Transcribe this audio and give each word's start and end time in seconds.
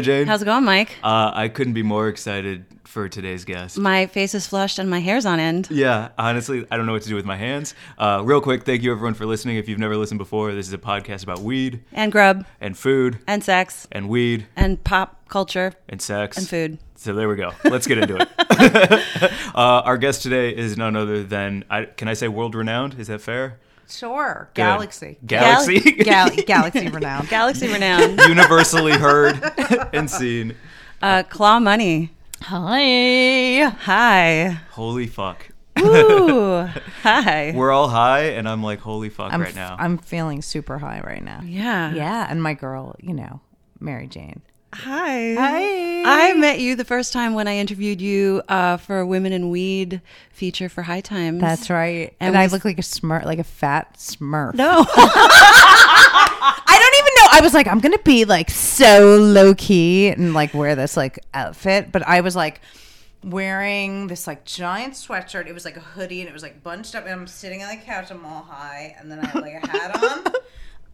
Mary 0.00 0.20
Jane? 0.20 0.26
How's 0.26 0.42
it 0.42 0.46
going, 0.46 0.64
Mike? 0.64 0.96
uh, 1.02 1.30
I 1.34 1.48
couldn't 1.48 1.74
be 1.74 1.82
more 1.82 2.08
excited 2.08 2.64
for 2.84 3.08
today's 3.08 3.44
guest. 3.44 3.78
My 3.78 4.06
face 4.06 4.34
is 4.34 4.46
flushed 4.46 4.78
and 4.78 4.88
my 4.88 4.98
hair's 4.98 5.26
on 5.26 5.38
end. 5.38 5.68
yeah, 5.70 6.08
honestly, 6.18 6.66
I 6.70 6.76
don't 6.76 6.86
know 6.86 6.92
what 6.92 7.02
to 7.02 7.08
do 7.08 7.14
with 7.14 7.24
my 7.26 7.36
hands. 7.36 7.74
Uh, 7.98 8.22
real 8.24 8.40
quick, 8.40 8.64
thank 8.64 8.82
you 8.82 8.90
everyone 8.92 9.14
for 9.14 9.26
listening. 9.26 9.58
If 9.58 9.68
you've 9.68 9.78
never 9.78 9.96
listened 9.96 10.18
before, 10.18 10.52
this 10.52 10.66
is 10.66 10.72
a 10.72 10.78
podcast 10.78 11.22
about 11.22 11.40
weed 11.40 11.84
And 11.92 12.10
grub 12.10 12.46
and 12.60 12.76
food 12.76 13.18
and 13.26 13.44
sex 13.44 13.86
and 13.92 14.08
weed 14.08 14.46
and 14.56 14.82
pop 14.82 15.28
culture 15.28 15.74
and 15.88 16.00
sex 16.00 16.36
and 16.36 16.48
food. 16.48 16.78
So 16.96 17.12
there 17.12 17.28
we 17.28 17.36
go. 17.36 17.52
Let's 17.64 17.86
get 17.86 17.98
into 17.98 18.16
it. 18.16 18.28
uh, 19.54 19.82
our 19.84 19.96
guest 19.98 20.22
today 20.22 20.50
is 20.50 20.76
none 20.76 20.96
other 20.96 21.22
than, 21.22 21.64
I, 21.70 21.84
can 21.84 22.08
I 22.08 22.14
say 22.14 22.28
world 22.28 22.54
renowned? 22.54 22.98
Is 22.98 23.06
that 23.06 23.20
fair? 23.20 23.58
Sure. 23.90 24.50
Good. 24.54 24.62
Galaxy. 24.62 25.18
Galaxy. 25.26 25.80
Gal- 25.92 26.30
Galaxy 26.46 26.88
renowned. 26.88 27.28
Galaxy 27.28 27.68
renowned. 27.68 28.20
Universally 28.28 28.92
heard 28.92 29.40
and 29.92 30.10
seen. 30.10 30.54
Uh, 31.02 31.22
Claw 31.28 31.58
Money. 31.60 32.10
Hi. 32.42 33.68
Hi. 33.80 34.58
Holy 34.70 35.06
fuck. 35.06 35.48
Ooh. 35.78 36.66
Hi. 37.02 37.52
We're 37.54 37.70
all 37.70 37.88
high, 37.88 38.24
and 38.32 38.48
I'm 38.48 38.62
like, 38.62 38.80
holy 38.80 39.08
fuck 39.08 39.32
I'm 39.32 39.40
right 39.40 39.50
f- 39.50 39.54
now. 39.56 39.76
I'm 39.78 39.98
feeling 39.98 40.42
super 40.42 40.78
high 40.78 41.00
right 41.00 41.22
now. 41.22 41.40
Yeah. 41.44 41.92
Yeah, 41.94 42.26
and 42.28 42.42
my 42.42 42.54
girl, 42.54 42.96
you 43.00 43.14
know, 43.14 43.40
Mary 43.78 44.06
Jane. 44.06 44.42
Hi. 44.72 45.34
Hi. 45.34 46.30
I 46.30 46.34
met 46.34 46.60
you 46.60 46.76
the 46.76 46.84
first 46.84 47.12
time 47.12 47.34
when 47.34 47.48
I 47.48 47.56
interviewed 47.56 48.00
you 48.00 48.42
uh, 48.48 48.76
for 48.76 49.00
a 49.00 49.06
Women 49.06 49.32
in 49.32 49.50
Weed 49.50 50.00
feature 50.30 50.68
for 50.68 50.82
High 50.82 51.00
Times. 51.00 51.40
That's 51.40 51.68
right. 51.70 52.14
And 52.20 52.36
And, 52.36 52.38
I 52.38 52.46
look 52.46 52.64
like 52.64 52.78
a 52.78 52.82
smurf, 52.82 53.24
like 53.24 53.40
a 53.40 53.44
fat 53.44 53.94
smurf. 53.94 54.54
No. 54.54 54.86
I 54.96 56.78
don't 56.78 56.94
even 57.02 57.12
know. 57.16 57.28
I 57.32 57.40
was 57.42 57.52
like, 57.52 57.66
I'm 57.66 57.80
gonna 57.80 57.98
be 57.98 58.24
like 58.24 58.48
so 58.50 59.16
low 59.16 59.54
key 59.54 60.08
and 60.08 60.34
like 60.34 60.54
wear 60.54 60.76
this 60.76 60.96
like 60.96 61.18
outfit, 61.34 61.90
but 61.90 62.06
I 62.06 62.20
was 62.20 62.36
like 62.36 62.60
wearing 63.24 64.06
this 64.06 64.26
like 64.26 64.44
giant 64.44 64.94
sweatshirt. 64.94 65.46
It 65.46 65.52
was 65.52 65.64
like 65.64 65.76
a 65.76 65.80
hoodie 65.80 66.20
and 66.20 66.28
it 66.28 66.32
was 66.32 66.42
like 66.42 66.62
bunched 66.62 66.94
up, 66.94 67.04
and 67.04 67.12
I'm 67.12 67.26
sitting 67.26 67.62
on 67.62 67.68
the 67.70 67.76
couch. 67.82 68.10
I'm 68.10 68.24
all 68.24 68.42
high, 68.42 68.94
and 68.98 69.10
then 69.10 69.18
I 69.18 69.26
had 69.26 69.42
like 69.42 69.62
a 69.62 69.66
hat 69.66 70.02
on. 70.02 70.32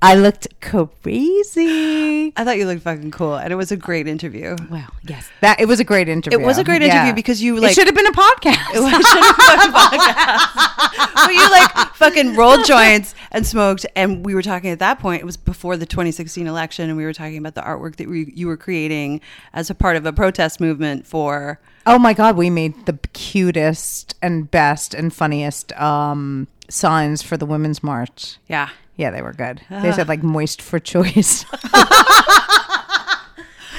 I 0.07 0.15
looked 0.15 0.47
crazy. 0.61 2.33
I 2.37 2.45
thought 2.45 2.57
you 2.59 2.67
looked 2.67 2.83
fucking 2.83 3.11
cool, 3.11 3.35
and 3.37 3.53
it 3.53 3.57
was 3.57 3.73
a 3.73 3.77
great 3.77 4.07
interview. 4.07 4.57
Wow. 4.71 4.87
Yes. 5.03 5.29
That 5.41 5.59
it 5.61 5.67
was 5.67 5.81
a 5.81 5.85
great 5.85 6.09
interview. 6.09 6.39
It 6.39 6.43
was 6.45 6.59
a 6.59 6.65
great 6.65 6.83
interview 6.83 7.13
because 7.13 7.43
you, 7.43 7.59
like- 7.59 7.73
it 7.73 7.75
should 7.75 7.87
have 7.87 7.95
been 7.97 8.07
a 8.07 8.13
podcast. 8.13 8.71
It 8.71 8.75
should 8.75 9.25
have 9.25 9.37
been 9.37 9.71
a 9.71 9.73
podcast. 9.79 11.15
but 11.15 11.35
you 11.35 11.51
like 11.51 11.95
fucking 11.95 12.37
rolled 12.37 12.65
joints 12.67 13.15
and 13.33 13.47
smoked, 13.47 13.85
and 13.97 14.25
we 14.25 14.35
were 14.35 14.43
talking 14.43 14.71
at 14.71 14.79
that 14.79 14.99
point. 15.01 15.23
It 15.23 15.25
was 15.27 15.37
before 15.37 15.77
the 15.77 15.87
2016 15.87 16.47
election, 16.47 16.89
and 16.89 16.97
we 16.97 17.05
were 17.05 17.13
talking 17.13 17.39
about 17.39 17.55
the 17.57 17.63
artwork 17.63 17.97
that 17.97 18.09
we, 18.09 18.33
you 18.35 18.47
were 18.47 18.57
creating 18.57 19.21
as 19.53 19.71
a 19.71 19.75
part 19.75 19.97
of 19.97 20.07
a 20.07 20.13
protest 20.13 20.61
movement 20.61 21.07
for. 21.07 21.61
oh 21.87 21.99
my 21.99 22.13
god, 22.13 22.37
we 22.37 22.49
made 22.51 22.87
the 22.87 22.99
cutest 23.13 24.15
and 24.23 24.51
best 24.51 24.95
and 24.95 25.13
funniest 25.13 25.73
um 25.81 26.47
signs 26.69 27.23
for 27.23 27.37
the 27.37 27.47
women's 27.47 27.83
march. 27.83 28.39
Yeah, 28.49 28.69
Yeah, 28.97 29.11
they 29.11 29.21
were 29.23 29.33
good. 29.35 29.61
They 29.71 29.93
said 29.93 30.09
like 30.09 30.23
moist 30.23 30.63
for 30.63 30.79
choice. 30.79 31.45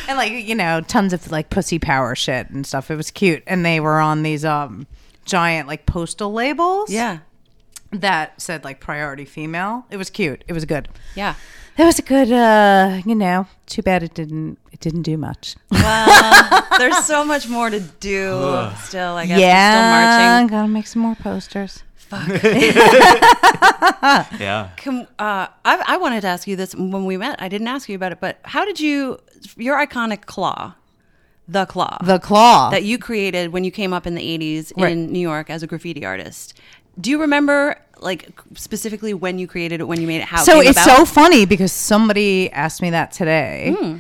and 0.08 0.18
like, 0.18 0.32
you 0.32 0.56
know, 0.56 0.82
tons 0.82 1.12
of 1.14 1.30
like 1.32 1.50
pussy 1.50 1.80
power 1.80 2.16
shit 2.16 2.50
and 2.50 2.66
stuff. 2.66 2.90
It 2.92 2.96
was 2.96 3.12
cute. 3.12 3.44
And 3.48 3.66
they 3.66 3.80
were 3.80 4.00
on 4.00 4.24
these 4.24 4.46
um 4.46 4.88
giant 5.26 5.68
like 5.68 5.86
postal 5.86 6.32
labels. 6.32 6.90
yeah, 6.90 7.20
That 7.92 8.40
said 8.42 8.64
like 8.64 8.80
priority 8.80 9.26
female. 9.26 9.86
It 9.90 9.98
was 9.98 10.10
cute. 10.10 10.44
It 10.48 10.54
was 10.54 10.66
good. 10.66 10.88
yeah. 11.16 11.36
It 11.78 11.84
was 11.86 12.00
a 12.00 12.02
good 12.02 12.32
uh, 12.32 13.02
you 13.06 13.14
know, 13.14 13.46
too 13.68 13.84
bad 13.84 14.02
it 14.02 14.16
didn't 14.16 14.58
it 14.72 14.80
didn't 14.80 15.04
do 15.04 15.16
much. 15.16 15.56
Well, 15.72 16.66
there's 16.80 17.06
so 17.06 17.24
much 17.34 17.48
more 17.48 17.70
to 17.70 17.80
do 17.80 18.70
still. 18.84 19.14
I 19.16 19.28
guess 19.28 19.40
yeah, 19.40 19.74
we're 19.76 19.78
still 20.18 20.30
marching. 20.40 20.48
gotta 20.48 20.68
make 20.70 20.88
some 20.88 21.02
more 21.04 21.14
posters. 21.16 21.84
yeah. 24.40 24.70
Can, 24.78 25.08
uh, 25.20 25.48
I, 25.66 25.84
I 25.88 25.98
wanted 25.98 26.22
to 26.22 26.28
ask 26.28 26.48
you 26.48 26.56
this 26.56 26.76
when 26.76 27.06
we 27.06 27.18
met. 27.18 27.42
I 27.42 27.50
didn't 27.50 27.68
ask 27.68 27.90
you 27.90 27.96
about 27.96 28.12
it, 28.12 28.20
but 28.20 28.40
how 28.44 28.66
did 28.66 28.80
you 28.80 29.20
your 29.56 29.78
iconic 29.86 30.26
claw, 30.26 30.74
the 31.48 31.66
claw, 31.66 31.98
The 32.04 32.20
claw. 32.20 32.70
that 32.70 32.84
you 32.84 32.98
created 32.98 33.52
when 33.52 33.64
you 33.64 33.72
came 33.72 33.94
up 33.94 34.06
in 34.08 34.16
the 34.16 34.22
80s 34.22 34.74
Right. 34.78 34.92
in 34.92 35.12
New 35.12 35.20
York 35.20 35.50
as 35.50 35.64
a 35.64 35.68
graffiti 35.68 36.06
artist. 36.06 36.60
Do 37.00 37.10
you 37.10 37.22
remember 37.22 37.80
like 38.00 38.32
specifically 38.56 39.14
when 39.14 39.40
you 39.40 39.48
created 39.48 39.80
it, 39.82 39.86
when 39.86 40.02
you 40.02 40.08
made 40.08 40.18
it, 40.18 40.24
how 40.26 40.44
so 40.44 40.60
it 40.62 40.68
it's 40.68 40.84
about? 40.84 40.98
so 40.98 41.06
funny 41.06 41.46
because 41.46 41.72
somebody 41.72 42.52
asked 42.52 42.82
me 42.82 42.90
that 42.92 43.12
today 43.12 43.76
Hmm. 43.78 43.98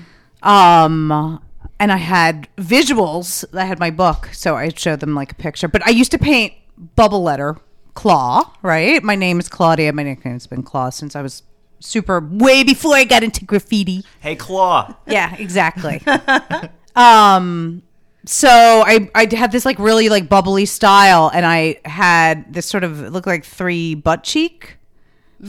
um 0.47 1.41
and 1.79 1.91
i 1.91 1.97
had 1.97 2.47
visuals 2.57 3.44
i 3.56 3.66
had 3.66 3.79
my 3.79 3.89
book 3.89 4.29
so 4.34 4.56
i 4.56 4.69
showed 4.69 5.00
them 5.00 5.16
like 5.16 5.31
a 5.31 5.35
picture 5.35 5.68
but 5.68 5.84
i 5.85 5.89
used 5.89 6.12
to 6.12 6.19
paint 6.19 6.53
bubble 6.95 7.24
letter 7.24 7.57
claw 7.97 8.53
right 8.61 9.03
my 9.03 9.15
name 9.15 9.39
is 9.39 9.49
claudia 9.49 9.91
my 9.91 10.03
nickname's 10.03 10.45
been 10.45 10.61
claw 10.61 10.89
since 10.91 11.15
i 11.15 11.21
was 11.21 11.41
super 11.79 12.19
way 12.19 12.63
before 12.63 12.93
i 12.95 13.03
got 13.03 13.23
into 13.23 13.43
graffiti 13.43 14.03
Hey, 14.19 14.35
Claw. 14.35 14.93
yeah 15.07 15.35
exactly 15.37 16.03
um 16.95 17.81
so 18.25 18.49
I 18.49 19.09
I 19.15 19.33
had 19.33 19.51
this 19.53 19.63
like 19.65 19.79
really 19.79 20.09
like 20.09 20.27
bubbly 20.27 20.65
style, 20.65 21.31
and 21.33 21.45
I 21.45 21.79
had 21.85 22.53
this 22.53 22.65
sort 22.65 22.83
of 22.83 23.01
it 23.05 23.11
looked 23.11 23.25
like 23.25 23.45
three 23.45 23.95
butt 23.95 24.23
cheek 24.25 24.77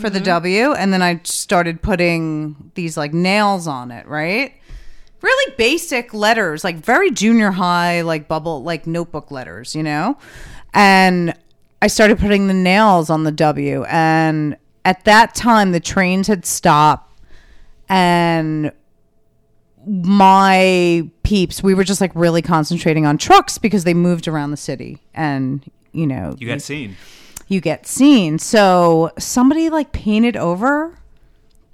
for 0.01 0.09
the 0.09 0.21
W, 0.21 0.75
and 0.75 0.93
then 0.93 1.03
I 1.03 1.21
started 1.25 1.83
putting 1.83 2.71
these 2.77 2.97
like 2.97 3.13
nails 3.13 3.67
on 3.67 3.91
it, 3.91 4.07
right? 4.07 4.55
Really 5.23 5.55
basic 5.57 6.15
letters, 6.15 6.63
like 6.63 6.77
very 6.77 7.11
junior 7.11 7.51
high, 7.51 8.03
like 8.03 8.29
bubble, 8.29 8.63
like 8.63 8.87
notebook 8.87 9.33
letters, 9.33 9.75
you 9.75 9.83
know. 9.83 10.17
And 10.73 11.35
I 11.81 11.87
started 11.87 12.19
putting 12.19 12.49
the 12.49 12.55
nails 12.55 13.09
on 13.11 13.25
the 13.25 13.31
W, 13.33 13.85
and 13.85 14.57
at 14.85 15.05
that 15.05 15.35
time 15.35 15.73
the 15.73 15.81
trains 15.81 16.27
had 16.27 16.45
stopped, 16.45 17.21
and 17.89 18.73
my 19.87 21.09
peeps, 21.23 21.63
we 21.63 21.75
were 21.75 21.85
just 21.85 22.01
like 22.01 22.13
really 22.15 22.43
concentrating 22.43 23.07
on 23.07 23.17
trucks 23.19 23.59
because 23.59 23.85
they 23.85 23.95
moved 23.95 24.29
around 24.29 24.51
the 24.51 24.57
city 24.57 24.99
and 25.15 25.65
you 25.93 26.07
know 26.07 26.35
You 26.39 26.47
got 26.49 26.61
seen. 26.61 26.97
you 27.47 27.61
get 27.61 27.87
seen. 27.87 28.39
So 28.39 29.11
somebody 29.19 29.71
like 29.71 29.93
painted 29.93 30.37
over 30.37 30.99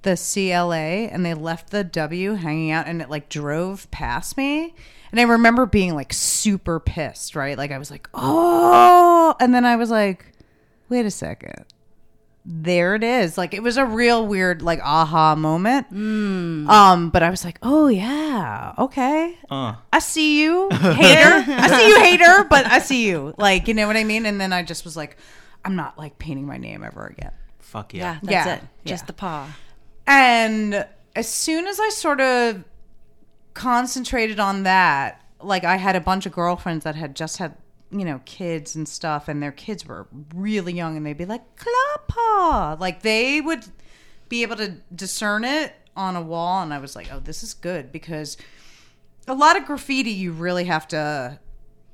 the 0.03 0.17
CLA 0.17 1.09
and 1.11 1.25
they 1.25 1.35
left 1.35 1.71
the 1.71 1.83
W 1.83 2.35
hanging 2.35 2.71
out 2.71 2.87
and 2.87 3.03
it 3.03 3.11
like 3.11 3.29
drove 3.29 3.91
past 3.91 4.37
me. 4.37 4.75
And 5.15 5.21
I 5.21 5.25
remember 5.35 5.65
being 5.65 5.95
like 5.95 6.13
super 6.13 6.81
pissed, 6.81 7.37
right? 7.37 7.57
Like 7.57 7.71
I 7.71 7.79
was 7.79 7.89
like, 7.89 8.09
"Oh." 8.15 9.37
And 9.39 9.55
then 9.55 9.65
I 9.65 9.77
was 9.77 9.89
like, 9.89 10.27
"Wait 10.89 11.07
a 11.07 11.11
second. 11.13 11.67
There 12.45 12.97
it 12.97 13.05
is." 13.05 13.39
Like 13.39 13.55
it 13.55 13.63
was 13.63 13.77
a 13.77 13.85
real 13.85 14.27
weird 14.27 14.61
like 14.61 14.81
aha 14.83 15.37
moment. 15.37 15.87
Um, 15.93 17.11
but 17.11 17.23
I 17.23 17.31
was 17.31 17.45
like, 17.45 17.59
"Oh 17.63 17.87
yeah. 17.87 18.75
Okay. 18.77 19.39
Uh. 19.49 19.77
I 19.93 20.01
see 20.01 20.43
you, 20.43 20.69
hater. 20.73 21.45
I 21.49 21.69
see 21.79 21.89
you, 21.89 22.01
hater, 22.01 22.45
but 22.51 22.67
I 22.67 22.81
see 22.81 23.07
you. 23.09 23.35
Like, 23.39 23.69
you 23.69 23.75
know 23.75 23.87
what 23.87 23.97
I 23.97 24.03
mean? 24.03 24.27
And 24.27 24.41
then 24.41 24.53
I 24.53 24.65
just 24.65 24.85
was 24.85 24.97
like, 24.97 25.17
I'm 25.65 25.77
not 25.77 25.97
like 25.97 26.19
painting 26.19 26.45
my 26.49 26.57
name 26.57 26.83
ever 26.83 27.07
again. 27.07 27.31
Fuck 27.61 27.95
yeah, 27.95 28.15
yeah. 28.15 28.19
that's 28.25 28.47
Yeah, 28.49 28.55
it. 28.57 28.63
Just 28.85 29.03
yeah. 29.05 29.07
the 29.07 29.13
paw. 29.13 29.49
And 30.09 30.85
as 31.15 31.29
soon 31.29 31.69
as 31.69 31.79
I 31.79 31.91
sort 31.91 32.21
of 32.21 32.65
concentrated 33.55 34.39
on 34.39 34.65
that, 34.65 35.23
like 35.41 35.65
I 35.65 35.77
had 35.77 35.97
a 35.97 36.01
bunch 36.01 36.27
of 36.27 36.33
girlfriends 36.33 36.85
that 36.85 36.95
had 36.97 37.17
just 37.17 37.39
had, 37.39 37.57
you 37.91 38.05
know, 38.05 38.21
kids 38.25 38.75
and 38.75 38.89
stuff, 38.89 39.29
and 39.29 39.43
their 39.43 39.53
kids 39.53 39.87
were 39.87 40.07
really 40.35 40.73
young, 40.73 40.97
and 40.97 41.07
they'd 41.07 41.17
be 41.17 41.25
like, 41.25 41.43
Klapa. 41.57 42.79
Like 42.79 43.03
they 43.03 43.41
would 43.41 43.65
be 44.29 44.43
able 44.43 44.57
to 44.57 44.77
discern 44.95 45.45
it 45.45 45.75
on 45.97 46.17
a 46.17 46.23
wall, 46.23 46.63
and 46.63 46.75
I 46.75 46.79
was 46.79 46.97
like, 46.97 47.09
oh, 47.13 47.21
this 47.21 47.43
is 47.43 47.55
good 47.55 47.93
because 47.93 48.37
a 49.27 49.35
lot 49.35 49.57
of 49.57 49.65
graffiti, 49.65 50.11
you 50.11 50.33
really 50.33 50.65
have 50.65 50.89
to 50.89 51.39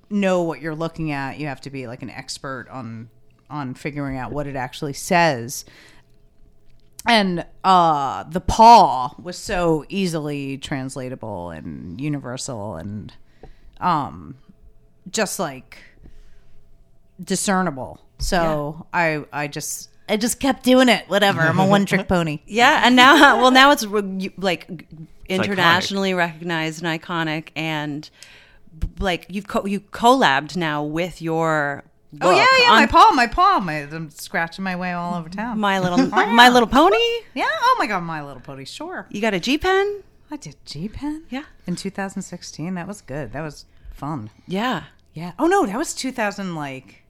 know 0.08 0.42
what 0.42 0.60
you're 0.60 0.74
looking 0.74 1.12
at. 1.12 1.38
You 1.38 1.46
have 1.46 1.60
to 1.62 1.70
be 1.70 1.86
like 1.86 2.02
an 2.02 2.10
expert 2.10 2.66
on 2.70 3.10
on 3.48 3.74
figuring 3.74 4.16
out 4.16 4.30
what 4.30 4.46
it 4.46 4.54
actually 4.54 4.92
says 4.92 5.64
and 7.06 7.44
uh 7.64 8.24
the 8.24 8.40
paw 8.40 9.14
was 9.22 9.36
so 9.38 9.84
easily 9.88 10.58
translatable 10.58 11.50
and 11.50 12.00
universal 12.00 12.76
and 12.76 13.12
um 13.80 14.36
just 15.10 15.38
like 15.38 15.78
discernible. 17.22 18.00
So 18.18 18.86
I 18.92 19.24
I 19.32 19.46
just 19.48 19.88
I 20.08 20.16
just 20.16 20.40
kept 20.40 20.62
doing 20.64 20.88
it. 20.88 21.08
Whatever. 21.08 21.40
I'm 21.40 21.58
a 21.58 21.66
one 21.76 21.86
trick 21.86 22.08
pony. 22.08 22.40
Yeah, 22.46 22.82
and 22.84 22.96
now, 22.96 23.36
well, 23.40 23.50
now 23.50 23.70
it's 23.70 23.86
re- 23.86 24.02
you- 24.18 24.32
like 24.36 24.86
internationally 25.28 26.14
recognized 26.14 26.82
and 26.84 27.00
iconic, 27.00 27.48
and 27.54 28.08
like 28.98 29.26
you've 29.28 29.46
co- 29.48 29.66
you 29.66 29.80
collabed 29.80 30.56
now 30.56 30.82
with 30.82 31.22
your. 31.22 31.84
Oh 32.20 32.30
yeah, 32.30 32.44
yeah. 32.60 32.70
My 32.70 32.86
paw, 32.86 33.12
my 33.14 33.26
paw, 33.28 33.64
I, 33.68 33.72
I'm 33.92 34.10
scratching 34.10 34.64
my 34.64 34.74
way 34.76 34.92
all 34.92 35.14
over 35.14 35.28
town. 35.28 35.58
My 35.60 35.78
little 35.78 35.98
My 36.08 36.48
Little 36.48 36.66
Pony. 36.68 36.96
yeah. 37.34 37.46
Oh 37.48 37.76
my 37.78 37.86
god, 37.86 38.00
My 38.02 38.22
Little 38.24 38.42
Pony. 38.42 38.64
Sure. 38.64 39.06
You 39.10 39.20
got 39.20 39.32
a 39.34 39.38
G 39.40 39.56
pen? 39.58 40.02
I 40.30 40.36
did 40.36 40.56
G 40.64 40.88
Pen. 40.88 41.24
Yeah. 41.30 41.44
In 41.66 41.76
2016, 41.76 42.74
that 42.74 42.86
was 42.88 43.00
good. 43.00 43.32
That 43.32 43.42
was 43.42 43.64
fun. 43.92 44.30
Yeah. 44.46 44.84
Yeah. 45.12 45.32
Oh 45.38 45.46
no, 45.46 45.66
that 45.66 45.76
was 45.76 45.94
2000. 45.94 46.54
Like, 46.54 47.02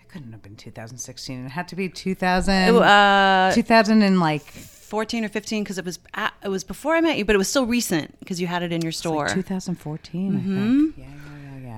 it 0.00 0.08
couldn't 0.08 0.30
have 0.32 0.42
been 0.42 0.56
2016. 0.56 1.46
It 1.46 1.50
had 1.50 1.66
to 1.68 1.76
be 1.76 1.88
2000. 1.88 2.76
Uh, 2.76 3.52
2000 3.52 4.02
and 4.02 4.20
like 4.20 4.42
14 4.44 5.24
or 5.24 5.28
15 5.28 5.62
because 5.64 5.78
it 5.78 5.84
was 5.84 5.98
at, 6.14 6.34
it 6.44 6.48
was 6.48 6.64
before 6.64 6.94
I 6.96 7.00
met 7.00 7.16
you, 7.16 7.24
but 7.24 7.34
it 7.34 7.38
was 7.38 7.48
still 7.48 7.66
recent 7.66 8.18
because 8.20 8.40
you 8.40 8.46
had 8.46 8.62
it 8.62 8.72
in 8.72 8.82
your 8.82 8.92
store. 8.92 9.28
2014. 9.28 10.36
I 10.36 10.38
Mm-hmm. 10.38 10.80
think. 10.84 10.94
Yeah, 10.98 11.04
yeah, 11.04 11.21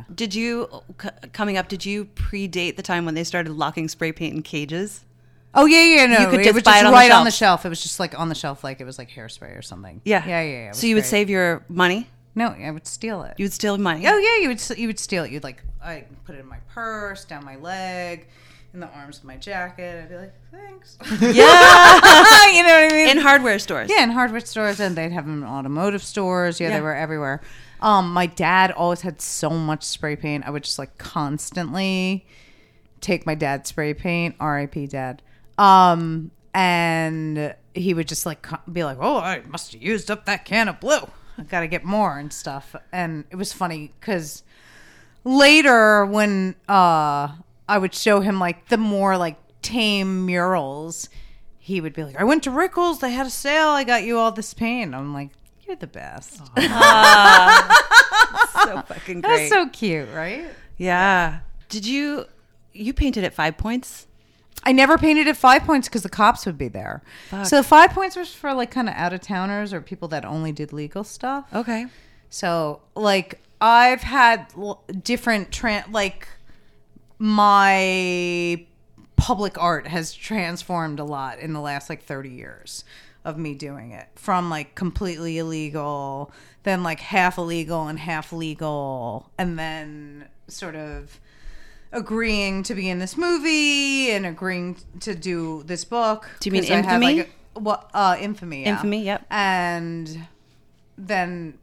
yeah. 0.08 0.14
Did 0.14 0.34
you 0.34 0.68
c- 1.02 1.08
coming 1.32 1.56
up? 1.56 1.68
Did 1.68 1.84
you 1.86 2.04
predate 2.06 2.76
the 2.76 2.82
time 2.82 3.04
when 3.04 3.14
they 3.14 3.24
started 3.24 3.52
locking 3.52 3.88
spray 3.88 4.12
paint 4.12 4.34
in 4.34 4.42
cages? 4.42 5.04
Oh 5.54 5.66
yeah, 5.66 5.84
yeah. 5.84 6.06
No, 6.06 6.18
You 6.20 6.26
could 6.30 6.40
it 6.40 6.44
just 6.44 6.54
was 6.54 6.62
buy 6.64 6.72
just 6.72 6.82
it 6.82 6.86
on 6.86 6.92
the 6.92 6.96
right 6.98 7.10
on 7.12 7.24
the 7.24 7.30
shelf. 7.30 7.64
It 7.64 7.68
was 7.68 7.82
just 7.82 8.00
like 8.00 8.18
on 8.18 8.28
the 8.28 8.34
shelf, 8.34 8.64
like 8.64 8.80
it 8.80 8.84
was 8.84 8.98
like 8.98 9.10
hairspray 9.10 9.56
or 9.56 9.62
something. 9.62 10.00
Yeah, 10.04 10.24
yeah, 10.26 10.42
yeah. 10.42 10.50
yeah. 10.66 10.72
So 10.72 10.86
you 10.86 10.96
would 10.96 11.04
save 11.06 11.30
your 11.30 11.64
money. 11.68 12.08
No, 12.34 12.48
I 12.48 12.70
would 12.72 12.86
steal 12.88 13.22
it. 13.22 13.34
You 13.38 13.44
would 13.44 13.52
steal 13.52 13.78
money. 13.78 14.04
Oh 14.08 14.18
yeah, 14.18 14.42
you 14.42 14.48
would 14.48 14.78
you 14.78 14.88
would 14.88 14.98
steal 14.98 15.22
it. 15.24 15.30
You'd 15.30 15.44
like 15.44 15.62
I 15.82 16.04
put 16.24 16.34
it 16.34 16.40
in 16.40 16.48
my 16.48 16.58
purse, 16.72 17.24
down 17.24 17.44
my 17.44 17.54
leg, 17.56 18.26
in 18.72 18.80
the 18.80 18.88
arms 18.88 19.18
of 19.18 19.24
my 19.24 19.36
jacket. 19.36 20.02
I'd 20.02 20.08
be 20.08 20.16
like, 20.16 20.34
thanks. 20.50 20.98
yeah. 21.20 21.28
you 22.52 22.62
know 22.64 22.74
what 22.82 22.92
I 22.92 22.96
mean? 22.96 23.08
in 23.10 23.18
hardware 23.18 23.60
stores. 23.60 23.88
yeah, 23.88 24.02
in 24.02 24.10
hardware 24.10 24.40
stores, 24.40 24.80
and 24.80 24.96
they'd 24.96 25.12
have 25.12 25.26
them 25.26 25.44
in 25.44 25.48
automotive 25.48 26.02
stores. 26.02 26.58
Yeah, 26.58 26.68
Yeah. 26.70 26.74
they 26.76 26.80
were 26.80 26.94
everywhere. 26.96 27.40
Um, 27.84 28.14
my 28.14 28.24
dad 28.24 28.70
always 28.70 29.02
had 29.02 29.20
so 29.20 29.50
much 29.50 29.84
spray 29.84 30.16
paint. 30.16 30.44
I 30.46 30.50
would 30.50 30.64
just 30.64 30.78
like 30.78 30.96
constantly 30.96 32.26
take 33.02 33.26
my 33.26 33.34
dad's 33.34 33.68
spray 33.68 33.92
paint. 33.92 34.36
R.I.P. 34.40 34.86
Dad. 34.86 35.20
Um, 35.58 36.30
and 36.54 37.54
he 37.74 37.92
would 37.92 38.08
just 38.08 38.24
like 38.24 38.46
be 38.72 38.84
like, 38.84 38.96
"Oh, 38.98 39.18
I 39.18 39.42
must 39.46 39.74
have 39.74 39.82
used 39.82 40.10
up 40.10 40.24
that 40.24 40.46
can 40.46 40.68
of 40.68 40.80
blue. 40.80 41.10
I 41.36 41.42
got 41.42 41.60
to 41.60 41.66
get 41.66 41.84
more 41.84 42.18
and 42.18 42.32
stuff." 42.32 42.74
And 42.90 43.24
it 43.30 43.36
was 43.36 43.52
funny 43.52 43.92
because 44.00 44.42
later 45.24 46.06
when 46.06 46.54
uh 46.66 47.34
I 47.68 47.78
would 47.78 47.94
show 47.94 48.20
him 48.20 48.40
like 48.40 48.70
the 48.70 48.78
more 48.78 49.18
like 49.18 49.36
tame 49.60 50.24
murals, 50.24 51.10
he 51.58 51.82
would 51.82 51.92
be 51.92 52.02
like, 52.02 52.18
"I 52.18 52.24
went 52.24 52.44
to 52.44 52.50
Rickel's. 52.50 53.00
They 53.00 53.12
had 53.12 53.26
a 53.26 53.30
sale. 53.30 53.68
I 53.68 53.84
got 53.84 54.04
you 54.04 54.18
all 54.18 54.32
this 54.32 54.54
paint." 54.54 54.94
I'm 54.94 55.12
like, 55.12 55.30
"You're 55.66 55.76
the 55.76 55.86
best." 55.86 56.36
so 56.36 56.44
fucking 58.88 59.20
That's 59.20 59.48
so 59.48 59.68
cute, 59.68 60.08
right? 60.14 60.46
yeah. 60.76 61.40
Did 61.68 61.86
you 61.86 62.26
you 62.72 62.92
painted 62.92 63.24
at 63.24 63.34
5Pointz? 63.34 64.06
I 64.64 64.72
never 64.72 64.96
painted 64.96 65.28
at 65.28 65.36
5Pointz 65.36 65.84
because 65.84 66.02
the 66.02 66.08
cops 66.08 66.46
would 66.46 66.56
be 66.56 66.68
there. 66.68 67.02
Fuck. 67.28 67.46
So 67.46 67.62
5Pointz 67.62 68.16
was 68.16 68.32
for 68.32 68.54
like 68.54 68.70
kind 68.70 68.88
of 68.88 68.94
out 68.94 69.12
of 69.12 69.20
towners 69.20 69.72
or 69.72 69.80
people 69.80 70.08
that 70.08 70.24
only 70.24 70.52
did 70.52 70.72
legal 70.72 71.04
stuff. 71.04 71.46
Okay. 71.54 71.86
So 72.30 72.80
like 72.94 73.40
I've 73.60 74.02
had 74.02 74.46
l- 74.56 74.82
different 75.02 75.50
tran 75.50 75.90
like 75.92 76.28
my 77.18 78.64
public 79.16 79.56
art 79.58 79.86
has 79.86 80.12
transformed 80.12 80.98
a 80.98 81.04
lot 81.04 81.38
in 81.38 81.52
the 81.52 81.60
last 81.60 81.88
like 81.88 82.02
30 82.02 82.30
years 82.30 82.84
of 83.24 83.38
me 83.38 83.54
doing 83.54 83.90
it 83.92 84.06
from 84.16 84.50
like 84.50 84.74
completely 84.74 85.38
illegal 85.38 86.30
then 86.64 86.82
like 86.82 87.00
half 87.00 87.38
illegal 87.38 87.86
and 87.88 87.98
half 87.98 88.32
legal 88.32 89.30
and 89.38 89.58
then 89.58 90.26
sort 90.48 90.74
of 90.76 91.20
agreeing 91.92 92.62
to 92.62 92.74
be 92.74 92.88
in 92.88 92.98
this 92.98 93.16
movie 93.16 94.10
and 94.10 94.26
agreeing 94.26 94.76
to 95.00 95.14
do 95.14 95.62
this 95.64 95.84
book 95.84 96.28
Do 96.40 96.48
you 96.48 96.52
mean 96.52 96.62
'cause 96.62 96.70
I 96.70 96.74
had, 96.76 96.84
Infamy? 97.02 97.16
like, 97.18 97.28
a- 97.56 97.60
well, 97.60 97.88
uh, 97.94 98.16
infamy 98.20 98.62
yeah. 98.64 98.70
Infamy, 98.70 99.04
yep. 99.04 99.24
and 99.30 100.26
then 100.98 101.58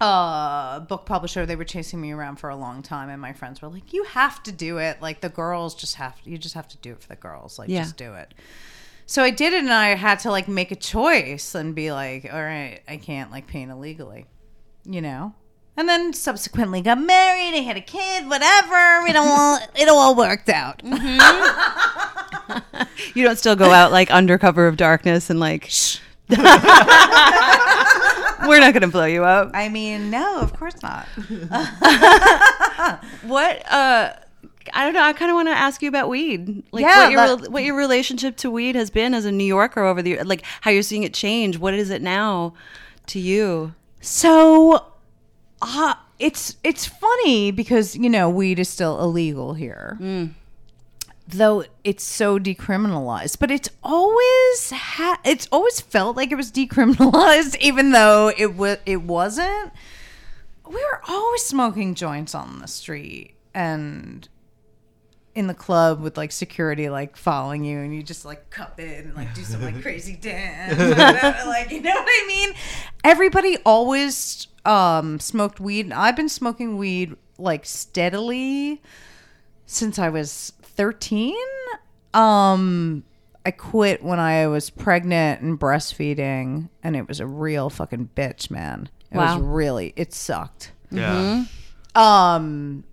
uh 0.00 0.80
book 0.80 1.04
publisher 1.04 1.44
they 1.44 1.56
were 1.56 1.64
chasing 1.64 2.00
me 2.00 2.10
around 2.10 2.36
for 2.36 2.48
a 2.48 2.56
long 2.56 2.82
time 2.82 3.10
and 3.10 3.20
my 3.20 3.32
friends 3.34 3.60
were 3.60 3.68
like 3.68 3.92
you 3.92 4.02
have 4.04 4.42
to 4.42 4.50
do 4.50 4.78
it 4.78 5.00
like 5.02 5.20
the 5.20 5.28
girls 5.28 5.74
just 5.74 5.96
have 5.96 6.20
to, 6.22 6.30
you 6.30 6.38
just 6.38 6.54
have 6.54 6.66
to 6.66 6.78
do 6.78 6.92
it 6.92 7.02
for 7.02 7.08
the 7.08 7.16
girls 7.16 7.58
like 7.58 7.68
Yeah. 7.68 7.82
just 7.82 7.96
do 7.98 8.14
it 8.14 8.32
so 9.10 9.24
i 9.24 9.30
did 9.30 9.52
it 9.52 9.58
and 9.64 9.72
i 9.72 9.88
had 9.96 10.20
to 10.20 10.30
like 10.30 10.46
make 10.46 10.70
a 10.70 10.76
choice 10.76 11.54
and 11.56 11.74
be 11.74 11.90
like 11.90 12.32
all 12.32 12.40
right 12.42 12.80
i 12.86 12.96
can't 12.96 13.30
like 13.32 13.46
paint 13.48 13.68
illegally 13.70 14.26
you 14.84 15.00
know 15.00 15.34
and 15.76 15.88
then 15.88 16.12
subsequently 16.12 16.80
got 16.80 16.96
married 17.00 17.54
i 17.54 17.60
had 17.60 17.76
a 17.76 17.80
kid 17.80 18.28
whatever 18.28 19.04
it 19.08 19.16
all 19.16 19.58
it 19.74 19.88
all 19.88 20.14
worked 20.14 20.48
out 20.48 20.80
You 23.14 23.24
don't 23.24 23.36
still 23.36 23.56
go 23.56 23.70
out 23.70 23.92
like 23.92 24.10
under 24.10 24.38
cover 24.38 24.66
of 24.66 24.76
darkness 24.76 25.30
and 25.30 25.38
like. 25.40 25.66
Shh. 25.68 25.98
We're 26.28 26.36
not 28.58 28.72
going 28.72 28.82
to 28.82 28.88
blow 28.88 29.04
you 29.04 29.24
up. 29.24 29.50
i 29.54 29.68
mean 29.68 30.10
no 30.10 30.40
of 30.40 30.52
course 30.56 30.80
not 30.82 31.06
What? 33.22 33.70
Uh, 33.70 34.12
I 34.72 34.84
don't 34.84 34.94
know. 34.94 35.02
I 35.02 35.12
kind 35.12 35.30
of 35.30 35.34
want 35.34 35.48
to 35.48 35.52
ask 35.52 35.82
you 35.82 35.88
about 35.88 36.08
weed. 36.08 36.62
Like 36.72 36.82
Yeah, 36.82 37.04
what 37.04 37.10
your 37.12 37.36
that- 37.36 37.50
what 37.52 37.64
your 37.64 37.76
relationship 37.76 38.36
to 38.38 38.50
weed 38.50 38.74
has 38.76 38.90
been 38.90 39.14
as 39.14 39.24
a 39.24 39.32
New 39.32 39.44
Yorker 39.44 39.82
over 39.84 40.02
the 40.02 40.22
like 40.22 40.42
how 40.62 40.70
you're 40.70 40.82
seeing 40.82 41.02
it 41.02 41.14
change. 41.14 41.58
What 41.58 41.74
is 41.74 41.90
it 41.90 42.02
now 42.02 42.54
to 43.06 43.18
you? 43.18 43.74
So, 44.00 44.86
uh, 45.62 45.94
it's 46.18 46.56
it's 46.64 46.86
funny 46.86 47.50
because 47.50 47.96
you 47.96 48.08
know 48.08 48.28
weed 48.30 48.58
is 48.58 48.68
still 48.68 49.00
illegal 49.00 49.54
here, 49.54 49.98
though 51.28 51.64
it's 51.84 52.02
so 52.04 52.38
decriminalized. 52.38 53.38
But 53.38 53.50
it's 53.50 53.68
always 53.82 54.70
ha- 54.72 55.20
it's 55.24 55.46
always 55.52 55.80
felt 55.80 56.16
like 56.16 56.30
it 56.32 56.36
was 56.36 56.50
decriminalized, 56.50 57.56
even 57.60 57.90
though 57.92 58.32
it 58.36 58.54
was 58.54 58.78
it 58.86 59.02
wasn't. 59.02 59.72
We 60.66 60.76
were 60.76 61.00
always 61.08 61.42
smoking 61.42 61.94
joints 61.94 62.34
on 62.34 62.60
the 62.60 62.68
street 62.68 63.34
and 63.52 64.28
in 65.34 65.46
the 65.46 65.54
club 65.54 66.00
with 66.00 66.16
like 66.16 66.32
security 66.32 66.88
like 66.90 67.16
following 67.16 67.64
you 67.64 67.78
and 67.78 67.94
you 67.94 68.02
just 68.02 68.24
like 68.24 68.50
cup 68.50 68.80
it 68.80 69.04
and 69.04 69.14
like 69.14 69.32
do 69.34 69.42
some 69.42 69.62
like 69.62 69.80
crazy 69.82 70.16
dance 70.16 70.76
like 71.46 71.70
you 71.70 71.80
know 71.80 71.90
what 71.94 72.04
i 72.08 72.24
mean? 72.26 72.52
Everybody 73.04 73.56
always 73.64 74.48
um 74.64 75.20
smoked 75.20 75.60
weed 75.60 75.92
i've 75.92 76.16
been 76.16 76.28
smoking 76.28 76.76
weed 76.76 77.14
like 77.38 77.64
steadily 77.64 78.82
since 79.66 79.98
i 79.98 80.08
was 80.08 80.52
13 80.62 81.34
um 82.12 83.04
i 83.46 83.50
quit 83.50 84.02
when 84.02 84.18
i 84.18 84.46
was 84.48 84.68
pregnant 84.68 85.40
and 85.40 85.58
breastfeeding 85.58 86.68
and 86.82 86.96
it 86.96 87.06
was 87.08 87.20
a 87.20 87.26
real 87.26 87.70
fucking 87.70 88.10
bitch 88.16 88.50
man. 88.50 88.88
It 89.12 89.16
Wow. 89.16 89.36
was 89.38 89.44
really 89.44 89.92
it 89.96 90.12
sucked. 90.12 90.72
Yeah. 90.90 91.44
um 91.94 92.84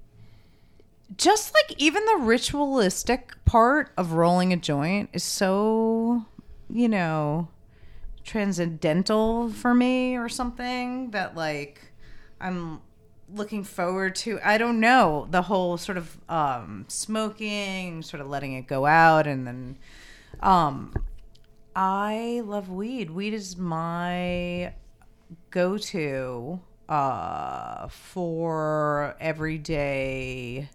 just 1.17 1.53
like 1.53 1.79
even 1.79 2.05
the 2.05 2.17
ritualistic 2.21 3.33
part 3.45 3.91
of 3.97 4.13
rolling 4.13 4.53
a 4.53 4.57
joint 4.57 5.09
is 5.13 5.23
so 5.23 6.23
you 6.69 6.87
know 6.87 7.47
transcendental 8.23 9.49
for 9.49 9.73
me 9.73 10.15
or 10.15 10.29
something 10.29 11.11
that 11.11 11.35
like 11.35 11.91
i'm 12.39 12.79
looking 13.33 13.63
forward 13.63 14.15
to 14.15 14.39
i 14.43 14.57
don't 14.57 14.79
know 14.79 15.27
the 15.31 15.41
whole 15.43 15.77
sort 15.77 15.97
of 15.97 16.17
um 16.29 16.85
smoking 16.87 18.01
sort 18.01 18.21
of 18.21 18.27
letting 18.27 18.53
it 18.53 18.67
go 18.67 18.85
out 18.85 19.25
and 19.25 19.47
then 19.47 19.77
um 20.41 20.93
i 21.75 22.41
love 22.45 22.69
weed. 22.69 23.09
Weed 23.09 23.33
is 23.33 23.57
my 23.57 24.73
go-to 25.51 26.59
uh 26.89 27.87
for 27.87 29.15
everyday 29.19 30.69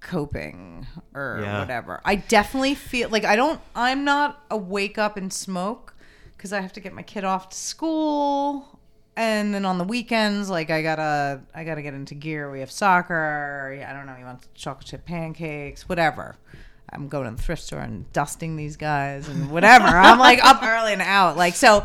coping 0.00 0.86
or 1.14 1.40
Yeah. 1.42 1.60
whatever. 1.60 2.00
I 2.04 2.16
definitely 2.16 2.74
feel 2.74 3.08
like 3.10 3.24
I 3.24 3.36
don't 3.36 3.60
I'm 3.74 4.04
not 4.04 4.42
a 4.50 4.56
wake 4.56 4.98
up 4.98 5.16
and 5.16 5.32
smoke 5.32 5.94
cuz 6.38 6.52
I 6.52 6.60
have 6.60 6.72
to 6.74 6.80
get 6.80 6.92
my 6.92 7.02
kid 7.02 7.24
off 7.24 7.50
to 7.50 7.56
school 7.56 8.78
and 9.16 9.52
then 9.54 9.64
on 9.64 9.76
the 9.78 9.84
weekends 9.84 10.48
like 10.48 10.70
I 10.70 10.82
got 10.82 10.96
to 10.96 11.40
I 11.54 11.64
got 11.64 11.74
to 11.76 11.82
get 11.82 11.94
into 11.94 12.14
gear. 12.14 12.50
We 12.50 12.60
have 12.60 12.70
soccer. 12.70 13.84
I 13.86 13.92
don't 13.92 14.06
know, 14.06 14.16
you 14.18 14.24
want 14.24 14.46
chocolate 14.54 14.86
chip 14.86 15.04
pancakes, 15.04 15.88
whatever. 15.88 16.36
I'm 16.92 17.08
going 17.08 17.30
to 17.30 17.36
the 17.36 17.42
thrift 17.42 17.62
store 17.62 17.80
and 17.80 18.10
dusting 18.12 18.56
these 18.56 18.76
guys 18.76 19.28
and 19.28 19.50
whatever. 19.50 19.86
I'm 19.86 20.18
like 20.18 20.44
up 20.44 20.62
early 20.64 20.92
and 20.92 21.02
out. 21.02 21.36
Like 21.36 21.54
so 21.54 21.84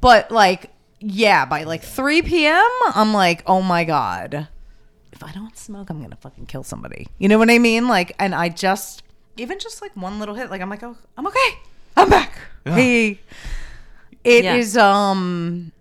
but 0.00 0.30
like 0.30 0.70
yeah, 1.04 1.44
by 1.46 1.64
like 1.64 1.82
3 1.82 2.22
p.m., 2.22 2.64
I'm 2.94 3.12
like, 3.12 3.42
oh 3.48 3.60
my 3.60 3.82
God. 3.82 4.46
If 5.22 5.28
I 5.30 5.32
don't 5.32 5.56
smoke, 5.56 5.90
I'm 5.90 5.98
going 5.98 6.10
to 6.10 6.16
fucking 6.16 6.46
kill 6.46 6.62
somebody. 6.64 7.06
You 7.18 7.28
know 7.28 7.38
what 7.38 7.50
I 7.50 7.58
mean? 7.58 7.88
Like, 7.88 8.14
and 8.18 8.34
I 8.34 8.48
just, 8.48 9.02
even 9.36 9.58
just 9.58 9.82
like 9.82 9.94
one 9.96 10.18
little 10.18 10.34
hit, 10.34 10.50
like, 10.50 10.60
I'm 10.60 10.70
like, 10.70 10.82
oh, 10.82 10.96
I'm 11.16 11.26
okay. 11.26 11.58
I'm 11.96 12.10
back. 12.10 12.38
Hey. 12.64 13.20
It 14.24 14.44
is 14.44 14.76
Yeah. 14.76 15.10
um 15.10 15.72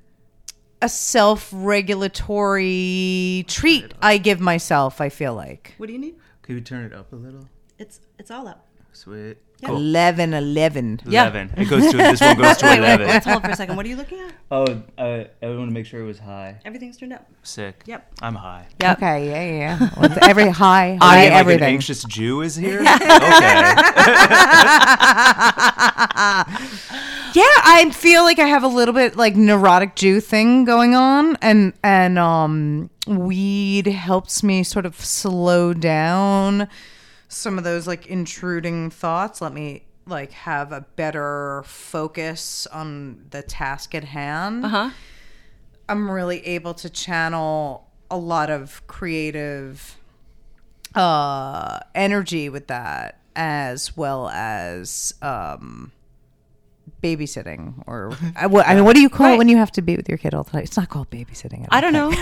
a 0.81 0.89
self-regulatory 0.89 3.45
treat 3.47 3.93
I 4.01 4.17
give 4.17 4.39
myself, 4.39 4.99
I 4.99 5.09
feel 5.09 5.35
like. 5.35 5.75
What 5.77 5.85
do 5.87 5.93
you 5.93 5.99
need? 5.99 6.15
Could 6.41 6.55
you 6.55 6.61
turn 6.61 6.85
it 6.85 6.93
up 6.93 7.13
a 7.13 7.15
little? 7.15 7.47
It's 7.77 7.99
it's 8.17 8.31
all 8.31 8.47
up. 8.47 8.65
Sweet. 8.93 9.37
11 9.69 10.33
11. 10.33 11.01
Yeah. 11.05 11.23
Eleven. 11.23 11.51
It 11.57 11.65
goes 11.69 11.91
to 11.91 11.97
this 11.97 12.21
one 12.21 12.37
goes 12.37 12.57
to 12.57 12.65
Wait, 12.67 12.71
wait, 12.79 12.85
eleven. 12.85 13.07
let's 13.07 13.25
hold 13.25 13.43
for 13.43 13.49
a 13.49 13.55
second. 13.55 13.75
What 13.75 13.85
are 13.85 13.89
you 13.89 13.95
looking 13.95 14.19
at? 14.19 14.33
Oh, 14.49 14.65
I, 14.97 15.27
I 15.41 15.49
want 15.49 15.69
to 15.69 15.73
make 15.73 15.85
sure 15.85 16.01
it 16.01 16.05
was 16.05 16.19
high. 16.19 16.59
Everything's 16.65 16.97
turned 16.97 17.13
up. 17.13 17.25
Sick. 17.43 17.83
Yep. 17.85 18.11
I'm 18.21 18.35
high. 18.35 18.67
Yep. 18.81 18.97
Okay, 18.97 19.29
yeah, 19.29 19.43
yeah, 19.43 19.79
yeah. 19.79 19.89
Well, 20.01 20.17
every 20.21 20.49
high, 20.49 20.97
I 21.01 21.05
high 21.05 21.21
mean, 21.21 21.29
like 21.31 21.39
everything. 21.39 21.63
an 21.63 21.69
anxious 21.73 22.03
Jew 22.03 22.41
is 22.41 22.55
here. 22.55 22.79
okay. 22.81 23.73
Yeah, 27.33 27.43
I 27.63 27.89
feel 27.95 28.23
like 28.23 28.39
I 28.39 28.45
have 28.47 28.63
a 28.63 28.67
little 28.67 28.93
bit 28.93 29.15
like 29.15 29.35
neurotic 29.37 29.95
Jew 29.95 30.19
thing 30.19 30.65
going 30.65 30.95
on, 30.95 31.37
and 31.41 31.71
and 31.81 32.19
um, 32.19 32.89
weed 33.07 33.87
helps 33.87 34.43
me 34.43 34.63
sort 34.63 34.85
of 34.85 34.95
slow 34.99 35.73
down 35.73 36.67
some 37.31 37.57
of 37.57 37.63
those 37.63 37.87
like 37.87 38.07
intruding 38.07 38.89
thoughts. 38.89 39.41
Let 39.41 39.53
me 39.53 39.85
like 40.05 40.31
have 40.31 40.71
a 40.71 40.81
better 40.81 41.63
focus 41.65 42.67
on 42.67 43.25
the 43.29 43.41
task 43.41 43.95
at 43.95 44.03
hand. 44.03 44.65
Uh 44.65 44.69
huh. 44.69 44.89
I'm 45.87 46.11
really 46.11 46.45
able 46.45 46.73
to 46.75 46.89
channel 46.89 47.87
a 48.09 48.17
lot 48.17 48.49
of 48.49 48.85
creative 48.87 49.97
uh 50.93 51.79
energy 51.95 52.49
with 52.49 52.67
that 52.67 53.21
as 53.33 53.95
well 53.95 54.27
as 54.27 55.13
um 55.21 55.93
babysitting 57.01 57.81
or 57.87 58.15
I, 58.35 58.47
what, 58.47 58.67
I 58.67 58.75
mean 58.75 58.85
what 58.85 58.95
do 58.95 59.01
you 59.01 59.09
call 59.09 59.33
it 59.33 59.37
when 59.37 59.47
you 59.49 59.57
have 59.57 59.71
to 59.73 59.81
be 59.81 59.95
with 59.95 60.07
your 60.07 60.17
kid 60.17 60.33
all 60.33 60.43
the 60.43 60.51
time? 60.51 60.63
It's 60.63 60.77
not 60.77 60.89
called 60.89 61.09
babysitting 61.09 61.67
I 61.69 61.81
don't 61.81 61.93
know. 61.93 62.11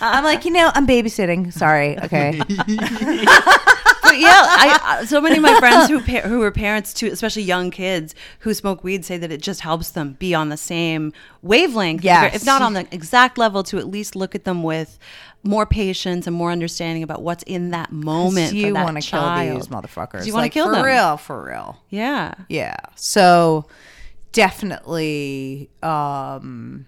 i'm 0.00 0.24
like 0.24 0.44
you 0.44 0.50
know 0.52 0.70
i'm 0.74 0.86
babysitting. 0.86 1.52
Sorry. 1.52 1.98
Okay 1.98 2.40
yeah, 4.20 4.28
I, 4.82 5.04
so 5.06 5.20
many 5.20 5.36
of 5.36 5.42
my 5.42 5.58
friends 5.58 5.88
who 5.88 6.00
pa- 6.00 6.26
who 6.28 6.42
are 6.42 6.50
parents 6.50 6.92
to 6.94 7.08
especially 7.08 7.42
young 7.42 7.70
kids 7.70 8.14
who 8.40 8.54
smoke 8.54 8.82
weed, 8.84 9.04
say 9.04 9.16
that 9.18 9.30
it 9.32 9.42
just 9.42 9.60
helps 9.60 9.90
them 9.90 10.14
be 10.18 10.34
on 10.34 10.48
the 10.48 10.56
same 10.56 11.12
wavelength. 11.42 12.04
Yes. 12.04 12.34
if 12.34 12.46
not 12.46 12.62
on 12.62 12.72
the 12.74 12.86
exact 12.92 13.38
level, 13.38 13.62
to 13.64 13.78
at 13.78 13.86
least 13.86 14.16
look 14.16 14.34
at 14.34 14.44
them 14.44 14.62
with 14.62 14.98
more 15.42 15.64
patience 15.66 16.26
and 16.26 16.34
more 16.34 16.50
understanding 16.50 17.02
about 17.02 17.22
what's 17.22 17.44
in 17.44 17.70
that 17.70 17.92
moment. 17.92 18.52
you 18.52 18.74
want 18.74 19.00
to 19.00 19.08
kill 19.08 19.54
these 19.54 19.68
motherfuckers 19.68 20.26
You 20.26 20.32
want 20.32 20.44
like, 20.44 20.52
to 20.52 20.58
kill 20.58 20.66
for 20.66 20.72
them, 20.72 20.84
real 20.84 21.16
for 21.16 21.44
real 21.44 21.80
Yeah. 21.90 22.34
Yeah. 22.48 22.76
So 22.96 23.66
definitely 24.32 25.70
um 25.82 26.86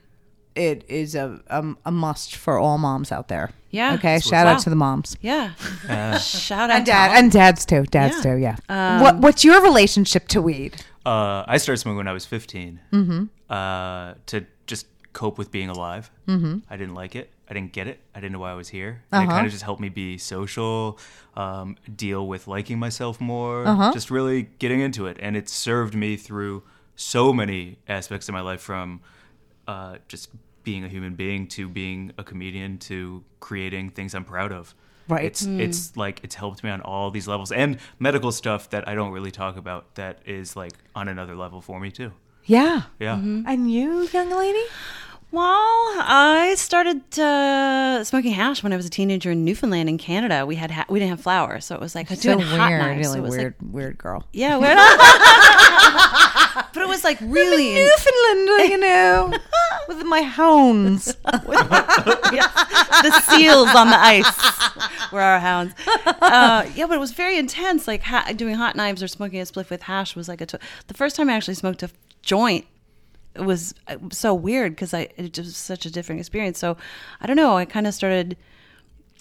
it 0.59 0.85
is 0.89 1.15
a, 1.15 1.41
a 1.49 1.75
a 1.87 1.91
must 1.93 2.37
for 2.37 2.59
all 2.59 2.79
moms 2.79 3.13
out 3.13 3.29
there. 3.29 3.51
Yeah. 3.71 3.95
Okay. 3.95 4.15
That's 4.15 4.27
Shout 4.27 4.47
wow. 4.47 4.55
out 4.55 4.61
to 4.63 4.71
the 4.71 4.77
moms. 4.77 5.17
Yeah. 5.21 5.53
Shout 6.19 6.71
out 6.71 6.77
And 6.77 6.87
to 6.87 6.93
dad 6.93 7.11
all- 7.11 7.17
and 7.17 7.33
dads 7.33 7.65
too. 7.65 7.85
Dads 7.85 8.17
Yeah. 8.17 8.23
too, 8.23 8.39
yeah. 8.39 9.03
what 9.03 9.19
what's 9.19 9.45
your 9.45 9.63
relationship 9.63 10.29
to 10.29 10.43
weed? 10.43 10.83
Uh, 11.07 11.45
I 11.47 11.57
started 11.59 11.81
smoking 11.81 11.97
when 11.99 12.09
I 12.09 12.13
was 12.13 12.27
15 12.27 12.81
mm-hmm. 12.93 13.25
uh, 13.53 14.15
to 14.27 14.45
just 14.67 14.87
cope 15.13 15.39
with 15.39 15.51
being 15.51 15.71
alive. 15.71 16.11
Mm-hmm. 16.27 16.59
I 16.69 16.77
didn't 16.77 16.95
like 16.95 17.15
it. 17.17 17.31
I 17.49 17.55
didn't 17.55 17.73
get 17.73 17.87
it. 17.87 18.01
I 18.15 18.21
didn't 18.21 18.33
know 18.33 18.41
why 18.41 18.51
I 18.51 18.55
was 18.55 18.69
here. 18.69 19.03
And 19.11 19.25
It 19.25 19.33
kind 19.33 19.47
of 19.47 19.53
just 19.53 19.65
helped 19.65 19.81
me 19.81 19.89
be 19.89 20.19
social, 20.19 20.99
um, 21.35 21.77
deal 21.97 22.27
with 22.27 22.47
liking 22.47 22.79
myself 22.79 23.23
more, 23.23 23.65
just 23.95 24.11
really 24.11 24.51
getting 24.59 24.81
into 24.81 25.07
it. 25.07 25.17
And 25.21 25.35
it 25.35 25.49
served 25.49 25.95
me 25.95 26.17
through 26.17 26.63
so 26.95 27.33
many 27.33 27.79
aspects 27.89 28.29
of 28.29 28.35
my 28.35 28.43
life 28.43 28.61
from 28.61 29.01
uh, 29.67 29.97
just 30.09 30.29
being 30.65 30.85
a 30.85 30.89
human 30.89 31.15
being 31.15 31.47
to 31.49 31.69
being 31.69 32.13
a 32.19 32.25
comedian 32.25 32.79
to 32.79 33.25
creating 33.41 33.91
things 33.91 34.15
I'm 34.15 34.25
proud 34.25 34.53
of. 34.53 34.75
Right. 35.09 35.25
It's 35.25 35.43
it's 35.47 35.97
like 35.97 36.21
it's 36.23 36.35
helped 36.35 36.63
me 36.63 36.69
on 36.69 36.83
all 36.83 37.11
these 37.11 37.27
levels 37.27 37.51
and 37.51 37.79
medical 37.99 38.31
stuff 38.31 38.69
that 38.71 38.87
I 38.87 38.95
don't 38.95 39.11
really 39.13 39.31
talk 39.31 39.57
about 39.57 39.95
that 39.95 40.19
is 40.27 40.55
like 40.55 40.73
on 40.95 41.09
another 41.09 41.35
level 41.35 41.63
for 41.63 41.81
me 41.81 41.91
too. 41.91 42.13
Yeah. 42.45 42.83
Yeah. 42.99 43.15
And 43.15 43.73
you, 43.73 44.03
young 44.13 44.31
lady? 44.31 44.63
Well, 45.31 45.45
I 45.47 46.55
started 46.57 47.03
uh, 47.19 48.03
smoking 48.05 48.33
hash 48.33 48.63
when 48.63 48.73
I 48.73 48.77
was 48.77 48.87
a 48.87 48.91
teenager 48.91 49.31
in 49.31 49.45
Newfoundland 49.45 49.89
in 49.91 49.99
Canada. 49.99 50.47
We 50.47 50.57
had 50.57 50.71
ha- 50.71 50.87
we 50.89 50.99
didn't 50.99 51.11
have 51.11 51.21
flour, 51.21 51.61
so 51.61 51.75
it 51.75 51.81
was 51.83 51.95
like 51.95 52.11
I 52.11 52.15
So 52.15 52.33
doing 52.35 52.47
hot 52.47 52.69
weird, 52.71 52.81
knives. 52.81 53.07
so 53.09 53.13
really 53.15 53.19
it 53.19 53.23
was 53.29 53.37
weird, 53.37 53.55
Like, 53.61 53.75
weird 53.75 53.99
girl. 53.99 54.25
yeah, 54.33 54.57
weird. 54.63 54.79
but 56.73 56.83
it 56.83 56.89
was 56.89 57.05
like 57.05 57.19
really 57.21 57.77
in- 57.77 57.85
Newfoundland, 57.85 58.71
you 58.71 58.79
know, 58.87 59.35
with 59.89 60.05
my 60.05 60.23
hounds. 60.23 61.17
yeah, 61.27 62.49
the 63.03 63.23
seals 63.29 63.69
on 63.75 63.89
the 63.91 63.99
ice 63.99 65.11
were 65.13 65.21
our 65.21 65.39
hounds. 65.39 65.75
Uh, 66.07 66.69
yeah, 66.75 66.87
but 66.87 66.95
it 66.95 67.01
was 67.01 67.13
very 67.13 67.39
intense. 67.39 67.87
Like 67.87 68.03
ha- 68.03 68.33
doing 68.35 68.55
hot 68.55 68.77
knives 68.77 69.03
or 69.03 69.09
smoking 69.09 69.41
a 69.41 69.45
spliff 69.45 69.71
with 69.71 69.83
hash 69.83 70.15
was 70.17 70.29
like 70.29 70.41
a. 70.41 70.47
To- 70.47 70.59
the 70.87 70.95
first 70.95 71.17
time 71.17 71.29
I 71.31 71.35
actually 71.35 71.55
smoked 71.55 71.83
a 71.83 71.91
joint 72.23 72.67
it 73.35 73.43
was 73.45 73.75
uh, 73.87 73.97
so 74.11 74.35
weird 74.35 74.73
because 74.73 74.93
I 74.93 75.09
it 75.17 75.33
just 75.33 75.47
was 75.47 75.57
such 75.57 75.87
a 75.87 75.91
different 75.91 76.21
experience. 76.21 76.59
So 76.59 76.77
I 77.21 77.27
don't 77.27 77.37
know. 77.37 77.57
I 77.57 77.65
kind 77.65 77.87
of 77.87 77.95
started 77.95 78.37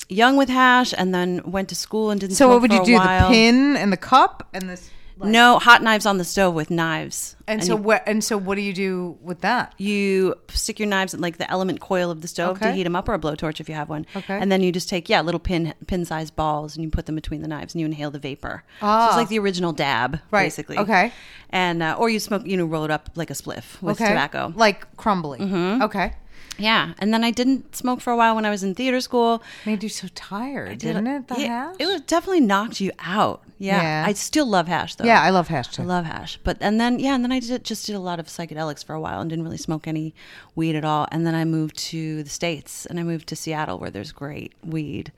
young 0.09 0.37
with 0.37 0.49
hash 0.49 0.93
and 0.97 1.13
then 1.13 1.41
went 1.45 1.69
to 1.69 1.75
school 1.75 2.09
and 2.09 2.19
didn't. 2.19 2.35
So 2.35 2.45
smoke 2.47 2.53
what 2.53 2.61
would 2.63 2.71
for 2.71 2.77
you 2.77 2.85
do? 2.85 2.93
while. 2.95 3.29
The 3.29 3.33
pin 3.35 3.77
and 3.77 3.91
the 3.93 3.97
cup 3.97 4.47
and 4.53 4.69
this. 4.69 4.89
No 5.23 5.59
hot 5.59 5.81
knives 5.81 6.05
on 6.05 6.17
the 6.17 6.23
stove 6.23 6.53
with 6.53 6.69
knives. 6.69 7.35
And, 7.47 7.63
so 7.63 7.75
you, 7.75 7.81
what? 7.81 8.03
And 8.05 8.23
so 8.23 8.37
what 8.37 8.55
do 8.55 8.61
you 8.61 8.73
do 8.73 9.17
with 9.21 9.41
that? 9.41 9.73
you 9.77 10.35
stick 10.49 10.79
your 10.79 10.87
knives 10.87 11.13
in 11.13 11.21
like 11.21 11.37
the 11.37 11.49
element 11.49 11.79
coil 11.79 12.11
of 12.11 12.21
the 12.21 12.27
stove 12.27 12.59
to 12.59 12.71
heat 12.73 12.83
them 12.83 12.95
up, 12.95 13.07
or 13.09 13.13
a 13.13 13.19
blowtorch 13.19 13.59
if 13.59 13.69
you 13.69 13.75
have 13.75 13.89
one. 13.89 14.05
Okay. 14.15 14.37
And 14.37 14.51
then 14.51 14.61
you 14.61 14.71
just 14.71 14.89
take 14.89 15.07
yeah 15.09 15.21
little 15.21 15.39
pin 15.39 15.73
pin 15.87 16.03
sized 16.05 16.35
balls 16.35 16.75
and 16.75 16.83
you 16.83 16.89
put 16.91 17.05
them 17.05 17.15
between 17.15 17.41
the 17.41 17.47
knives 17.47 17.73
and 17.73 17.79
you 17.79 17.85
inhale 17.85 18.11
the 18.11 18.19
vapor. 18.19 18.63
So 18.79 18.85
Ah. 18.87 19.07
it's 19.07 19.17
like 19.17 19.29
the 19.29 19.39
original 19.39 19.71
dab, 19.73 20.19
Right. 20.29 20.43
basically. 20.45 20.77
Okay. 20.77 21.11
And 21.49 21.81
uh, 21.81 21.95
or 21.97 22.09
you 22.09 22.19
smoke 22.19 22.45
you 22.45 22.57
know 22.57 22.65
roll 22.65 22.83
it 22.83 22.91
up 22.91 23.09
like 23.15 23.29
a 23.29 23.33
spliff 23.33 23.81
with 23.81 23.99
okay. 24.01 24.09
tobacco. 24.09 24.53
Like 24.55 24.95
crumbly. 24.97 25.39
Okay. 25.41 26.13
Yeah. 26.57 26.93
And 26.99 27.13
then 27.13 27.23
I 27.23 27.31
didn't 27.31 27.75
smoke 27.75 28.01
for 28.01 28.11
a 28.11 28.17
while 28.17 28.35
when 28.35 28.45
I 28.45 28.49
was 28.49 28.63
in 28.63 28.75
theater 28.75 28.99
school. 29.01 29.43
Made 29.65 29.83
you 29.83 29.89
so 29.89 30.07
tired, 30.15 30.77
Did- 30.79 30.79
didn't 30.79 31.07
it? 31.07 31.27
The 31.27 31.35
yeah, 31.39 31.47
hash? 31.67 31.75
It 31.79 31.85
was 31.85 32.01
definitely 32.01 32.41
knocked 32.41 32.81
you 32.81 32.91
out. 32.99 33.43
Yeah. 33.59 33.81
Yeah. 33.81 34.03
I 34.07 34.13
still 34.13 34.45
love 34.45 34.67
hash 34.67 34.95
though. 34.95 35.05
yeah, 35.05 35.21
I 35.21 35.29
love 35.31 35.47
hash 35.47 35.69
too. 35.69 35.81
I 35.81 35.85
love 35.85 36.05
hash. 36.05 36.39
But 36.43 36.57
and 36.61 36.79
then 36.79 36.99
yeah, 36.99 37.15
and 37.15 37.23
then 37.23 37.31
I 37.31 37.39
did 37.39 37.63
just 37.63 37.85
did 37.85 37.95
a 37.95 37.99
lot 37.99 38.19
of 38.19 38.27
psychedelics 38.27 38.83
for 38.85 38.93
a 38.93 38.99
while 39.01 39.19
and 39.19 39.29
didn't 39.29 39.45
really 39.45 39.57
smoke 39.57 39.87
any 39.87 40.13
weed 40.55 40.75
at 40.75 40.85
all. 40.85 41.07
And 41.11 41.25
then 41.25 41.33
I 41.35 41.43
moved 41.45 41.77
to 41.89 42.23
the 42.23 42.29
States 42.29 42.85
and 42.85 42.99
I 42.99 43.03
moved 43.03 43.27
to 43.29 43.35
Seattle 43.35 43.79
where 43.79 43.89
there's 43.89 44.11
great 44.11 44.53
weed. 44.63 45.11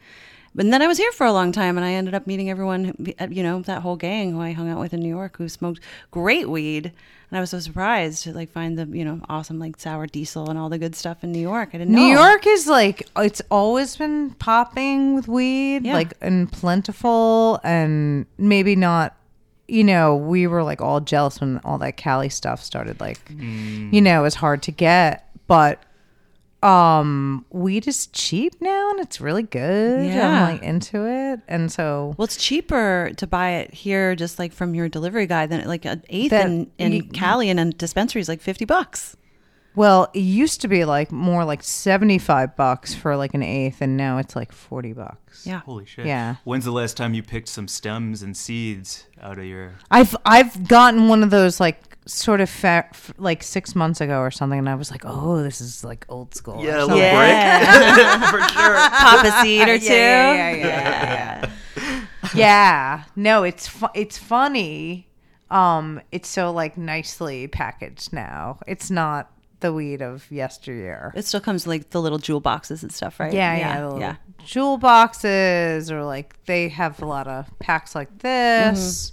And 0.58 0.74
then 0.74 0.81
I 0.81 0.88
was 0.88 0.98
here 0.98 1.12
for 1.12 1.25
a 1.27 1.31
long 1.31 1.51
time 1.51 1.77
and 1.77 1.86
I 1.86 1.91
ended 1.91 2.15
up 2.15 2.25
meeting 2.27 2.50
everyone 2.50 2.96
you 3.29 3.43
know, 3.43 3.62
that 3.62 3.81
whole 3.81 3.96
gang 3.96 4.31
who 4.31 4.41
I 4.41 4.51
hung 4.53 4.69
out 4.69 4.79
with 4.79 4.93
in 4.93 5.00
New 5.01 5.10
York 5.10 5.38
who 5.38 5.48
smoked 5.50 5.79
great 6.12 6.50
weed. 6.50 6.91
And 7.32 7.38
I 7.38 7.42
was 7.42 7.52
so 7.52 7.60
surprised 7.60 8.24
to 8.24 8.34
like 8.34 8.50
find 8.52 8.78
the, 8.78 8.86
you 8.98 9.06
know, 9.06 9.22
awesome 9.30 9.60
like 9.60 9.80
sour 9.80 10.08
diesel 10.08 10.50
and 10.50 10.58
all 10.58 10.70
the 10.70 10.80
good 10.80 10.96
stuff 10.96 11.24
in 11.24 11.32
New 11.32 11.40
York. 11.40 11.70
I 11.74 11.78
didn't 11.78 11.94
know. 11.94 12.02
New 12.02 12.12
York 12.12 12.48
is 12.48 12.66
like 12.68 13.08
it's 13.18 13.42
always 13.52 13.96
been 13.96 14.32
popping 14.32 15.14
with 15.14 15.28
weed, 15.28 15.86
Yeah. 15.86 15.94
like 15.94 16.14
and 16.22 16.52
plentiful, 16.52 17.60
and 17.64 18.26
maybe 18.38 18.76
not. 18.76 19.16
You 19.68 19.84
know, 19.84 20.16
we 20.16 20.48
were 20.48 20.64
like 20.64 20.82
all 20.82 21.00
jealous 21.00 21.40
when 21.40 21.60
all 21.64 21.78
that 21.78 21.96
Cali 21.96 22.30
stuff 22.30 22.64
started. 22.64 23.00
Like, 23.00 23.24
mm. 23.30 23.94
you 23.94 24.02
know, 24.02 24.22
it 24.22 24.24
was 24.24 24.34
hard 24.34 24.64
to 24.64 24.72
get, 24.72 25.30
but 25.46 25.84
um, 26.62 27.46
weed 27.51 27.88
is 27.88 28.08
cheap 28.08 28.54
now 28.62 28.89
and 28.92 29.00
it's 29.00 29.22
really 29.22 29.44
good. 29.44 30.06
Yeah. 30.06 30.28
I'm 30.46 30.54
like 30.54 30.63
into 30.63 31.06
it, 31.08 31.39
and 31.48 31.72
so 31.72 32.16
Well, 32.18 32.25
it's 32.25 32.36
cheaper 32.38 33.12
to 33.18 33.28
buy 33.28 33.51
it 33.51 33.74
here, 33.74 34.16
just 34.16 34.39
like 34.39 34.51
from 34.54 34.75
your 34.75 34.89
delivery 34.89 35.25
guy, 35.28 35.46
than 35.46 35.66
like 35.68 35.86
an 35.86 36.04
eighth 36.10 36.32
That- 36.32 36.48
in, 36.48 36.70
in 36.78 36.92
you- 36.94 37.04
Cali 37.04 37.50
and 37.50 37.60
a 37.60 37.66
dispensary 37.72 38.22
is 38.22 38.28
like 38.30 38.42
fifty 38.42 38.66
bucks. 38.66 39.16
well, 39.75 40.10
it 40.13 40.20
used 40.20 40.60
to 40.62 40.68
be 40.68 40.84
like 40.84 41.12
more 41.12 41.46
like 41.46 41.63
seventy 41.63 42.18
five 42.18 42.56
bucks 42.58 42.94
for 42.94 43.16
like 43.16 43.34
an 43.34 43.44
eighth, 43.44 43.82
and 43.82 43.96
now 43.96 44.18
it's 44.18 44.36
like 44.36 44.51
forty 44.51 44.92
bucks. 44.94 45.46
Yeah, 45.48 45.60
Holy 45.62 45.86
shit. 45.86 46.06
Yeah. 46.06 46.36
When's 46.44 46.66
the 46.66 46.72
last 46.72 46.98
time 46.98 47.13
you 47.13 47.24
picked 47.24 47.48
some 47.48 47.68
stems 47.70 48.22
and 48.22 48.36
seeds 48.36 49.06
out 49.22 49.38
of 49.39 49.46
your 49.46 49.75
I've 49.89 50.13
I've 50.25 50.68
gotten 50.68 51.08
one 51.08 51.24
of 51.24 51.30
those 51.30 51.60
like 51.62 51.88
sort 52.10 52.42
of 52.42 52.50
fa- 52.50 52.88
f- 52.92 53.13
like 53.18 53.44
six 53.44 53.75
months 53.75 54.01
ago 54.01 54.20
or 54.20 54.32
something, 54.32 54.60
and 54.60 54.70
I 54.70 54.75
was 54.75 54.92
like, 54.92 55.04
oh, 55.06 55.42
this 55.44 55.62
is 55.62 55.84
like 55.84 56.06
old 56.10 56.34
school. 56.36 56.63
Yeah, 56.63 56.78
a 56.78 56.80
something. 56.82 56.98
Yeah. 56.98 58.32
brick. 58.32 58.44
For 58.50 58.50
sure. 58.54 58.75
pop 58.89 59.25
a 59.25 59.32
seed 59.44 59.68
or 59.68 59.78
two. 59.80 59.86
Yeah, 59.86 60.34
yeah, 60.34 60.56
yeah, 60.56 60.66
yeah, 60.66 61.51
yeah. 61.78 62.06
Yeah. 62.36 63.04
No, 63.16 63.44
it's 63.44 63.68
fu- 63.68 63.88
it's 63.96 64.18
funny. 64.18 65.08
Um, 65.50 66.01
it's 66.12 66.30
so 66.30 66.51
like 66.51 66.78
nicely 66.78 67.48
packaged 67.48 68.13
now. 68.13 68.60
It's 68.68 68.92
not 68.92 69.32
the 69.62 69.74
weed 69.74 70.01
of 70.01 70.30
yesteryear. 70.32 71.12
It 71.16 71.25
still 71.25 71.39
comes 71.39 71.66
in, 71.66 71.70
like 71.72 71.89
the 71.89 72.01
little 72.01 72.20
jewel 72.20 72.39
boxes 72.39 72.84
and 72.84 72.92
stuff, 72.92 73.20
right? 73.20 73.34
Yeah, 73.34 73.56
yeah, 73.58 73.89
yeah. 73.94 74.00
yeah. 74.00 74.16
Jewel 74.46 74.78
boxes, 74.78 75.89
or 75.92 76.04
like 76.04 76.36
they 76.46 76.70
have 76.70 77.01
a 77.01 77.06
lot 77.06 77.28
of 77.28 77.48
packs 77.60 77.96
like 77.96 78.20
this. 78.20 79.12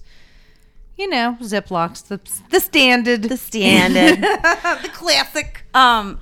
You 0.97 1.09
know, 1.11 1.37
Ziplocs, 1.43 2.07
the 2.09 2.19
the 2.51 2.61
standard, 2.61 3.23
The 3.25 3.37
standard. 3.37 4.21
the 4.83 4.89
classic. 4.93 5.65
Um, 5.75 6.19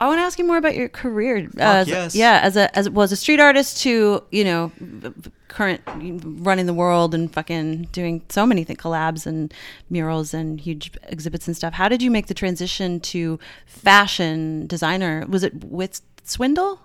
I 0.00 0.06
want 0.08 0.18
to 0.18 0.22
ask 0.22 0.38
you 0.40 0.44
more 0.44 0.56
about 0.56 0.74
your 0.74 0.88
career. 0.88 1.48
Uh, 1.56 1.62
as, 1.62 1.88
yes. 1.88 2.14
Yeah, 2.16 2.40
as 2.42 2.56
a 2.56 2.76
as 2.76 2.90
was 2.90 3.12
a 3.12 3.16
street 3.16 3.38
artist 3.38 3.80
to 3.82 4.24
you 4.32 4.42
know 4.44 4.72
current 5.46 5.80
running 6.40 6.66
the 6.66 6.74
world 6.74 7.14
and 7.14 7.32
fucking 7.32 7.84
doing 7.92 8.22
so 8.28 8.44
many 8.44 8.64
things, 8.64 8.80
collabs 8.80 9.24
and 9.26 9.54
murals 9.90 10.34
and 10.34 10.60
huge 10.60 10.90
exhibits 11.04 11.46
and 11.46 11.56
stuff. 11.56 11.74
How 11.74 11.88
did 11.88 12.02
you 12.02 12.10
make 12.10 12.26
the 12.26 12.34
transition 12.34 12.98
to 13.00 13.38
fashion 13.66 14.66
designer? 14.66 15.24
Was 15.28 15.44
it 15.44 15.62
with 15.64 16.00
Swindle 16.24 16.80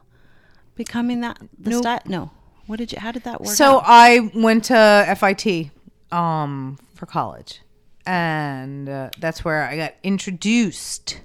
becoming 0.76 1.22
that 1.22 1.40
the 1.58 1.72
Nope. 1.72 1.82
style? 1.84 2.02
No. 2.06 2.32
What 2.68 2.78
did 2.78 2.92
you? 2.92 3.00
How 3.00 3.12
did 3.12 3.24
that 3.24 3.42
work? 3.42 3.50
So 3.50 3.78
out? 3.78 3.84
I 3.88 4.32
went 4.36 4.66
to 4.66 5.16
FIT 5.18 5.72
um, 6.12 6.78
for 6.98 7.06
college, 7.06 7.62
and 8.06 8.90
uh, 8.90 9.10
that's 9.20 9.46
where 9.46 9.64
I 9.64 9.78
got 9.78 9.94
introduced 10.04 11.22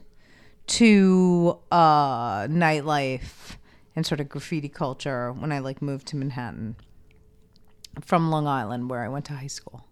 to 0.69 1.59
uh, 1.71 2.47
nightlife 2.47 3.57
and 3.97 4.07
sort 4.07 4.21
of 4.21 4.29
graffiti 4.29 4.69
culture 4.69 5.33
when 5.33 5.53
I 5.53 5.59
like 5.59 5.83
moved 5.83 6.07
to 6.09 6.17
Manhattan 6.17 6.77
from 8.01 8.31
Long 8.31 8.47
Island, 8.47 8.89
where 8.89 9.03
I 9.03 9.09
went 9.09 9.27
to 9.27 9.35
high 9.35 9.49
school 9.49 9.85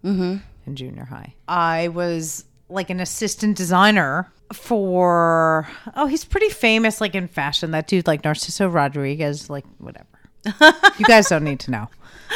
and 0.66 0.76
junior 0.76 1.04
high. 1.04 1.34
I 1.48 1.88
was 1.88 2.44
like 2.68 2.88
an 2.90 3.00
assistant 3.00 3.56
designer 3.56 4.32
for 4.52 5.68
oh 5.96 6.06
he's 6.06 6.24
pretty 6.24 6.48
famous 6.48 7.00
like 7.00 7.14
in 7.14 7.28
fashion 7.28 7.70
that 7.70 7.86
dude 7.86 8.06
like 8.08 8.22
narciso 8.22 8.72
rodriguez 8.72 9.48
like 9.48 9.64
whatever 9.78 10.06
you 10.98 11.04
guys 11.04 11.28
don't 11.28 11.44
need 11.44 11.60
to 11.60 11.70
know. 11.70 11.88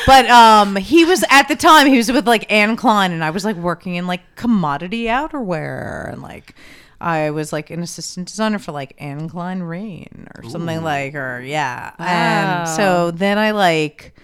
But 0.06 0.28
um 0.28 0.76
he 0.76 1.04
was 1.04 1.24
at 1.30 1.48
the 1.48 1.56
time 1.56 1.86
he 1.86 1.96
was 1.96 2.10
with 2.10 2.26
like 2.26 2.50
Anne 2.50 2.76
Klein 2.76 3.12
and 3.12 3.24
I 3.24 3.30
was 3.30 3.44
like 3.44 3.56
working 3.56 3.94
in 3.94 4.06
like 4.06 4.22
commodity 4.36 5.04
outerwear 5.04 6.12
and 6.12 6.22
like 6.22 6.54
I 7.00 7.30
was 7.30 7.52
like 7.52 7.70
an 7.70 7.82
assistant 7.82 8.28
designer 8.28 8.58
for 8.58 8.72
like 8.72 8.94
Anne 8.98 9.28
Klein 9.28 9.62
Rain 9.62 10.26
or 10.36 10.48
something 10.48 10.82
like 10.82 11.14
or 11.14 11.40
yeah. 11.40 11.92
And 11.98 12.68
so 12.68 13.10
then 13.10 13.38
I 13.38 13.50
like 13.52 14.14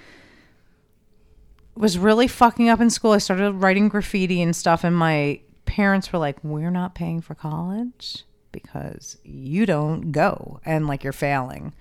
was 1.74 1.98
really 1.98 2.26
fucking 2.28 2.68
up 2.68 2.80
in 2.80 2.90
school. 2.90 3.12
I 3.12 3.18
started 3.18 3.52
writing 3.52 3.88
graffiti 3.88 4.42
and 4.42 4.54
stuff 4.54 4.84
and 4.84 4.96
my 4.96 5.40
parents 5.66 6.12
were 6.12 6.18
like, 6.18 6.42
"We're 6.42 6.70
not 6.70 6.94
paying 6.94 7.20
for 7.20 7.34
college 7.34 8.24
because 8.52 9.18
you 9.24 9.66
don't 9.66 10.10
go 10.10 10.60
and 10.64 10.86
like 10.86 11.04
you're 11.04 11.12
failing." 11.12 11.72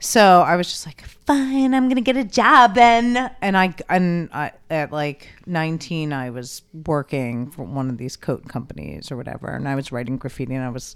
So 0.00 0.42
I 0.42 0.56
was 0.56 0.68
just 0.68 0.84
like, 0.84 1.02
fine, 1.26 1.74
I'm 1.74 1.88
gonna 1.88 2.02
get 2.02 2.16
a 2.16 2.24
job 2.24 2.74
then. 2.74 3.30
And 3.40 3.56
I 3.56 3.74
and 3.88 4.28
I, 4.32 4.52
at 4.68 4.92
like 4.92 5.28
19, 5.46 6.12
I 6.12 6.30
was 6.30 6.62
working 6.86 7.50
for 7.50 7.64
one 7.64 7.88
of 7.88 7.96
these 7.96 8.16
coat 8.16 8.46
companies 8.48 9.10
or 9.10 9.16
whatever, 9.16 9.48
and 9.48 9.66
I 9.68 9.74
was 9.74 9.92
writing 9.92 10.18
graffiti, 10.18 10.54
and 10.54 10.64
I 10.64 10.68
was 10.68 10.94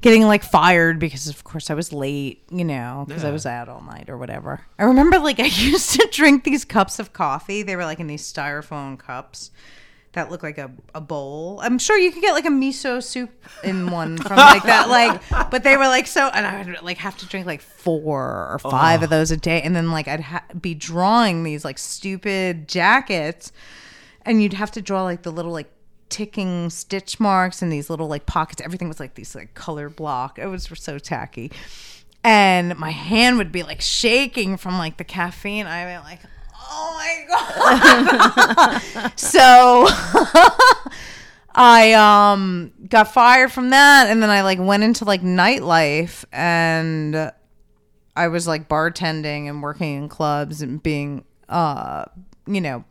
getting 0.00 0.24
like 0.24 0.42
fired 0.42 0.98
because, 0.98 1.28
of 1.28 1.44
course, 1.44 1.70
I 1.70 1.74
was 1.74 1.92
late, 1.92 2.42
you 2.50 2.64
know, 2.64 3.04
because 3.06 3.24
I 3.24 3.30
was 3.30 3.46
out 3.46 3.68
all 3.68 3.82
night 3.82 4.08
or 4.08 4.18
whatever. 4.18 4.60
I 4.78 4.84
remember 4.84 5.18
like 5.18 5.38
I 5.40 5.46
used 5.46 5.90
to 6.00 6.08
drink 6.10 6.44
these 6.44 6.64
cups 6.64 6.98
of 6.98 7.12
coffee. 7.12 7.62
They 7.62 7.76
were 7.76 7.84
like 7.84 8.00
in 8.00 8.08
these 8.08 8.30
styrofoam 8.30 8.98
cups 8.98 9.50
that 10.12 10.30
look 10.30 10.42
like 10.42 10.58
a, 10.58 10.70
a 10.94 11.00
bowl. 11.00 11.60
I'm 11.62 11.78
sure 11.78 11.96
you 11.96 12.10
could 12.10 12.22
get 12.22 12.32
like 12.32 12.44
a 12.44 12.50
miso 12.50 13.02
soup 13.02 13.30
in 13.62 13.90
one 13.90 14.16
from 14.16 14.36
like 14.36 14.64
that. 14.64 14.88
Like, 14.88 15.50
but 15.50 15.62
they 15.62 15.76
were 15.76 15.86
like 15.86 16.06
so, 16.06 16.28
and 16.28 16.46
I 16.46 16.62
would 16.62 16.82
like 16.82 16.98
have 16.98 17.16
to 17.18 17.26
drink 17.26 17.46
like 17.46 17.60
four 17.60 18.22
or 18.22 18.60
oh. 18.64 18.70
five 18.70 19.02
of 19.02 19.10
those 19.10 19.30
a 19.30 19.36
day, 19.36 19.62
and 19.62 19.74
then 19.74 19.90
like 19.90 20.08
I'd 20.08 20.20
ha- 20.20 20.44
be 20.60 20.74
drawing 20.74 21.44
these 21.44 21.64
like 21.64 21.78
stupid 21.78 22.68
jackets, 22.68 23.52
and 24.22 24.42
you'd 24.42 24.54
have 24.54 24.72
to 24.72 24.82
draw 24.82 25.04
like 25.04 25.22
the 25.22 25.30
little 25.30 25.52
like 25.52 25.70
ticking 26.08 26.70
stitch 26.70 27.20
marks 27.20 27.62
and 27.62 27.72
these 27.72 27.88
little 27.88 28.08
like 28.08 28.26
pockets. 28.26 28.60
Everything 28.60 28.88
was 28.88 28.98
like 28.98 29.14
these 29.14 29.34
like 29.34 29.54
color 29.54 29.88
block. 29.88 30.38
It 30.38 30.46
was 30.46 30.68
so 30.74 30.98
tacky. 30.98 31.52
And 32.22 32.76
my 32.76 32.90
hand 32.90 33.38
would 33.38 33.50
be 33.50 33.62
like 33.62 33.80
shaking 33.80 34.56
from 34.58 34.76
like 34.76 34.98
the 34.98 35.04
caffeine. 35.04 35.66
I 35.66 35.86
mean, 35.86 36.00
like, 36.04 36.20
oh 36.70 36.94
my 36.94 38.80
god. 39.02 39.12
so 39.18 39.86
I 41.54 41.92
um 41.92 42.72
got 42.88 43.12
fired 43.12 43.52
from 43.52 43.70
that 43.70 44.08
and 44.08 44.22
then 44.22 44.30
I 44.30 44.42
like 44.42 44.58
went 44.58 44.82
into 44.82 45.04
like 45.04 45.22
nightlife 45.22 46.24
and 46.32 47.32
I 48.16 48.28
was 48.28 48.46
like 48.46 48.68
bartending 48.68 49.48
and 49.48 49.62
working 49.62 49.96
in 49.96 50.08
clubs 50.08 50.62
and 50.62 50.82
being 50.82 51.24
uh 51.48 52.04
you 52.46 52.60
know 52.60 52.84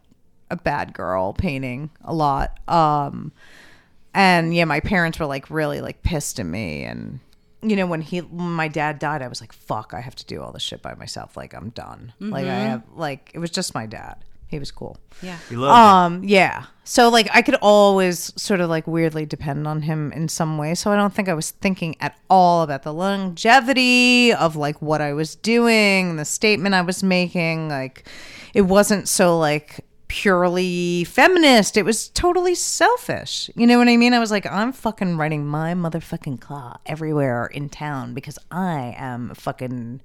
a 0.51 0.55
bad 0.55 0.93
girl 0.93 1.33
painting 1.33 1.89
a 2.03 2.13
lot 2.13 2.59
um 2.67 3.31
and 4.13 4.53
yeah 4.53 4.65
my 4.65 4.79
parents 4.79 5.19
were 5.19 5.25
like 5.25 5.49
really 5.49 5.79
like 5.81 6.03
pissed 6.03 6.39
at 6.39 6.45
me 6.45 6.83
and 6.83 7.19
you 7.61 7.75
know 7.75 7.85
when 7.85 8.01
he 8.01 8.19
when 8.19 8.51
my 8.51 8.67
dad 8.67 8.99
died 8.99 9.21
i 9.21 9.27
was 9.27 9.41
like 9.41 9.51
fuck 9.51 9.93
i 9.93 9.99
have 9.99 10.15
to 10.15 10.25
do 10.25 10.41
all 10.41 10.51
this 10.51 10.63
shit 10.63 10.81
by 10.81 10.95
myself. 10.95 11.35
Like 11.35 11.53
i'm 11.53 11.69
done. 11.69 12.13
Like 12.19 12.45
i 12.45 12.55
have 12.55 12.83
like 12.95 13.31
it 13.33 13.39
was 13.39 13.51
just 13.51 13.73
my 13.73 13.85
dad. 13.85 14.15
He 14.47 14.57
was 14.57 14.71
cool. 14.71 14.97
Yeah. 15.21 15.37
We 15.49 15.57
love 15.57 15.75
um 15.75 16.23
yeah. 16.23 16.65
So 16.83 17.09
like 17.09 17.29
i 17.33 17.41
could 17.41 17.55
always 17.61 18.33
sort 18.41 18.61
of 18.61 18.69
like 18.69 18.87
weirdly 18.87 19.25
depend 19.25 19.67
on 19.67 19.81
him 19.83 20.11
in 20.13 20.29
some 20.29 20.57
way. 20.57 20.73
So 20.75 20.91
i 20.91 20.95
don't 20.95 21.13
think 21.13 21.27
i 21.29 21.33
was 21.33 21.51
thinking 21.51 21.95
at 21.99 22.17
all 22.29 22.63
about 22.63 22.83
the 22.83 22.93
longevity 22.93 24.33
of 24.33 24.55
like 24.55 24.81
what 24.81 25.01
i 25.01 25.13
was 25.13 25.35
doing 25.35 26.15
the 26.15 26.25
statement 26.25 26.75
i 26.75 26.81
was 26.81 27.03
making. 27.03 27.69
Like 27.69 28.07
it 28.53 28.61
wasn't 28.61 29.07
so 29.07 29.37
like 29.37 29.85
purely 30.09 31.03
feminist 31.05 31.77
it 31.77 31.83
was 31.85 32.09
totally 32.09 32.53
selfish 32.55 33.49
you 33.55 33.65
know 33.65 33.77
what 33.77 33.87
i 33.87 33.95
mean 33.95 34.13
i 34.13 34.19
was 34.19 34.31
like 34.31 34.45
i'm 34.51 34.73
fucking 34.73 35.15
writing 35.17 35.45
my 35.45 35.73
motherfucking 35.73 36.41
claw 36.41 36.75
everywhere 36.85 37.45
in 37.45 37.69
town 37.69 38.13
because 38.13 38.37
i 38.51 38.93
am 38.97 39.31
a 39.31 39.35
fucking 39.35 40.01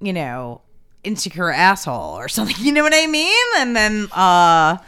you 0.00 0.12
know, 0.12 0.60
insecure 1.04 1.48
asshole 1.52 2.18
or 2.18 2.26
something. 2.28 2.56
You 2.66 2.72
know 2.72 2.82
what 2.82 2.92
I 2.92 3.06
mean? 3.06 3.46
And 3.58 3.76
then 3.76 4.08
uh 4.10 4.78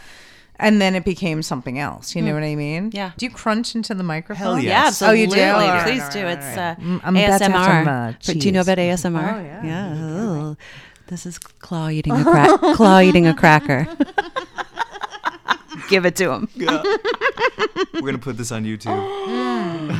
and 0.58 0.80
then 0.82 0.96
it 0.96 1.04
became 1.04 1.40
something 1.42 1.78
else. 1.78 2.16
You 2.16 2.22
know 2.22 2.34
what 2.34 2.42
I 2.42 2.56
mean? 2.56 2.90
Yeah. 2.92 3.12
Do 3.16 3.26
you 3.26 3.30
crunch 3.30 3.76
into 3.76 3.94
the 3.94 4.02
microphone? 4.02 4.38
Hell 4.44 4.58
Yeah, 4.60 4.86
Yes. 4.86 5.02
Oh, 5.02 5.12
you 5.12 5.28
do? 5.28 5.40
All 5.40 5.52
right, 5.60 5.84
Please 5.86 6.02
all 6.02 6.10
do. 6.10 6.24
right, 6.24 6.32
It's 6.38 6.56
uh, 6.58 6.74
Mm, 6.80 7.00
I'm 7.04 7.16
about 7.16 7.38
to 7.38 7.44
have 7.44 7.52
ASMR. 7.52 7.64
some, 7.84 7.88
uh, 7.88 8.12
But 8.26 8.38
do 8.40 8.46
you 8.46 8.52
know 8.52 8.60
about 8.62 8.78
ASMR? 8.78 9.34
Oh, 9.34 9.40
yeah. 9.44 9.64
Yeah. 9.64 10.54
Ugh. 11.04 11.10
This 11.10 11.26
is 11.26 11.38
claw 11.38 11.88
eating 11.88 12.12
a 12.12 12.22
crack. 12.24 12.60
claw 12.76 13.00
eating 13.00 13.26
a 13.26 13.34
cracker. 13.34 13.86
Give 15.88 16.06
it 16.06 16.16
to 16.16 16.30
him. 16.32 16.48
Yeah. 16.54 16.82
We're 17.94 18.00
gonna 18.00 18.18
put 18.18 18.36
this 18.36 18.50
on 18.52 18.64
YouTube. 18.64 18.90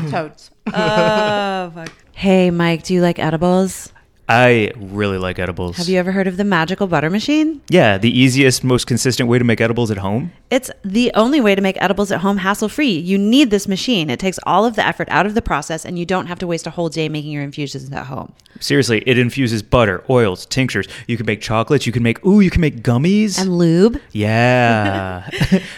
Totes. 0.11 0.51
Oh 0.67 1.71
fuck. 1.75 1.93
Hey, 2.13 2.51
Mike. 2.51 2.85
Do 2.85 2.95
you 2.95 3.03
like 3.03 3.19
edibles? 3.19 3.93
I 4.29 4.73
really 4.77 5.19
like 5.19 5.39
edibles. 5.39 5.77
Have 5.77 5.89
you 5.89 5.99
ever 5.99 6.11
heard 6.11 6.27
of 6.27 6.39
the 6.39 6.45
magical 6.45 6.87
butter 6.87 7.11
machine? 7.11 7.61
Yeah, 7.69 7.99
the 7.99 8.11
easiest, 8.11 8.65
most 8.65 8.87
consistent 8.87 9.29
way 9.29 9.39
to 9.39 9.45
make 9.45 9.61
edibles 9.61 9.91
at 9.91 9.99
home. 9.99 10.33
It's 10.51 10.71
the 10.83 11.13
only 11.15 11.41
way 11.41 11.55
to 11.55 11.61
make 11.61 11.77
edibles 11.83 12.11
at 12.11 12.21
home 12.21 12.39
hassle 12.39 12.69
free. 12.71 12.93
You 12.93 13.19
need 13.19 13.51
this 13.51 13.69
machine. 13.69 14.09
It 14.09 14.19
takes 14.19 14.39
all 14.45 14.65
of 14.65 14.77
the 14.77 14.87
effort 14.87 15.09
out 15.11 15.27
of 15.27 15.35
the 15.35 15.43
process, 15.43 15.85
and 15.85 15.99
you 15.99 16.07
don't 16.07 16.27
have 16.27 16.39
to 16.39 16.47
waste 16.47 16.67
a 16.67 16.71
whole 16.71 16.89
day 16.89 17.09
making 17.09 17.33
your 17.33 17.43
infusions 17.43 17.93
at 17.93 18.07
home. 18.07 18.33
Seriously, 18.61 19.03
it 19.07 19.19
infuses 19.19 19.63
butter, 19.63 20.03
oils, 20.09 20.47
tinctures. 20.47 20.87
You 21.07 21.17
can 21.17 21.27
make 21.27 21.43
chocolates. 21.43 21.87
You 21.87 21.93
can 21.93 22.03
make 22.03 22.25
ooh, 22.25 22.41
you 22.41 22.51
can 22.51 22.61
make 22.63 22.83
gummies. 22.83 23.39
And 23.39 23.59
lube. 23.59 24.01
yeah, 24.13 25.29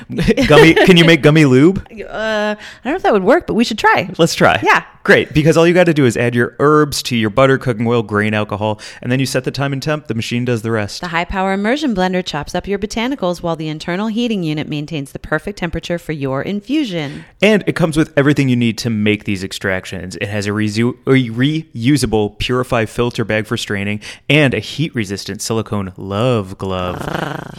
gummy. 0.46 0.74
Can 0.74 0.96
you 0.96 1.04
make 1.04 1.22
gummy 1.22 1.46
lube? 1.46 1.84
Uh, 1.90 2.54
I 2.58 2.84
don't 2.84 2.92
know 2.92 2.96
if 2.96 3.02
that 3.02 3.12
would 3.12 3.24
work, 3.24 3.46
but 3.46 3.54
we 3.54 3.64
should 3.64 3.78
try. 3.78 4.08
Let's 4.18 4.34
try. 4.34 4.60
Yeah. 4.62 4.84
Great, 5.06 5.32
because 5.32 5.56
all 5.56 5.68
you 5.68 5.72
got 5.72 5.84
to 5.84 5.94
do 5.94 6.04
is 6.04 6.16
add 6.16 6.34
your 6.34 6.56
herbs 6.58 7.00
to 7.04 7.16
your 7.16 7.30
butter, 7.30 7.58
cooking 7.58 7.86
oil, 7.86 8.02
grain 8.02 8.34
alcohol, 8.36 8.80
and 9.02 9.10
then 9.10 9.18
you 9.18 9.26
set 9.26 9.42
the 9.42 9.50
time 9.50 9.72
and 9.72 9.82
temp. 9.82 10.06
The 10.06 10.14
machine 10.14 10.44
does 10.44 10.62
the 10.62 10.70
rest. 10.70 11.00
The 11.00 11.08
high 11.08 11.24
power 11.24 11.52
immersion 11.52 11.94
blender 11.94 12.24
chops 12.24 12.54
up 12.54 12.68
your 12.68 12.78
botanicals 12.78 13.42
while 13.42 13.56
the 13.56 13.68
internal 13.68 14.06
heating 14.06 14.44
unit 14.44 14.68
maintains 14.68 15.10
the 15.10 15.18
perfect 15.18 15.58
temperature 15.58 15.98
for 15.98 16.12
your 16.12 16.42
infusion. 16.42 17.24
And 17.42 17.64
it 17.66 17.74
comes 17.74 17.96
with 17.96 18.12
everything 18.16 18.48
you 18.48 18.56
need 18.56 18.78
to 18.78 18.90
make 18.90 19.24
these 19.24 19.42
extractions. 19.42 20.16
It 20.16 20.28
has 20.28 20.46
a, 20.46 20.50
resu- 20.50 20.96
a 21.06 21.30
reusable 21.30 22.38
Purify 22.38 22.84
filter 22.84 23.24
bag 23.24 23.46
for 23.46 23.56
straining 23.56 24.00
and 24.28 24.54
a 24.54 24.58
heat 24.58 24.94
resistant 24.94 25.42
silicone 25.42 25.92
love 25.96 26.58
glove. 26.58 27.00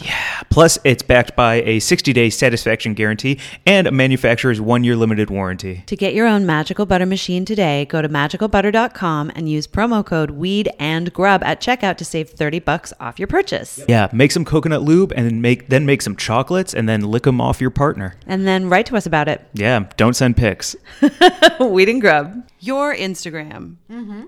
yeah. 0.02 0.42
Plus, 0.50 0.78
it's 0.84 1.04
backed 1.04 1.36
by 1.36 1.56
a 1.63 1.80
60 1.80 2.13
day 2.13 2.30
satisfaction 2.30 2.94
guarantee 2.94 3.40
and 3.66 3.88
a 3.88 3.92
manufacturer's 3.92 4.62
one 4.62 4.84
year 4.84 4.96
limited 4.96 5.30
warranty. 5.30 5.84
To 5.88 5.96
get 5.96 6.13
your 6.13 6.28
own 6.28 6.46
magical 6.46 6.86
butter 6.86 7.06
machine 7.06 7.46
today, 7.46 7.86
go 7.86 8.02
to 8.02 8.10
magicalbutter.com 8.10 9.32
and 9.36 9.50
use 9.50 9.68
promo 9.68 10.06
code 10.06 10.32
weed 10.32 10.66
and 10.80 11.12
grub 11.13 11.43
at 11.43 11.62
checkout 11.62 11.97
to 11.97 12.06
save 12.06 12.30
30 12.30 12.60
bucks 12.60 12.93
off 12.99 13.19
your 13.19 13.27
purchase. 13.27 13.80
Yeah, 13.88 14.10
make 14.12 14.32
some 14.32 14.45
coconut 14.45 14.82
lube 14.82 15.13
and 15.15 15.25
then 15.25 15.41
make 15.41 15.69
then 15.69 15.86
make 15.86 16.01
some 16.01 16.15
chocolates 16.15 16.73
and 16.73 16.88
then 16.88 17.01
lick 17.01 17.23
them 17.23 17.41
off 17.41 17.62
your 17.62 17.69
partner. 17.69 18.15
And 18.25 18.47
then 18.47 18.69
write 18.69 18.86
to 18.88 18.97
us 18.97 19.06
about 19.06 19.27
it. 19.27 19.47
Yeah, 19.53 19.89
don't 19.97 20.15
send 20.15 20.38
pics. 20.38 20.75
weed 21.60 21.89
and 21.89 22.01
grub. 22.01 22.47
your 22.60 22.95
Instagram, 22.95 23.77
mm-hmm. 23.89 24.23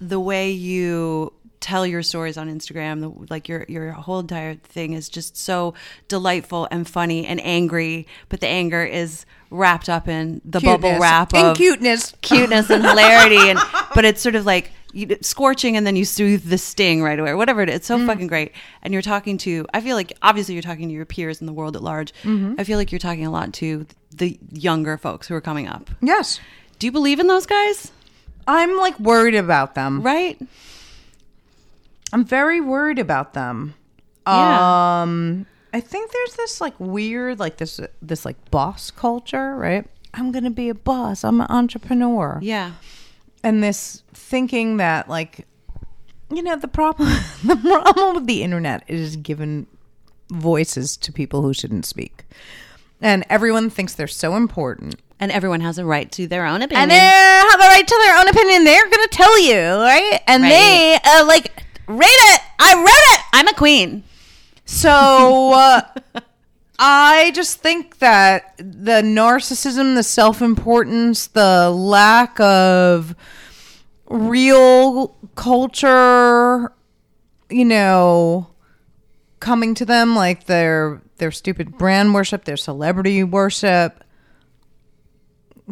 the 0.00 0.20
way 0.20 0.50
you 0.50 1.32
tell 1.64 1.86
your 1.86 2.02
stories 2.02 2.36
on 2.36 2.54
Instagram, 2.54 3.00
the, 3.00 3.26
like 3.30 3.48
your 3.48 3.64
your 3.68 3.92
whole 3.92 4.20
entire 4.20 4.54
thing 4.54 4.92
is 4.92 5.08
just 5.08 5.34
so 5.34 5.72
delightful 6.08 6.68
and 6.70 6.86
funny 6.86 7.26
and 7.26 7.40
angry, 7.42 8.06
but 8.28 8.40
the 8.40 8.46
anger 8.46 8.84
is 8.84 9.24
wrapped 9.48 9.88
up 9.88 10.06
in 10.06 10.42
the 10.44 10.60
bubble 10.60 10.98
wrap 10.98 11.32
In 11.32 11.46
of 11.46 11.56
cuteness. 11.56 12.14
cuteness 12.20 12.68
and 12.68 12.84
hilarity, 12.84 13.48
and 13.48 13.58
but 13.94 14.04
it's 14.04 14.20
sort 14.20 14.34
of 14.34 14.44
like 14.44 14.72
you, 14.94 15.16
scorching, 15.20 15.76
and 15.76 15.86
then 15.86 15.96
you 15.96 16.04
soothe 16.04 16.44
the 16.44 16.56
sting 16.58 17.02
right 17.02 17.18
away, 17.18 17.30
or 17.30 17.36
whatever 17.36 17.60
it 17.62 17.68
is. 17.68 17.76
It's 17.76 17.86
so 17.86 17.98
Mm. 17.98 18.06
fucking 18.06 18.26
great, 18.28 18.52
and 18.82 18.92
you're 18.92 19.02
talking 19.02 19.36
to. 19.38 19.66
I 19.74 19.80
feel 19.80 19.96
like 19.96 20.12
obviously 20.22 20.54
you're 20.54 20.62
talking 20.62 20.88
to 20.88 20.94
your 20.94 21.04
peers 21.04 21.40
in 21.40 21.46
the 21.46 21.52
world 21.52 21.76
at 21.76 21.82
large. 21.82 22.12
Mm-hmm. 22.22 22.54
I 22.58 22.64
feel 22.64 22.78
like 22.78 22.90
you're 22.92 22.98
talking 22.98 23.26
a 23.26 23.30
lot 23.30 23.52
to 23.54 23.86
the 24.14 24.38
younger 24.52 24.96
folks 24.96 25.26
who 25.28 25.34
are 25.34 25.40
coming 25.40 25.66
up. 25.68 25.90
Yes. 26.00 26.40
Do 26.78 26.86
you 26.86 26.92
believe 26.92 27.18
in 27.20 27.26
those 27.26 27.46
guys? 27.46 27.90
I'm 28.46 28.76
like 28.76 28.98
worried 29.00 29.34
about 29.34 29.74
them. 29.74 30.02
Right? 30.02 30.38
I'm 32.12 32.24
very 32.24 32.60
worried 32.60 32.98
about 32.98 33.34
them. 33.34 33.74
Yeah. 34.26 35.02
Um, 35.02 35.46
I 35.72 35.80
think 35.80 36.12
there's 36.12 36.34
this 36.36 36.60
like 36.60 36.74
weird, 36.78 37.38
like 37.40 37.56
this, 37.56 37.80
this 38.00 38.24
like 38.24 38.36
boss 38.50 38.90
culture, 38.90 39.56
right? 39.56 39.86
I'm 40.12 40.30
gonna 40.30 40.50
be 40.50 40.68
a 40.68 40.74
boss. 40.74 41.24
I'm 41.24 41.40
an 41.40 41.48
entrepreneur. 41.50 42.38
Yeah. 42.40 42.72
And 43.44 43.62
this 43.62 44.02
thinking 44.12 44.78
that 44.78 45.08
like 45.08 45.46
you 46.32 46.42
know 46.42 46.56
the 46.56 46.66
problem 46.68 47.08
the 47.44 47.54
problem 47.56 48.14
with 48.16 48.26
the 48.26 48.42
internet 48.42 48.82
is 48.88 49.14
giving 49.16 49.66
voices 50.30 50.96
to 50.96 51.12
people 51.12 51.42
who 51.42 51.52
shouldn't 51.54 51.84
speak 51.86 52.24
and 53.00 53.24
everyone 53.30 53.68
thinks 53.70 53.94
they're 53.94 54.06
so 54.08 54.34
important 54.34 54.96
And 55.20 55.30
everyone 55.30 55.60
has 55.60 55.78
a 55.78 55.84
right 55.84 56.10
to 56.12 56.26
their 56.26 56.46
own 56.46 56.62
opinion. 56.62 56.82
and 56.82 56.90
they 56.90 56.96
have 56.96 57.60
a 57.60 57.68
right 57.74 57.86
to 57.86 58.00
their 58.06 58.18
own 58.20 58.28
opinion 58.28 58.64
they're 58.64 58.88
gonna 58.90 59.06
tell 59.08 59.38
you 59.40 59.58
right 59.58 60.20
and 60.26 60.42
Right. 60.42 60.48
they 60.50 60.98
uh, 61.04 61.26
like 61.26 61.62
read 61.86 62.08
it 62.32 62.40
i 62.58 62.74
read 62.74 63.04
it 63.14 63.20
I'm 63.34 63.48
a 63.48 63.54
queen. 63.54 64.02
so 64.64 65.52
uh, 65.54 65.80
I 66.78 67.30
just 67.34 67.58
think 67.60 67.98
that 67.98 68.56
the 68.56 69.00
narcissism, 69.02 69.94
the 69.94 70.02
self 70.02 70.42
importance, 70.42 71.28
the 71.28 71.70
lack 71.70 72.38
of 72.40 73.14
real 74.08 75.16
culture, 75.34 76.72
you 77.50 77.64
know, 77.64 78.50
coming 79.40 79.74
to 79.74 79.84
them 79.84 80.16
like 80.16 80.44
their 80.44 81.02
their 81.18 81.30
stupid 81.30 81.78
brand 81.78 82.14
worship, 82.14 82.44
their 82.44 82.56
celebrity 82.56 83.22
worship. 83.22 84.02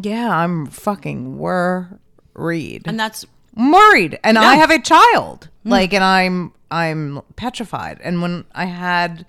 Yeah, 0.01 0.35
I'm 0.35 0.67
fucking 0.67 1.37
worried. 1.37 2.83
And 2.85 2.99
that's 2.99 3.25
worried. 3.55 4.19
And 4.23 4.37
i 4.37 4.55
have 4.55 4.71
a 4.71 4.81
child. 4.81 5.49
Mm. 5.65 5.71
Like 5.71 5.93
and 5.93 6.03
i'm 6.03 6.53
i'm 6.71 7.21
petrified. 7.35 7.99
And 8.03 8.21
when 8.21 8.45
i 8.53 8.65
had 8.65 9.25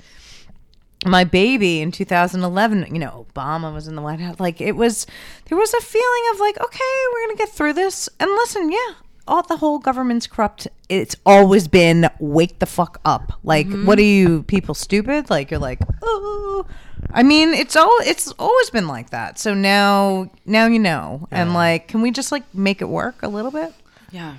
my 1.04 1.24
baby 1.24 1.80
in 1.80 1.90
2011 1.90 2.86
you 2.92 2.98
know 2.98 3.26
obama 3.34 3.72
was 3.72 3.86
in 3.88 3.94
the 3.94 4.02
white 4.02 4.20
house 4.20 4.38
like 4.40 4.60
it 4.60 4.76
was 4.76 5.06
there 5.46 5.58
was 5.58 5.72
a 5.74 5.80
feeling 5.80 6.22
of 6.32 6.40
like 6.40 6.60
okay 6.60 6.94
we're 7.12 7.26
gonna 7.26 7.38
get 7.38 7.48
through 7.48 7.72
this. 7.72 8.08
And 8.20 8.30
listen 8.30 8.70
yeah 8.70 8.94
all 9.26 9.42
the 9.42 9.56
whole 9.56 9.78
government's 9.78 10.26
corrupt. 10.26 10.68
It's 10.88 11.16
always 11.24 11.66
been 11.68 12.10
wake 12.18 12.58
the 12.58 12.66
fuck 12.66 13.00
up. 13.04 13.32
Like 13.42 13.66
mm-hmm. 13.66 13.86
what 13.86 13.98
are 13.98 14.02
you 14.02 14.42
people 14.44 14.74
stupid? 14.74 15.30
Like 15.30 15.50
you're 15.50 15.60
like 15.60 15.80
oh 16.02 16.66
i 17.12 17.22
mean 17.22 17.52
it's 17.54 17.76
all 17.76 17.96
it's 18.02 18.32
always 18.32 18.70
been 18.70 18.88
like 18.88 19.10
that. 19.10 19.38
So 19.38 19.54
now 19.54 20.30
now 20.44 20.66
you 20.66 20.78
know. 20.78 21.28
And 21.30 21.54
like 21.54 21.88
can 21.88 22.02
we 22.02 22.10
just 22.10 22.32
like 22.32 22.42
make 22.54 22.82
it 22.82 22.88
work 22.88 23.22
a 23.22 23.28
little 23.28 23.50
bit? 23.50 23.72
Yeah. 24.10 24.36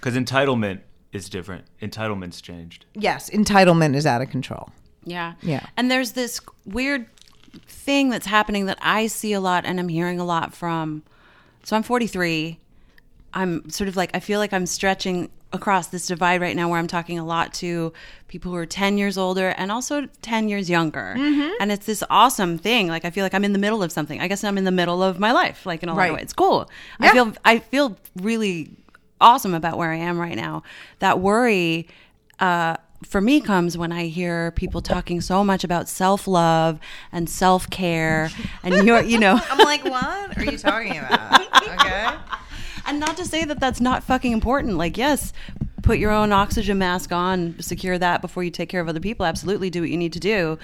Because 0.00 0.16
entitlement 0.16 0.80
is 1.12 1.28
different. 1.28 1.64
Entitlement's 1.80 2.40
changed. 2.40 2.86
Yes, 2.94 3.30
entitlement 3.30 3.94
is 3.94 4.06
out 4.06 4.22
of 4.22 4.30
control. 4.30 4.70
Yeah. 5.04 5.34
Yeah. 5.42 5.66
And 5.76 5.90
there's 5.90 6.12
this 6.12 6.40
weird 6.64 7.06
thing 7.66 8.08
that's 8.08 8.26
happening 8.26 8.66
that 8.66 8.78
I 8.80 9.06
see 9.06 9.32
a 9.32 9.40
lot 9.40 9.64
and 9.64 9.78
I'm 9.78 9.88
hearing 9.88 10.20
a 10.20 10.24
lot 10.24 10.54
from. 10.54 11.02
So 11.64 11.76
I'm 11.76 11.82
43. 11.82 12.58
I'm 13.34 13.68
sort 13.70 13.88
of 13.88 13.96
like, 13.96 14.10
I 14.14 14.20
feel 14.20 14.38
like 14.38 14.52
I'm 14.52 14.66
stretching 14.66 15.30
across 15.54 15.88
this 15.88 16.06
divide 16.06 16.40
right 16.40 16.56
now 16.56 16.68
where 16.68 16.78
I'm 16.78 16.86
talking 16.86 17.18
a 17.18 17.24
lot 17.24 17.52
to 17.54 17.92
people 18.28 18.50
who 18.52 18.56
are 18.56 18.64
10 18.66 18.96
years 18.96 19.18
older 19.18 19.48
and 19.58 19.70
also 19.70 20.06
10 20.22 20.48
years 20.48 20.70
younger. 20.70 21.14
And 21.60 21.70
it's 21.70 21.84
this 21.84 22.02
awesome 22.08 22.56
thing. 22.58 22.88
Like, 22.88 23.04
I 23.04 23.10
feel 23.10 23.22
like 23.24 23.34
I'm 23.34 23.44
in 23.44 23.52
the 23.52 23.58
middle 23.58 23.82
of 23.82 23.92
something. 23.92 24.18
I 24.20 24.28
guess 24.28 24.42
I'm 24.44 24.56
in 24.56 24.64
the 24.64 24.70
middle 24.70 25.02
of 25.02 25.18
my 25.18 25.32
life, 25.32 25.66
like 25.66 25.82
in 25.82 25.88
a 25.88 25.94
lot 25.94 25.98
of 26.08 26.14
ways. 26.14 26.22
It's 26.24 26.32
cool. 26.32 26.70
Yeah. 27.00 27.08
I 27.08 27.12
feel, 27.12 27.32
I 27.44 27.58
feel 27.58 27.98
really 28.16 28.70
awesome 29.20 29.52
about 29.54 29.76
where 29.76 29.90
I 29.90 29.96
am 29.96 30.18
right 30.18 30.36
now. 30.36 30.62
That 31.00 31.20
worry, 31.20 31.86
uh, 32.40 32.76
for 33.06 33.20
me 33.20 33.40
comes 33.40 33.76
when 33.78 33.92
I 33.92 34.06
hear 34.06 34.50
people 34.52 34.80
talking 34.80 35.20
so 35.20 35.44
much 35.44 35.64
about 35.64 35.88
self 35.88 36.26
love 36.26 36.78
and 37.10 37.28
self 37.28 37.68
care, 37.70 38.30
and 38.62 38.86
you're, 38.86 39.02
you 39.02 39.18
know, 39.18 39.38
I'm 39.50 39.58
like, 39.58 39.84
what 39.84 40.36
are 40.38 40.44
you 40.44 40.58
talking 40.58 40.98
about? 40.98 41.40
Okay. 41.62 42.16
and 42.86 43.00
not 43.00 43.16
to 43.16 43.24
say 43.24 43.44
that 43.44 43.60
that's 43.60 43.80
not 43.80 44.02
fucking 44.04 44.32
important. 44.32 44.76
Like, 44.76 44.96
yes, 44.96 45.32
put 45.82 45.98
your 45.98 46.10
own 46.12 46.32
oxygen 46.32 46.78
mask 46.78 47.12
on, 47.12 47.56
secure 47.60 47.98
that 47.98 48.20
before 48.20 48.44
you 48.44 48.50
take 48.50 48.68
care 48.68 48.80
of 48.80 48.88
other 48.88 49.00
people. 49.00 49.26
Absolutely, 49.26 49.68
do 49.70 49.80
what 49.80 49.90
you 49.90 49.96
need 49.96 50.12
to 50.12 50.20
do. 50.20 50.58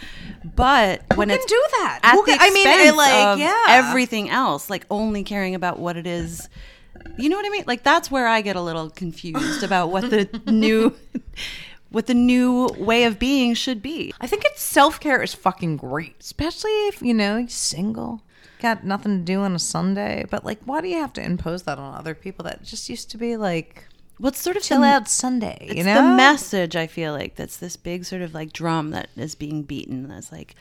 But 0.56 1.02
when 1.16 1.28
can 1.28 1.36
it's 1.38 1.46
do 1.46 1.62
that? 1.72 2.00
at 2.02 2.12
Who 2.14 2.24
the 2.24 2.32
can- 2.32 2.38
I 2.40 2.50
mean, 2.50 2.66
expense 2.68 2.96
like, 2.96 3.26
of 3.26 3.38
yeah. 3.38 3.64
everything 3.68 4.30
else, 4.30 4.70
like 4.70 4.86
only 4.90 5.24
caring 5.24 5.54
about 5.54 5.78
what 5.78 5.96
it 5.96 6.06
is. 6.06 6.48
You 7.16 7.28
know 7.28 7.36
what 7.36 7.46
I 7.46 7.50
mean? 7.50 7.64
Like 7.66 7.82
that's 7.84 8.10
where 8.10 8.26
I 8.26 8.40
get 8.42 8.56
a 8.56 8.60
little 8.62 8.90
confused 8.90 9.62
about 9.62 9.90
what 9.90 10.10
the 10.10 10.28
new, 10.50 10.94
what 11.90 12.06
the 12.06 12.14
new 12.14 12.66
way 12.78 13.04
of 13.04 13.18
being 13.18 13.54
should 13.54 13.82
be. 13.82 14.12
I 14.20 14.26
think 14.26 14.44
it's 14.44 14.62
self 14.62 15.00
care 15.00 15.22
is 15.22 15.34
fucking 15.34 15.76
great, 15.76 16.16
especially 16.20 16.70
if 16.88 17.02
you 17.02 17.14
know 17.14 17.38
you're 17.38 17.48
single, 17.48 18.22
got 18.60 18.84
nothing 18.84 19.18
to 19.18 19.24
do 19.24 19.40
on 19.40 19.54
a 19.54 19.58
Sunday. 19.58 20.24
But 20.30 20.44
like, 20.44 20.60
why 20.64 20.80
do 20.80 20.88
you 20.88 20.98
have 20.98 21.12
to 21.14 21.22
impose 21.22 21.62
that 21.64 21.78
on 21.78 21.94
other 21.94 22.14
people? 22.14 22.44
That 22.44 22.62
just 22.62 22.88
used 22.88 23.10
to 23.10 23.18
be 23.18 23.36
like 23.36 23.88
What's 24.18 24.40
sort 24.40 24.56
of 24.56 24.62
chill 24.64 24.80
the, 24.80 24.86
out 24.86 25.08
Sunday. 25.08 25.58
It's 25.60 25.76
you 25.76 25.84
know, 25.84 25.94
the 25.94 26.16
message 26.16 26.74
I 26.74 26.88
feel 26.88 27.12
like 27.12 27.36
that's 27.36 27.56
this 27.56 27.76
big 27.76 28.04
sort 28.04 28.22
of 28.22 28.34
like 28.34 28.52
drum 28.52 28.90
that 28.90 29.08
is 29.16 29.34
being 29.36 29.62
beaten. 29.62 30.08
That's 30.08 30.32
like 30.32 30.56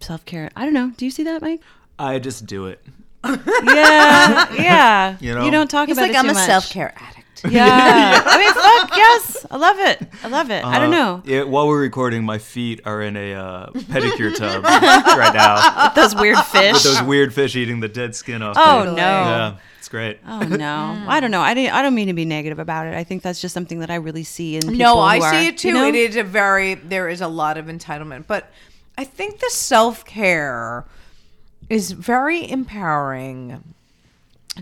self 0.00 0.24
care. 0.24 0.50
I 0.54 0.64
don't 0.64 0.74
know. 0.74 0.92
Do 0.96 1.04
you 1.04 1.10
see 1.10 1.24
that, 1.24 1.42
Mike? 1.42 1.60
I 1.98 2.20
just 2.20 2.46
do 2.46 2.66
it. 2.66 2.80
Yeah, 3.24 4.52
yeah. 4.54 5.16
You 5.20 5.34
know? 5.34 5.50
don't 5.50 5.70
talk 5.70 5.88
He's 5.88 5.96
about 5.98 6.08
like, 6.08 6.10
it 6.10 6.14
Like 6.14 6.24
I'm 6.24 6.34
too 6.34 6.40
a 6.40 6.44
self 6.44 6.70
care 6.70 6.94
addict. 6.96 7.21
Yeah. 7.50 8.22
I 8.24 8.38
mean, 8.38 8.52
fuck 8.52 8.96
yes, 8.96 9.46
I 9.50 9.56
love 9.56 9.78
it. 9.78 10.08
I 10.22 10.28
love 10.28 10.50
it. 10.50 10.64
I 10.64 10.78
don't 10.78 10.92
Uh, 10.94 10.96
know. 10.96 11.22
Yeah, 11.24 11.42
while 11.42 11.66
we're 11.66 11.80
recording, 11.80 12.24
my 12.24 12.38
feet 12.38 12.80
are 12.84 13.02
in 13.02 13.16
a 13.16 13.34
uh, 13.34 13.70
pedicure 13.72 14.34
tub 14.34 14.62
right 14.64 15.34
now. 15.34 15.86
With 15.86 15.94
Those 15.94 16.14
weird 16.14 16.38
fish. 16.38 16.72
With 16.74 16.82
those 16.84 17.02
weird 17.02 17.34
fish 17.34 17.56
eating 17.56 17.80
the 17.80 17.88
dead 17.88 18.14
skin 18.14 18.42
off. 18.42 18.56
oh 18.58 18.84
me. 18.84 18.90
no. 18.92 18.94
Yeah, 18.96 19.56
it's 19.78 19.88
great. 19.88 20.18
Oh 20.26 20.40
no. 20.40 21.04
I 21.08 21.18
don't 21.20 21.30
know. 21.32 21.40
I 21.40 21.54
didn't. 21.54 21.74
I 21.74 21.82
don't 21.82 21.94
mean 21.94 22.06
to 22.08 22.12
be 22.14 22.24
negative 22.24 22.58
about 22.60 22.86
it. 22.86 22.94
I 22.94 23.02
think 23.02 23.22
that's 23.22 23.40
just 23.40 23.54
something 23.54 23.80
that 23.80 23.90
I 23.90 23.96
really 23.96 24.24
see 24.24 24.54
in 24.54 24.62
people. 24.62 24.76
No, 24.76 24.98
I 25.00 25.18
who 25.18 25.28
see 25.30 25.46
it 25.48 25.58
too. 25.58 25.68
you 25.68 25.74
know? 25.74 25.86
It 25.88 25.94
is 25.96 26.16
a 26.16 26.22
very 26.22 26.74
there 26.74 27.08
is 27.08 27.20
a 27.20 27.28
lot 27.28 27.58
of 27.58 27.66
entitlement, 27.66 28.26
but 28.28 28.50
I 28.96 29.02
think 29.04 29.40
the 29.40 29.50
self 29.50 30.04
care 30.04 30.84
is 31.68 31.90
very 31.92 32.48
empowering 32.48 33.74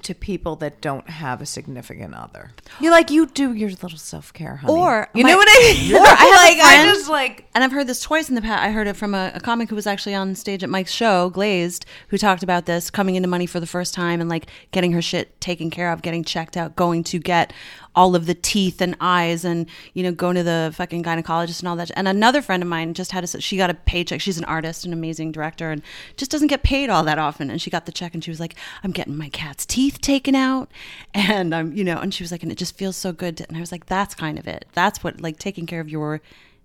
to 0.03 0.15
people 0.15 0.55
that 0.57 0.81
don't 0.81 1.11
have 1.11 1.41
a 1.41 1.47
significant 1.47 2.15
other. 2.15 2.53
You're 2.81 2.93
like 2.93 3.11
you 3.11 3.27
do 3.27 3.53
your 3.53 3.71
little 3.71 3.99
self 3.99 4.33
care, 4.33 4.57
honey. 4.57 4.73
Or 4.73 5.09
you 5.15 5.25
my- 5.25 5.31
know 5.31 5.37
what 5.37 5.49
I 5.51 5.75
mean? 5.75 5.95
or 5.97 6.01
I 6.01 6.05
have 6.05 6.29
like 6.29 6.65
I 6.65 6.95
just 6.95 7.11
like 7.11 7.47
and 7.55 7.65
I've 7.65 7.73
heard 7.73 7.89
this 7.89 8.01
twice 8.01 8.29
in 8.29 8.37
the 8.37 8.41
past. 8.43 8.63
I 8.63 8.71
heard 8.71 8.87
it 8.87 8.95
from 8.95 9.15
a, 9.15 9.33
a 9.35 9.41
comic 9.41 9.69
who 9.69 9.75
was 9.75 9.89
actually 9.89 10.15
on 10.15 10.35
stage 10.37 10.63
at 10.63 10.71
Mike's 10.71 10.93
show, 10.93 11.29
Glazed, 11.31 11.87
who 12.09 12.19
talked 12.19 12.45
about 12.45 12.67
this 12.67 12.89
coming 12.89 13.17
into 13.17 13.29
money 13.29 13.47
for 13.47 13.59
the 13.59 13.67
first 13.67 13.93
time 13.93 14.21
and 14.21 14.31
like 14.31 14.47
getting 14.71 14.93
her 14.93 15.03
shit 15.03 15.41
taken 15.41 15.71
care 15.71 15.91
of, 15.93 16.03
getting 16.03 16.23
checked 16.23 16.57
out, 16.57 16.77
going 16.77 17.03
to 17.05 17.19
get 17.19 17.53
all 17.95 18.15
of 18.15 18.27
the 18.27 18.35
teeth 18.35 18.81
and 18.81 18.97
eyes 19.01 19.45
and, 19.45 19.67
you 19.95 20.03
know, 20.03 20.13
going 20.13 20.37
to 20.37 20.43
the 20.43 20.73
fucking 20.75 21.03
gynecologist 21.03 21.61
and 21.61 21.69
all 21.69 21.77
that. 21.77 21.91
And 21.97 22.07
another 22.07 22.41
friend 22.41 22.63
of 22.63 22.69
mine 22.69 22.95
just 22.95 23.13
had 23.13 23.25
a, 23.25 23.41
she 23.41 23.57
got 23.57 23.71
a 23.71 23.75
paycheck. 23.75 24.21
She's 24.21 24.39
an 24.39 24.45
artist, 24.45 24.85
an 24.85 24.93
amazing 24.93 25.33
director, 25.33 25.71
and 25.71 25.83
just 26.17 26.31
doesn't 26.31 26.49
get 26.49 26.63
paid 26.63 26.91
all 26.91 27.03
that 27.05 27.19
often. 27.19 27.51
And 27.51 27.61
she 27.61 27.71
got 27.71 27.87
the 27.87 27.93
check 27.93 28.15
and 28.15 28.23
she 28.23 28.31
was 28.31 28.41
like, 28.41 28.55
I'm 28.85 28.93
getting 28.93 29.17
my 29.17 29.29
cat's 29.29 29.67
teeth 29.67 30.01
taken 30.01 30.35
out. 30.35 30.71
And 31.13 31.55
I'm, 31.55 31.73
you 31.73 31.85
know, 31.85 31.99
and 31.99 32.15
she 32.15 32.23
was 32.23 32.33
like, 32.33 32.43
and 32.43 32.53
it 32.53 32.59
just 32.59 32.77
feels 32.77 32.97
so 32.97 33.13
good. 33.13 33.37
To, 33.39 33.49
and 33.49 33.57
I 33.57 33.61
was 33.61 33.73
like, 33.73 33.87
that's 33.87 34.15
kind 34.15 34.39
of 34.39 34.47
it. 34.47 34.67
That's 34.73 35.03
what, 35.03 35.21
like, 35.21 35.39
taking 35.39 35.67
care 35.67 35.81
of 35.81 35.89
your 35.89 36.21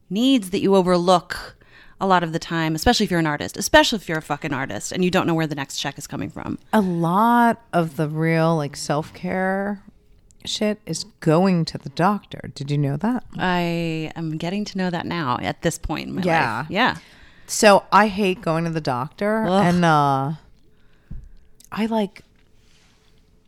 needs 0.10 0.52
that 0.52 0.62
you 0.62 0.76
overlook 0.76 1.56
a 2.00 2.08
lot 2.08 2.24
of 2.24 2.34
the 2.34 2.40
time, 2.40 2.76
especially 2.76 3.06
if 3.06 3.12
you're 3.12 3.20
an 3.20 3.28
artist, 3.28 3.58
especially 3.58 3.98
if 3.98 4.10
you're 4.10 4.18
a 4.18 4.22
fucking 4.22 4.54
artist 4.54 4.92
and 4.92 5.04
you 5.04 5.12
don't 5.12 5.26
know 5.28 5.34
where 5.34 5.48
the 5.48 5.56
next 5.56 5.78
check 5.78 5.98
is 5.98 6.08
coming 6.08 6.30
from. 6.30 6.60
a 6.74 6.82
lot 6.82 7.62
of 7.74 7.96
the 7.96 8.08
real 8.08 8.56
like 8.56 8.76
self 8.76 9.14
care 9.14 9.82
shit 10.50 10.80
is 10.86 11.04
going 11.20 11.66
to 11.66 11.78
the 11.78 11.90
doctor. 11.90 12.50
Did 12.56 12.72
you 12.72 12.78
know 12.78 12.98
that? 12.98 13.24
I 13.38 14.12
am 14.16 14.38
getting 14.38 14.66
to 14.66 14.78
know 14.78 14.90
that 14.90 15.06
now 15.06 15.38
at 15.42 15.62
this 15.62 15.78
point 15.78 16.08
in 16.10 16.16
my 16.16 16.22
Yeah. 16.24 16.58
life. 16.60 16.68
Yeah. 16.70 16.98
So 17.48 17.84
I 17.92 18.08
hate 18.08 18.42
going 18.42 18.64
to 18.66 18.70
the 18.72 18.82
doctor, 18.82 19.46
Ugh. 19.48 19.64
and 19.66 19.86
uh, 19.86 20.34
I 21.72 21.86
like 21.86 22.22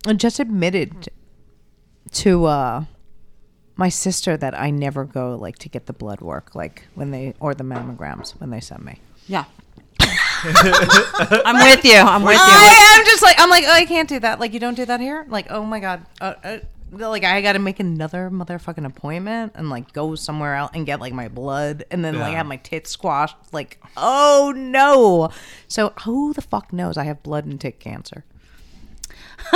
I 0.06 0.14
just 0.14 0.40
admitted 0.40 1.10
to 2.14 2.46
uh 2.46 2.86
my 3.76 3.90
sister 3.90 4.38
that 4.38 4.58
I 4.60 4.70
never 4.70 5.04
go 5.04 5.36
like 5.36 5.58
to 5.60 5.70
get 5.70 5.86
the 5.88 5.94
blood 5.94 6.22
work 6.22 6.56
like 6.56 6.88
when 6.96 7.12
they 7.12 7.34
or 7.40 7.54
the 7.54 7.64
mammograms 7.64 8.32
when 8.40 8.50
they 8.52 8.60
send 8.60 8.84
me. 8.86 9.00
Yeah. 9.28 9.46
I'm 10.00 11.56
with 11.58 11.84
you. 11.84 11.96
I'm 11.98 12.24
with 12.24 12.34
you. 12.34 12.40
I 12.40 12.98
am 13.00 13.06
just 13.06 13.22
like 13.24 13.36
I'm 13.40 13.50
like 13.50 13.64
oh, 13.68 13.72
I 13.74 13.86
can't 13.86 14.08
do 14.08 14.20
that. 14.20 14.40
Like 14.40 14.54
you 14.54 14.60
don't 14.60 14.76
do 14.76 14.86
that 14.86 15.00
here. 15.00 15.26
Like 15.30 15.48
oh 15.50 15.64
my 15.64 15.80
god. 15.80 16.06
Uh, 16.22 16.34
uh, 16.44 16.58
like 16.92 17.24
I 17.24 17.42
got 17.42 17.54
to 17.54 17.60
make 17.60 17.80
another 17.80 18.30
motherfucking 18.32 18.86
appointment 18.86 19.54
and 19.56 19.70
like 19.70 19.92
go 19.94 20.16
somewhere 20.16 20.56
else 20.56 20.72
and 20.74 20.86
get 20.86 21.00
like 21.02 21.14
my 21.14 21.28
blood 21.28 21.84
and 21.92 22.04
then 22.04 22.18
like 22.20 22.32
Yeah. 22.32 22.38
have 22.38 22.46
my 22.46 22.58
tits 22.58 22.90
squashed. 22.92 23.36
Like 23.52 23.80
oh 23.98 24.54
no. 24.56 25.30
So 25.68 25.94
who 26.04 26.34
the 26.34 26.42
fuck 26.42 26.72
knows? 26.72 26.98
I 26.98 27.04
have 27.04 27.22
blood 27.24 27.46
and 27.46 27.60
tit 27.60 27.80
cancer. 27.80 28.24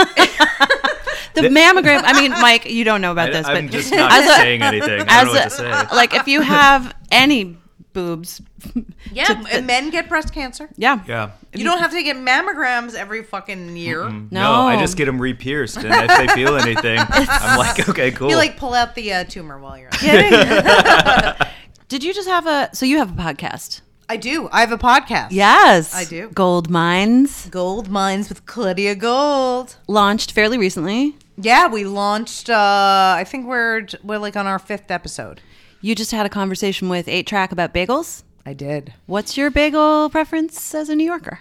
The 1.34 1.44
mammogram. 1.44 2.02
I 2.04 2.20
mean, 2.20 2.32
Mike, 2.32 2.66
you 2.70 2.84
don't 2.84 3.00
know 3.00 3.14
about 3.14 3.30
I, 3.30 3.32
this, 3.32 3.48
I'm 3.48 3.68
but 3.68 3.72
just 3.72 3.90
not 3.92 4.12
as 4.12 4.30
a- 4.30 4.34
saying 4.36 4.62
anything. 4.62 5.02
I 5.08 5.24
don't 5.24 5.34
know 5.34 5.40
what 5.40 5.44
to 5.44 5.50
say. 5.90 5.96
like 5.96 6.14
if 6.14 6.28
you 6.28 6.42
have 6.42 6.94
any 7.10 7.58
boobs, 7.94 8.42
Yeah, 9.12 9.26
to- 9.26 9.46
and 9.52 9.68
men 9.68 9.90
get 9.90 10.08
breast 10.10 10.34
cancer. 10.34 10.70
yeah, 10.78 11.04
Yeah. 11.08 11.32
You 11.54 11.64
don't 11.66 11.80
have 11.80 11.92
to 11.92 12.02
get 12.04 12.16
mammograms 12.18 12.94
every 12.96 13.24
fucking 13.24 13.76
year. 13.76 14.10
No. 14.32 14.52
I 14.68 14.78
just 14.80 14.96
get 14.98 15.06
them 15.06 15.20
re-pierced, 15.22 15.78
and 15.78 16.10
if 16.10 16.18
they 16.18 16.28
feel 16.34 16.56
anything, 16.56 16.98
I'm 17.10 17.60
like, 17.60 17.90
okay, 17.90 18.12
cool. 18.12 18.30
You 18.30 18.36
like 18.38 18.56
pull 18.58 18.74
out 18.74 18.96
the 18.96 19.12
uh, 19.14 19.24
tumor 19.26 19.60
while 19.60 19.78
you're. 19.78 19.90
At 19.90 21.42
it. 21.42 21.48
Did 21.90 22.04
you 22.04 22.14
just 22.14 22.30
have 22.30 22.48
a? 22.48 22.70
So 22.74 22.86
you 22.86 22.98
have 23.00 23.12
a 23.12 23.22
podcast? 23.22 23.82
I 24.08 24.18
do. 24.18 24.48
I 24.52 24.62
have 24.62 24.72
a 24.72 24.78
podcast. 24.78 25.28
Yes, 25.32 25.94
I 25.94 26.04
do. 26.06 26.30
Gold 26.30 26.70
Mines 26.70 27.48
Gold 27.50 27.90
Mines 27.90 28.28
with 28.30 28.46
Claudia 28.46 28.96
Gold. 28.96 29.76
launched 29.88 30.32
fairly 30.34 30.58
recently. 30.58 31.16
Yeah, 31.38 31.68
we 31.68 31.84
launched. 31.86 32.50
uh 32.50 33.16
I 33.18 33.24
think 33.26 33.46
we're 33.48 33.88
we're 34.04 34.18
like 34.20 34.36
on 34.38 34.48
our 34.48 34.60
fifth 34.60 34.90
episode. 34.92 35.42
You 35.82 35.96
just 35.96 36.12
had 36.12 36.26
a 36.26 36.30
conversation 36.30 36.90
with 36.90 37.08
Eight 37.08 37.26
Track 37.28 37.52
about 37.52 37.74
bagels. 37.74 38.24
I 38.46 38.54
did. 38.54 38.94
What's 39.08 39.38
your 39.38 39.50
bagel 39.52 40.10
preference 40.10 40.74
as 40.76 40.90
a 40.90 40.96
New 40.96 41.06
Yorker? 41.06 41.40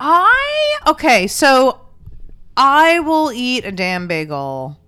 I 0.00 0.78
okay, 0.86 1.26
so 1.26 1.80
I 2.56 3.00
will 3.00 3.32
eat 3.32 3.64
a 3.64 3.72
damn 3.72 4.06
bagel 4.06 4.78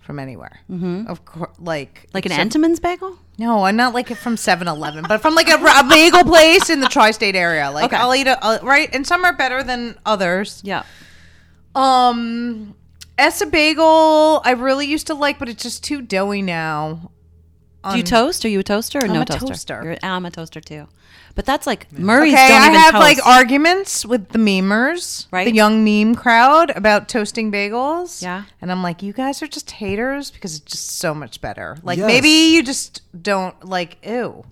from 0.00 0.18
anywhere. 0.18 0.60
Mm-hmm. 0.70 1.06
Of 1.06 1.24
course, 1.24 1.50
like 1.58 2.08
Like 2.12 2.26
an 2.26 2.32
except- 2.32 2.54
Entenmann's 2.54 2.80
bagel? 2.80 3.18
No, 3.36 3.64
I'm 3.64 3.74
not 3.74 3.94
like 3.94 4.12
it 4.12 4.14
from 4.16 4.36
7-Eleven, 4.36 5.06
but 5.08 5.20
from 5.20 5.34
like 5.34 5.48
a, 5.48 5.54
a 5.54 5.84
bagel 5.88 6.22
place 6.22 6.70
in 6.70 6.78
the 6.78 6.86
tri-state 6.86 7.34
area. 7.34 7.68
Like 7.72 7.86
Okay. 7.86 7.96
I'll 7.96 8.14
eat 8.14 8.28
a 8.28 8.38
I'll- 8.44 8.60
right, 8.64 8.88
and 8.94 9.04
some 9.06 9.24
are 9.24 9.32
better 9.32 9.62
than 9.64 9.98
others. 10.06 10.60
Yeah. 10.64 10.84
Um, 11.74 12.76
Ess-a-Bagel, 13.18 14.40
I 14.44 14.52
really 14.52 14.86
used 14.86 15.08
to 15.08 15.14
like, 15.14 15.40
but 15.40 15.48
it's 15.48 15.62
just 15.64 15.82
too 15.82 16.00
doughy 16.00 16.42
now. 16.42 17.10
Do 17.92 17.96
you 17.98 18.02
toast? 18.02 18.44
Are 18.44 18.48
you 18.48 18.60
a 18.60 18.62
toaster 18.62 19.04
or 19.04 19.08
no 19.08 19.22
a 19.22 19.24
toaster? 19.24 19.46
toaster. 19.46 19.80
You're, 19.84 19.96
I'm 20.02 20.24
a 20.26 20.30
toaster 20.30 20.60
too. 20.60 20.88
But 21.34 21.44
that's 21.46 21.66
like 21.66 21.90
Murray's 21.92 22.32
Okay, 22.32 22.46
don't 22.48 22.62
I 22.62 22.66
even 22.68 22.78
have 22.80 22.92
toast. 22.92 23.02
like 23.02 23.26
arguments 23.26 24.06
with 24.06 24.28
the 24.28 24.38
memers, 24.38 25.26
Right. 25.32 25.44
The 25.46 25.52
young 25.52 25.84
meme 25.84 26.14
crowd 26.14 26.70
about 26.76 27.08
toasting 27.08 27.50
bagels. 27.50 28.22
Yeah. 28.22 28.44
and 28.62 28.70
I'm 28.70 28.82
like, 28.82 29.02
you 29.02 29.12
guys 29.12 29.42
are 29.42 29.48
just 29.48 29.70
haters 29.72 30.30
because 30.30 30.56
it's 30.56 30.70
just 30.70 30.96
so 30.98 31.12
much 31.12 31.40
better. 31.40 31.76
Like 31.82 31.98
Yes. 31.98 32.06
maybe 32.06 32.28
you 32.54 32.62
just 32.62 33.02
don't 33.20 33.64
like. 33.64 33.98
Ew, 34.06 34.44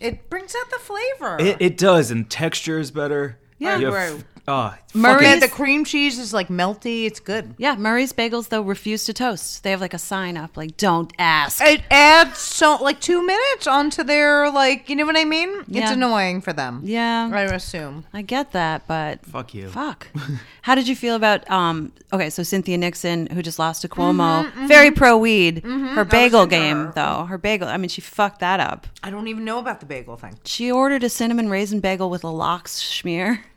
it 0.00 0.30
brings 0.30 0.54
out 0.54 0.70
the 0.70 0.78
flavor. 0.78 1.38
it, 1.40 1.56
it 1.60 1.76
does, 1.76 2.10
and 2.12 2.30
texture 2.30 2.78
is 2.78 2.90
better. 2.92 3.38
Yeah. 3.58 3.78
You 3.78 3.86
have- 3.86 3.94
Right. 4.14 4.24
Oh, 4.48 4.74
Murray's- 4.94 5.20
Okay, 5.20 5.38
the 5.40 5.48
cream 5.48 5.84
cheese 5.84 6.18
is 6.18 6.32
like 6.32 6.48
melty. 6.48 7.04
It's 7.06 7.20
good. 7.20 7.54
yeah, 7.58 7.76
Murray's 7.76 8.12
bagels 8.12 8.48
though 8.48 8.62
refuse 8.62 9.04
to 9.04 9.12
toast. 9.12 9.62
They 9.62 9.70
have 9.70 9.80
like 9.80 9.94
a 9.94 9.98
sign 9.98 10.36
up 10.36 10.56
like 10.56 10.76
"Don't 10.76 11.12
ask." 11.18 11.60
It 11.62 11.82
adds 11.90 12.38
so 12.38 12.76
like 12.80 13.00
two 13.00 13.24
minutes 13.24 13.66
onto 13.66 14.02
their 14.02 14.50
like, 14.50 14.88
you 14.88 14.96
know 14.96 15.06
what 15.06 15.16
I 15.16 15.24
mean? 15.24 15.50
It's 15.70 15.90
annoying 15.92 16.40
for 16.40 16.52
them. 16.52 16.80
yeah, 16.84 17.30
I 17.32 17.42
assume. 17.42 18.04
I 18.12 18.22
get 18.22 18.52
that, 18.52 18.86
but 18.88 19.24
Fuck 19.26 19.54
you. 19.54 19.68
Fuck. 19.68 20.08
How 20.62 20.74
did 20.74 20.88
you 20.88 20.96
feel 20.96 21.14
about 21.14 21.48
um? 21.50 21.92
Okay, 22.12 22.30
so 22.30 22.42
Cynthia 22.42 22.78
Nixon, 22.78 23.26
who 23.28 23.42
just 23.42 23.58
lost 23.58 23.82
to 23.82 23.88
Cuomo, 23.88 24.46
Mm-hmm, 24.48 24.66
very 24.66 24.90
pro 24.90 25.16
weed. 25.18 25.62
Her 25.64 26.04
bagel 26.04 26.46
game 26.46 26.86
her. 26.86 26.92
though, 26.94 27.24
her 27.26 27.36
bagel. 27.38 27.68
I 27.68 27.76
mean, 27.76 27.88
she 27.90 28.00
fucked 28.00 28.40
that 28.40 28.60
up. 28.60 28.86
I 29.02 29.10
don't 29.10 29.28
even 29.28 29.44
know 29.44 29.58
about 29.58 29.80
the 29.80 29.86
bagel 29.86 30.16
thing. 30.16 30.38
She 30.44 30.70
ordered 30.72 31.04
a 31.04 31.08
cinnamon 31.10 31.48
raisin 31.50 31.80
bagel 31.80 32.08
with 32.10 32.24
a 32.24 32.28
lox 32.30 32.80
schmear. 32.82 33.40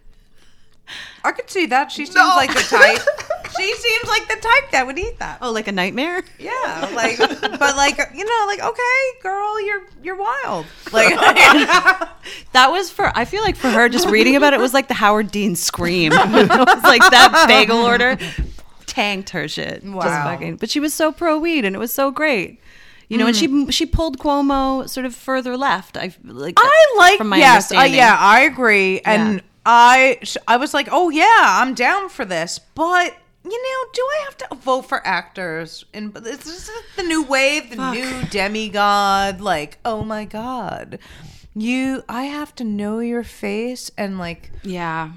I 1.24 1.32
could 1.32 1.50
see 1.50 1.68
that. 1.68 1.92
She 1.92 2.06
seems 2.06 2.16
like 2.16 2.54
the 2.54 2.62
type. 2.62 3.02
she 3.58 3.74
seems 3.76 4.08
like 4.08 4.28
the 4.28 4.36
type 4.36 4.72
that 4.72 4.86
would 4.88 4.98
eat 4.98 5.20
that. 5.20 5.38
Oh, 5.42 5.52
like 5.52 5.68
a 5.68 5.72
nightmare. 5.72 6.24
Yeah, 6.40 6.92
like, 6.96 7.18
but 7.20 7.76
like, 7.76 7.98
you 8.16 8.26
know, 8.26 8.44
like, 8.48 8.60
okay, 8.64 9.20
girl, 9.22 9.62
you're 9.66 9.82
you're 10.04 10.16
wild. 10.18 10.66
Like, 10.92 11.14
That 12.54 12.72
was 12.72 12.90
for. 12.92 13.12
I 13.16 13.26
feel 13.26 13.42
like 13.44 13.56
for 13.56 13.70
her, 13.70 13.88
just 13.90 14.08
reading 14.08 14.36
about 14.36 14.54
it 14.54 14.60
was 14.60 14.74
like 14.74 14.88
the 14.88 14.94
Howard 14.94 15.32
Dean 15.32 15.56
scream. 15.56 16.12
it 16.16 16.50
was 16.50 16.84
like 16.84 17.02
that 17.12 17.46
bagel 17.48 17.78
order 17.78 18.18
tanked 18.88 19.30
her 19.32 19.48
shit. 19.48 19.82
Just 19.84 19.86
Wow. 19.94 20.24
fucking. 20.26 20.58
But 20.58 20.70
she 20.70 20.80
was 20.80 20.94
so 20.94 21.12
pro 21.12 21.38
weed, 21.40 21.66
and 21.66 21.76
it 21.76 21.80
was 21.80 21.94
so 21.94 22.12
great. 22.12 22.60
You 23.10 23.18
know, 23.18 23.28
and 23.28 23.36
she 23.36 23.70
she 23.72 23.86
pulled 23.86 24.20
Cuomo 24.20 24.88
sort 24.90 25.06
of 25.06 25.14
further 25.14 25.58
left. 25.58 25.98
I 25.98 26.14
like. 26.24 26.54
I 26.58 26.94
like. 26.98 27.18
from 27.18 27.28
my 27.30 27.38
yes, 27.38 27.72
uh, 27.72 27.82
yeah, 27.82 28.16
I 28.18 28.42
agree, 28.42 29.02
and 29.02 29.36
Yeah. 29.36 29.42
I 29.66 30.20
I 30.48 30.58
was 30.58 30.74
like, 30.74 30.88
oh 30.92 31.10
yeah, 31.10 31.40
I'm 31.62 31.74
down 31.74 32.10
for 32.10 32.26
this, 32.26 32.60
but. 32.60 33.16
You 33.44 33.50
know, 33.50 33.92
do 33.92 34.02
I 34.04 34.22
have 34.26 34.38
to 34.38 34.56
vote 34.58 34.84
for 34.84 35.06
actors? 35.06 35.84
And 35.96 36.14
this 36.14 36.46
is 36.46 36.70
the 36.96 37.02
new 37.02 37.24
wave, 37.24 37.72
the 37.72 37.92
new 37.92 38.24
demigod. 38.30 39.42
Like, 39.42 39.80
oh 39.84 40.04
my 40.04 40.26
god, 40.26 41.00
you! 41.56 42.04
I 42.08 42.26
have 42.26 42.54
to 42.58 42.64
know 42.64 43.00
your 43.00 43.24
face 43.24 43.90
and 43.98 44.20
like 44.20 44.52
Yeah. 44.62 45.14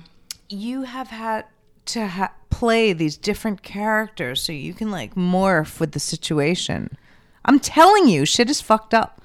you 0.49 0.85
have 0.85 1.09
had 1.09 1.45
to 1.93 2.07
ha- 2.07 2.33
play 2.49 2.95
these 2.95 3.19
different 3.19 3.63
characters 3.63 4.41
so 4.41 4.53
you 4.53 4.73
can 4.73 4.91
like 4.91 5.15
morph 5.15 5.79
with 5.79 5.93
the 5.93 6.01
situation. 6.01 6.97
I'm 7.45 7.61
telling 7.61 8.09
you, 8.09 8.25
shit 8.25 8.49
is 8.49 8.63
fucked 8.63 8.95
up. 8.95 9.21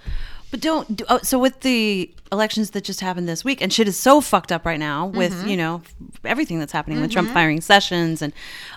But 0.51 0.61
don't. 0.61 0.95
do- 0.97 1.05
Oh, 1.09 1.19
so 1.23 1.37
with 1.39 1.61
the 1.61 2.11
elections 2.31 2.71
that 2.71 2.83
just 2.83 3.01
happened 3.01 3.27
this 3.27 3.43
week, 3.43 3.61
and 3.61 3.71
shit 3.73 3.87
is 3.87 3.97
so 3.97 4.21
fucked 4.21 4.51
up 4.51 4.65
right 4.65 4.79
now 4.79 5.05
with 5.07 5.33
Mm-hmm. 5.33 5.47
you 5.47 5.57
know 5.57 5.81
everything 6.25 6.59
that's 6.59 6.71
happening 6.73 7.01
with 7.01 7.11
Trump 7.11 7.29
firing 7.31 7.61
Sessions 7.61 8.21
and 8.21 8.33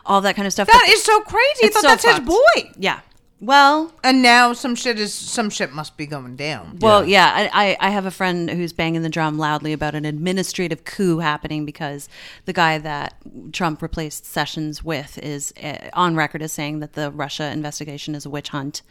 all 0.06 0.20
that 0.22 0.36
kind 0.36 0.46
of 0.46 0.52
stuff. 0.52 0.68
That 0.68 0.82
But 0.86 0.92
is 0.92 1.02
so 1.02 1.20
crazy. 1.22 1.64
I 1.64 1.66
it's 1.66 1.74
thought 1.74 2.00
so 2.00 2.08
that's 2.08 2.18
his 2.18 2.20
boy. 2.28 2.70
Yeah. 2.78 3.00
Well, 3.40 3.92
And 4.04 4.22
now 4.22 4.52
some 4.52 4.76
shit 4.76 5.00
is 5.00 5.12
some 5.12 5.50
shit 5.50 5.72
must 5.72 5.96
be 5.96 6.06
going 6.06 6.36
down. 6.36 6.78
Well, 6.80 7.04
yeah, 7.04 7.28
I, 7.52 7.76
I, 7.80 7.88
I 7.88 7.90
have 7.90 8.06
a 8.06 8.12
friend 8.12 8.48
who's 8.48 8.72
banging 8.72 9.02
the 9.02 9.08
drum 9.08 9.36
loudly 9.36 9.72
about 9.72 9.96
an 9.96 10.04
administrative 10.04 10.84
coup 10.84 11.18
happening 11.18 11.66
because 11.66 12.08
the 12.44 12.52
guy 12.52 12.78
that 12.78 13.14
Trump 13.52 13.82
replaced 13.82 14.26
Sessions 14.26 14.84
with 14.84 15.18
is 15.18 15.52
uh, 15.60 15.88
on 15.94 16.14
record 16.14 16.40
as 16.40 16.52
saying 16.52 16.78
that 16.80 16.92
the 16.92 17.10
Russia 17.10 17.50
investigation 17.50 18.14
is 18.14 18.24
a 18.24 18.30
witch 18.30 18.50
hunt 18.50 18.82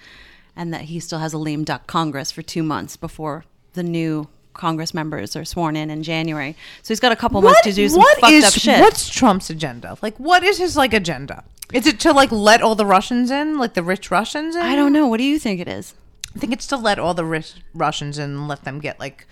and 0.56 0.74
that 0.74 0.82
he 0.82 1.00
still 1.00 1.20
has 1.20 1.34
a 1.34 1.38
lame 1.38 1.64
duck 1.64 1.88
Congress 1.88 2.32
for 2.32 2.42
two 2.42 2.64
months 2.64 2.98
before 2.98 3.46
the 3.74 3.84
new 3.84 4.28
Congress 4.54 4.94
members 4.94 5.36
are 5.36 5.46
sworn 5.46 5.76
in 5.78 5.90
in 5.90 6.04
January. 6.04 6.56
So 6.82 6.90
he's 6.94 7.00
got 7.00 7.12
a 7.14 7.16
couple 7.16 7.42
months 7.42 7.62
to 7.62 7.72
do 7.72 7.88
some 7.88 8.00
what 8.00 8.18
fucked 8.20 8.34
is- 8.34 8.44
up 8.46 8.54
shit. 8.54 8.80
What's 8.82 9.10
Trump's 9.10 9.50
agenda? 9.50 9.98
Like, 10.02 10.18
what 10.18 10.44
is 10.44 10.58
his 10.58 10.76
like 10.76 10.94
agenda? 10.94 11.44
Is 11.74 11.88
it 11.88 12.02
to 12.02 12.12
like 12.12 12.32
let 12.34 12.62
all 12.62 12.76
the 12.76 12.86
Russians 12.86 13.32
in, 13.32 13.58
like 13.58 13.76
the 13.76 13.84
rich 13.84 14.12
Russians 14.12 14.56
in? 14.56 14.62
I 14.62 14.76
don't 14.76 14.92
know. 14.92 15.08
What 15.08 15.18
do 15.18 15.24
you 15.24 15.40
think 15.40 15.62
it 15.62 15.70
is? 15.70 15.94
I 16.36 16.40
think 16.40 16.52
it's 16.52 16.68
to 16.68 16.76
let 16.78 17.00
all 17.00 17.14
the 17.14 17.24
rich 17.26 17.54
Russians 17.74 18.18
in 18.18 18.32
and 18.32 18.48
let 18.50 18.66
them 18.66 18.80
get 18.80 19.00
like 19.00 19.26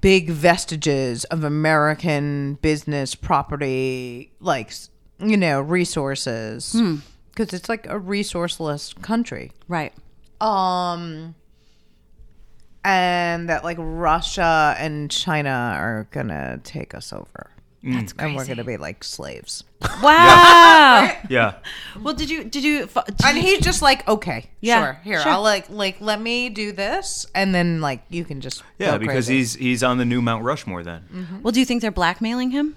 big 0.00 0.30
vestiges 0.30 1.24
of 1.24 1.44
American 1.44 2.54
business 2.62 3.14
property, 3.14 4.32
like 4.40 4.72
you 5.18 5.36
know 5.36 5.60
resources, 5.60 6.72
Hmm. 6.72 6.96
because 7.30 7.52
it's 7.52 7.68
like 7.68 7.86
a 7.86 8.00
resourceless 8.00 9.00
country. 9.02 9.52
Right. 9.68 9.92
Um, 10.44 11.34
and 12.84 13.48
that 13.48 13.64
like 13.64 13.78
Russia 13.80 14.74
and 14.78 15.10
China 15.10 15.50
are 15.78 16.06
gonna 16.10 16.60
take 16.64 16.94
us 16.94 17.12
over. 17.12 17.50
That's 17.82 18.14
crazy. 18.14 18.28
And 18.28 18.36
we're 18.36 18.46
gonna 18.46 18.64
be 18.64 18.76
like 18.78 19.04
slaves. 19.04 19.64
wow. 20.02 21.10
Yeah. 21.30 21.54
well, 22.02 22.14
did 22.14 22.28
you 22.30 22.44
did 22.44 22.62
you? 22.64 22.86
Did 22.86 23.14
And 23.24 23.36
you- 23.36 23.42
he's 23.42 23.60
just 23.60 23.80
like, 23.82 24.06
okay, 24.08 24.50
Yeah, 24.60 24.82
sure, 24.84 25.00
here, 25.04 25.20
sure. 25.20 25.32
I'll 25.32 25.42
like, 25.42 25.68
like, 25.70 26.00
let 26.00 26.20
me 26.20 26.48
do 26.50 26.72
this, 26.72 27.26
and 27.34 27.54
then 27.54 27.80
like 27.80 28.02
you 28.10 28.24
can 28.24 28.40
just 28.40 28.62
Yeah, 28.78 28.92
go 28.92 28.98
because 28.98 29.26
crazy. 29.26 29.36
he's 29.38 29.54
he's 29.54 29.82
on 29.82 29.98
the 29.98 30.04
new 30.04 30.20
Mount 30.22 30.44
Rushmore 30.44 30.82
then. 30.82 31.40
well, 31.42 31.52
do 31.52 31.60
you 31.60 31.66
think 31.66 31.80
they're 31.82 31.90
blackmailing 31.90 32.50
him? 32.50 32.76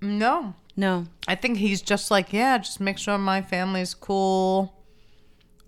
no, 0.00 0.54
No. 0.76 1.06
I 1.26 1.34
think 1.34 1.56
he's 1.58 1.80
just 1.80 2.10
like, 2.10 2.32
yeah, 2.32 2.58
just 2.58 2.78
make 2.80 2.98
sure 2.98 3.16
my 3.16 3.40
family's 3.40 3.94
cool. 3.94 4.73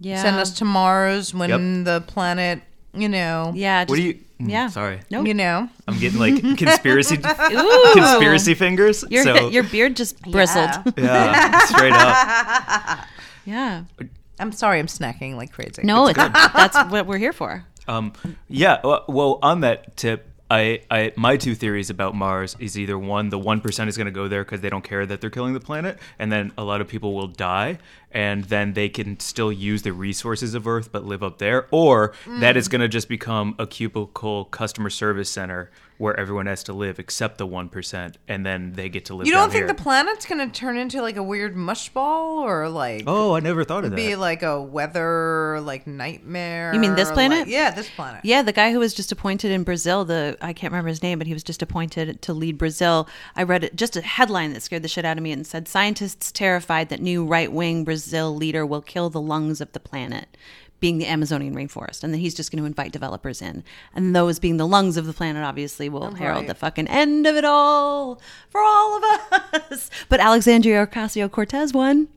Yeah. 0.01 0.23
Send 0.23 0.37
us 0.37 0.51
to 0.59 0.65
Mars 0.65 1.33
when 1.35 1.51
Yep. 1.51 1.85
the 1.85 2.01
planet, 2.07 2.61
you 2.95 3.09
know. 3.09 3.53
Yeah. 3.55 3.81
What 3.81 3.89
Just, 3.89 3.97
do 3.97 4.03
you 4.03 4.19
Yeah. 4.39 4.69
Sorry. 4.69 5.01
Nope. 5.11 5.27
You 5.27 5.35
know, 5.35 5.69
I'm 5.89 5.99
getting 5.99 6.19
like 6.21 6.43
conspiracy 6.59 7.17
Ooh. 7.17 7.93
conspiracy 7.95 8.55
fingers. 8.55 9.05
Your 9.09 9.25
so 9.25 9.49
your 9.49 9.63
beard 9.63 9.97
just 9.97 10.21
bristled. 10.23 10.71
Yeah. 10.71 10.93
yeah, 10.97 11.59
straight 11.61 11.93
up. 11.93 13.07
Yeah. 13.47 13.85
I'm 14.41 14.51
sorry, 14.53 14.81
I'm 14.81 14.89
snacking 14.89 15.37
like 15.37 15.53
crazy. 15.53 15.83
No, 15.85 16.09
it's 16.09 16.17
that's 16.19 16.77
what 16.91 17.07
we're 17.07 17.17
here 17.19 17.33
for. 17.33 17.65
Um, 17.89 18.13
yeah. 18.49 18.81
Well, 18.83 19.05
well, 19.09 19.39
on 19.41 19.61
that 19.61 19.97
tip, 19.97 20.29
I, 20.49 20.83
I, 20.91 21.13
my 21.17 21.37
two 21.37 21.55
theories 21.55 21.91
about 21.91 22.15
Mars 22.15 22.57
is 22.61 22.79
either 22.79 22.97
one, 22.99 23.31
the 23.31 23.39
one 23.39 23.61
percent 23.61 23.89
is 23.89 23.97
going 23.97 24.07
to 24.07 24.13
go 24.13 24.29
there 24.29 24.45
because 24.45 24.61
they 24.61 24.71
don't 24.71 24.85
care 24.85 25.05
that 25.05 25.21
they're 25.21 25.31
killing 25.31 25.55
the 25.55 25.61
planet, 25.61 25.99
and 26.19 26.31
then 26.31 26.53
a 26.57 26.63
lot 26.63 26.81
of 26.81 26.87
people 26.87 27.15
will 27.15 27.27
die, 27.27 27.79
and 28.13 28.45
then 28.45 28.75
they 28.75 28.89
can 28.89 29.19
still 29.19 29.51
use 29.51 29.83
the 29.83 29.93
resources 29.93 30.55
of 30.55 30.67
Earth 30.69 30.93
but 30.93 31.05
live 31.05 31.23
up 31.23 31.39
there, 31.39 31.67
or 31.71 32.15
that 32.41 32.57
is 32.57 32.69
mm. 32.69 32.73
going 32.73 32.81
to 32.81 32.89
just 32.89 33.09
become 33.09 33.57
a 33.59 33.67
cubicle 33.67 34.45
customer 34.47 34.91
service 34.91 35.31
center 35.31 35.71
where 35.99 36.19
everyone 36.19 36.47
has 36.47 36.63
to 36.65 36.73
live 36.73 36.99
except 36.99 37.39
the 37.39 37.47
one 37.47 37.69
percent, 37.69 38.19
and 38.29 38.45
then 38.45 38.73
they 38.73 38.89
get 38.89 39.07
to 39.07 39.15
live. 39.15 39.27
You 39.27 39.33
don't 39.33 39.43
down 39.45 39.51
think 39.51 39.61
here. 39.61 39.69
the 39.69 39.83
planet's 39.83 40.27
gonna 40.27 40.49
turn 40.49 40.77
into 40.77 41.01
like 41.03 41.17
a 41.17 41.23
weird 41.23 41.57
mush 41.57 41.89
ball 41.91 42.39
or 42.45 42.69
like 42.69 43.05
Oh, 43.07 43.35
I 43.35 43.41
never 43.41 43.65
thought 43.65 43.85
of 43.85 43.91
that. 43.91 43.97
be 43.97 44.15
like 44.17 44.43
a 44.43 44.61
weather 44.61 45.61
like 45.63 45.87
nightmare? 45.87 46.73
You 46.75 46.81
mean 46.81 46.95
this 46.95 47.11
planet? 47.11 47.41
like- 47.41 47.49
yeah, 47.49 47.71
this 47.71 47.89
planet. 47.91 48.21
Yeah, 48.25 48.43
the 48.43 48.53
guy 48.53 48.73
who 48.73 48.79
was 48.79 48.95
just 48.95 49.13
appointed 49.13 49.51
in 49.51 49.63
Brazil, 49.65 50.05
the 50.05 50.37
I 50.41 50.53
can't 50.53 50.73
remember 50.73 50.89
his 50.89 51.03
name, 51.03 51.19
but 51.19 51.27
he 51.27 51.33
was 51.35 51.43
just 51.45 51.63
appointed 51.63 52.21
to 52.23 52.33
lead 52.33 52.59
Brazil. 52.59 53.09
I 53.35 53.43
read 53.43 53.65
it, 53.65 53.77
just 53.77 53.97
a 53.97 54.01
headline 54.03 54.53
that 54.53 54.63
scared 54.63 54.83
the 54.83 54.89
shit 54.89 55.05
out 55.05 55.17
of 55.17 55.23
me 55.23 55.33
and 55.33 55.47
said 55.47 55.69
scientists 55.69 56.31
terrified 56.33 56.89
that 56.91 57.01
new 57.01 57.25
right-wing 57.25 57.85
Brazil 57.85 58.35
leader 58.35 58.65
will 58.67 58.83
kill 58.83 59.11
the 59.11 59.21
lungs 59.21 59.61
of 59.61 59.73
the 59.73 59.81
planet, 59.81 60.37
being 60.81 60.99
the 60.99 61.07
Amazonian 61.07 61.55
rainforest, 61.55 62.05
and 62.05 62.13
then 62.13 62.21
he's 62.21 62.35
just 62.35 62.51
going 62.51 62.61
to 62.63 62.67
invite 62.67 62.93
developers 62.93 63.41
in. 63.41 63.65
And 63.95 64.15
those 64.15 64.39
being 64.39 64.57
the 64.57 64.67
lungs 64.67 64.97
of 64.97 65.07
the 65.07 65.13
planet 65.13 65.43
obviously 65.43 65.89
will 65.89 66.15
herald 66.15 66.41
right. 66.41 66.49
the 66.49 66.55
fucking 66.55 66.89
end 66.89 67.27
of 67.27 67.37
it 67.37 67.45
all 67.45 68.21
for 68.49 68.61
all 68.61 68.99
of 68.99 69.05
us. 69.55 69.91
But 70.09 70.21
Alexandria 70.21 70.87
Ocasio-Cortez 70.87 71.73
won. 71.73 72.09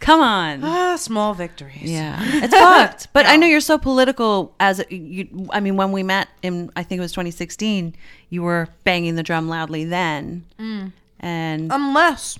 Come 0.00 0.20
on. 0.20 0.64
Ah, 0.64 0.96
small 0.96 1.32
victories. 1.32 1.82
Yeah, 1.82 2.18
it's 2.22 2.52
fucked. 2.52 3.08
But 3.12 3.26
I 3.26 3.36
know 3.36 3.46
you're 3.46 3.60
so 3.60 3.78
political. 3.78 4.54
As 4.58 4.84
you, 4.90 5.48
I 5.50 5.60
mean, 5.60 5.76
when 5.76 5.92
we 5.92 6.02
met 6.02 6.28
in, 6.42 6.70
I 6.74 6.82
think 6.82 6.98
it 6.98 7.02
was 7.02 7.12
2016, 7.12 7.94
you 8.28 8.42
were 8.42 8.68
banging 8.82 9.14
the 9.14 9.22
drum 9.22 9.48
loudly 9.48 9.84
then, 9.84 10.44
and 10.58 11.70
Unless 11.72 12.38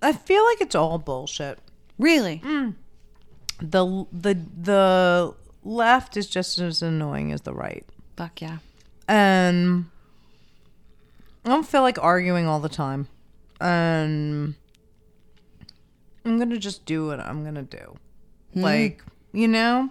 I 0.00 0.12
feel 0.12 0.44
like 0.44 0.60
it's 0.60 0.76
all 0.76 0.98
bullshit. 0.98 1.58
really, 1.98 2.40
The 3.60 4.06
the 4.12 4.38
the 4.62 5.34
left 5.64 6.16
is 6.16 6.26
just 6.26 6.58
as 6.58 6.82
annoying 6.82 7.32
as 7.32 7.42
the 7.42 7.52
right. 7.52 7.84
fuck 8.16 8.40
yeah, 8.40 8.58
and 9.08 9.86
I 11.44 11.48
don't 11.50 11.66
feel 11.66 11.82
like 11.82 11.98
arguing 11.98 12.46
all 12.46 12.60
the 12.60 12.68
time. 12.68 13.08
And 13.60 14.54
I'm 16.24 16.38
gonna 16.38 16.58
just 16.58 16.84
do 16.86 17.06
what 17.06 17.20
I'm 17.20 17.44
gonna 17.44 17.62
do. 17.62 17.96
Hmm. 18.54 18.60
Like, 18.60 19.04
you 19.32 19.48
know, 19.48 19.90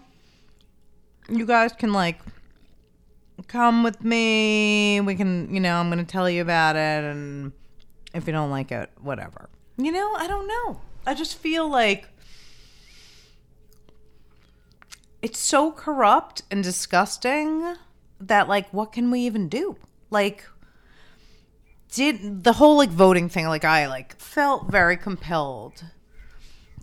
you 1.30 1.46
guys 1.46 1.72
can 1.74 1.94
like 1.94 2.20
come 3.48 3.84
with 3.84 4.04
me. 4.04 5.02
We 5.02 5.16
can, 5.16 5.54
you 5.54 5.60
know, 5.60 5.76
I'm 5.76 5.90
gonna 5.90 6.04
tell 6.04 6.30
you 6.30 6.42
about 6.42 6.76
it, 6.76 7.04
and 7.04 7.52
if 8.14 8.28
you 8.28 8.34
don't 8.34 8.52
like 8.52 8.72
it, 8.72 8.90
whatever. 9.02 9.50
You 9.78 9.92
know, 9.92 10.14
I 10.18 10.28
don't 10.28 10.48
know. 10.48 10.82
I 11.06 11.14
just 11.14 11.38
feel 11.38 11.70
like 11.70 12.08
it's 15.22 15.40
so 15.40 15.72
corrupt 15.72 16.44
and 16.50 16.64
disgusting 16.64 17.76
that 18.20 18.48
like 18.48 18.70
what 18.74 18.92
can 18.92 19.12
we 19.12 19.22
even 19.22 19.48
do 19.50 19.76
like 20.10 20.46
did 21.92 22.44
the 22.44 22.54
whole 22.54 22.78
like 22.78 22.90
voting 22.90 23.30
thing 23.30 23.48
like 23.48 23.66
i 23.66 23.88
like 23.88 24.20
felt 24.20 24.70
very 24.70 24.98
compelled 24.98 25.84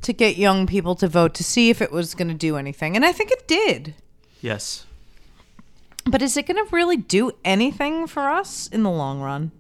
to 0.02 0.12
get 0.12 0.36
young 0.36 0.66
people 0.66 0.94
to 0.94 1.08
vote 1.08 1.34
to 1.34 1.44
see 1.44 1.70
if 1.70 1.80
it 1.80 1.90
was 1.92 2.14
going 2.14 2.28
to 2.28 2.34
do 2.34 2.56
anything 2.56 2.96
and 2.96 3.04
i 3.04 3.12
think 3.12 3.30
it 3.30 3.46
did 3.46 3.94
yes. 4.40 4.86
but 6.04 6.22
is 6.22 6.36
it 6.36 6.46
going 6.46 6.56
to 6.62 6.74
really 6.74 6.96
do 6.96 7.32
anything 7.44 8.06
for 8.06 8.28
us 8.28 8.68
in 8.68 8.82
the 8.82 8.90
long 8.90 9.20
run 9.20 9.50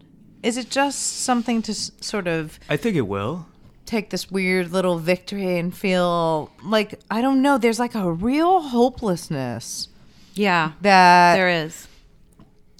is 0.42 0.56
it 0.56 0.70
just 0.70 1.00
something 1.00 1.60
to 1.62 1.72
s- 1.72 1.90
sort 2.00 2.28
of 2.28 2.60
I 2.68 2.76
think 2.76 2.94
it 2.94 3.02
will. 3.02 3.46
Take 3.86 4.10
this 4.10 4.30
weird 4.30 4.72
little 4.72 4.98
victory 4.98 5.58
and 5.58 5.76
feel 5.76 6.50
like 6.64 7.00
i 7.10 7.20
don't 7.20 7.40
know 7.40 7.56
there's 7.56 7.78
like 7.78 7.94
a 7.94 8.12
real 8.12 8.60
hopelessness 8.60 9.88
yeah, 10.36 10.72
that 10.82 11.34
there 11.34 11.48
is. 11.48 11.88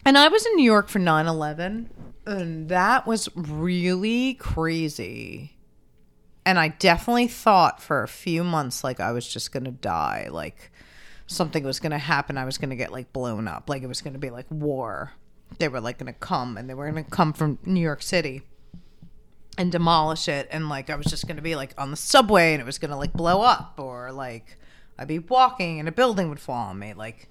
And 0.05 0.17
I 0.17 0.29
was 0.29 0.45
in 0.47 0.57
New 0.57 0.65
York 0.65 0.89
for 0.89 0.99
9 0.99 1.27
11, 1.27 1.91
and 2.27 2.69
that 2.69 3.07
was 3.07 3.29
really 3.35 4.35
crazy. 4.35 5.57
And 6.45 6.59
I 6.61 6.69
definitely 6.69 7.27
thought 7.27 7.83
for 7.83 8.03
a 8.03 8.09
few 8.09 8.45
months 8.45 8.85
like 8.85 9.01
I 9.01 9.11
was 9.11 9.27
just 9.27 9.53
going 9.53 9.65
to 9.65 9.73
die. 9.73 10.29
Like 10.31 10.71
something 11.27 11.65
was 11.65 11.81
going 11.81 11.91
to 11.91 11.99
happen. 11.99 12.39
I 12.39 12.45
was 12.45 12.59
going 12.59 12.71
to 12.71 12.77
get 12.77 12.93
like 12.93 13.13
blown 13.13 13.49
up. 13.49 13.69
Like 13.69 13.83
it 13.83 13.89
was 13.89 14.03
going 14.03 14.13
to 14.13 14.21
be 14.21 14.31
like 14.31 14.47
war. 14.51 15.13
They 15.59 15.69
were 15.69 15.81
like 15.81 15.99
going 15.99 16.13
to 16.13 16.19
come 16.19 16.57
and 16.57 16.69
they 16.69 16.75
were 16.75 16.89
going 16.91 17.03
to 17.03 17.11
come 17.11 17.33
from 17.33 17.59
New 17.65 17.81
York 17.81 18.03
City 18.03 18.43
and 19.59 19.73
demolish 19.73 20.29
it. 20.29 20.49
And 20.51 20.69
like 20.69 20.91
I 20.91 20.97
was 20.97 21.07
just 21.07 21.27
going 21.27 21.37
to 21.37 21.43
be 21.43 21.57
like 21.57 21.75
on 21.79 21.91
the 21.91 21.97
subway 21.97 22.53
and 22.53 22.61
it 22.61 22.67
was 22.67 22.79
going 22.79 22.91
to 22.91 22.97
like 22.97 23.13
blow 23.13 23.43
up 23.43 23.75
or 23.79 24.13
like 24.13 24.59
I'd 24.99 25.09
be 25.09 25.19
walking 25.19 25.79
and 25.79 25.89
a 25.89 25.93
building 25.93 26.29
would 26.29 26.41
fall 26.41 26.69
on 26.69 26.79
me. 26.79 26.95
Like, 26.95 27.29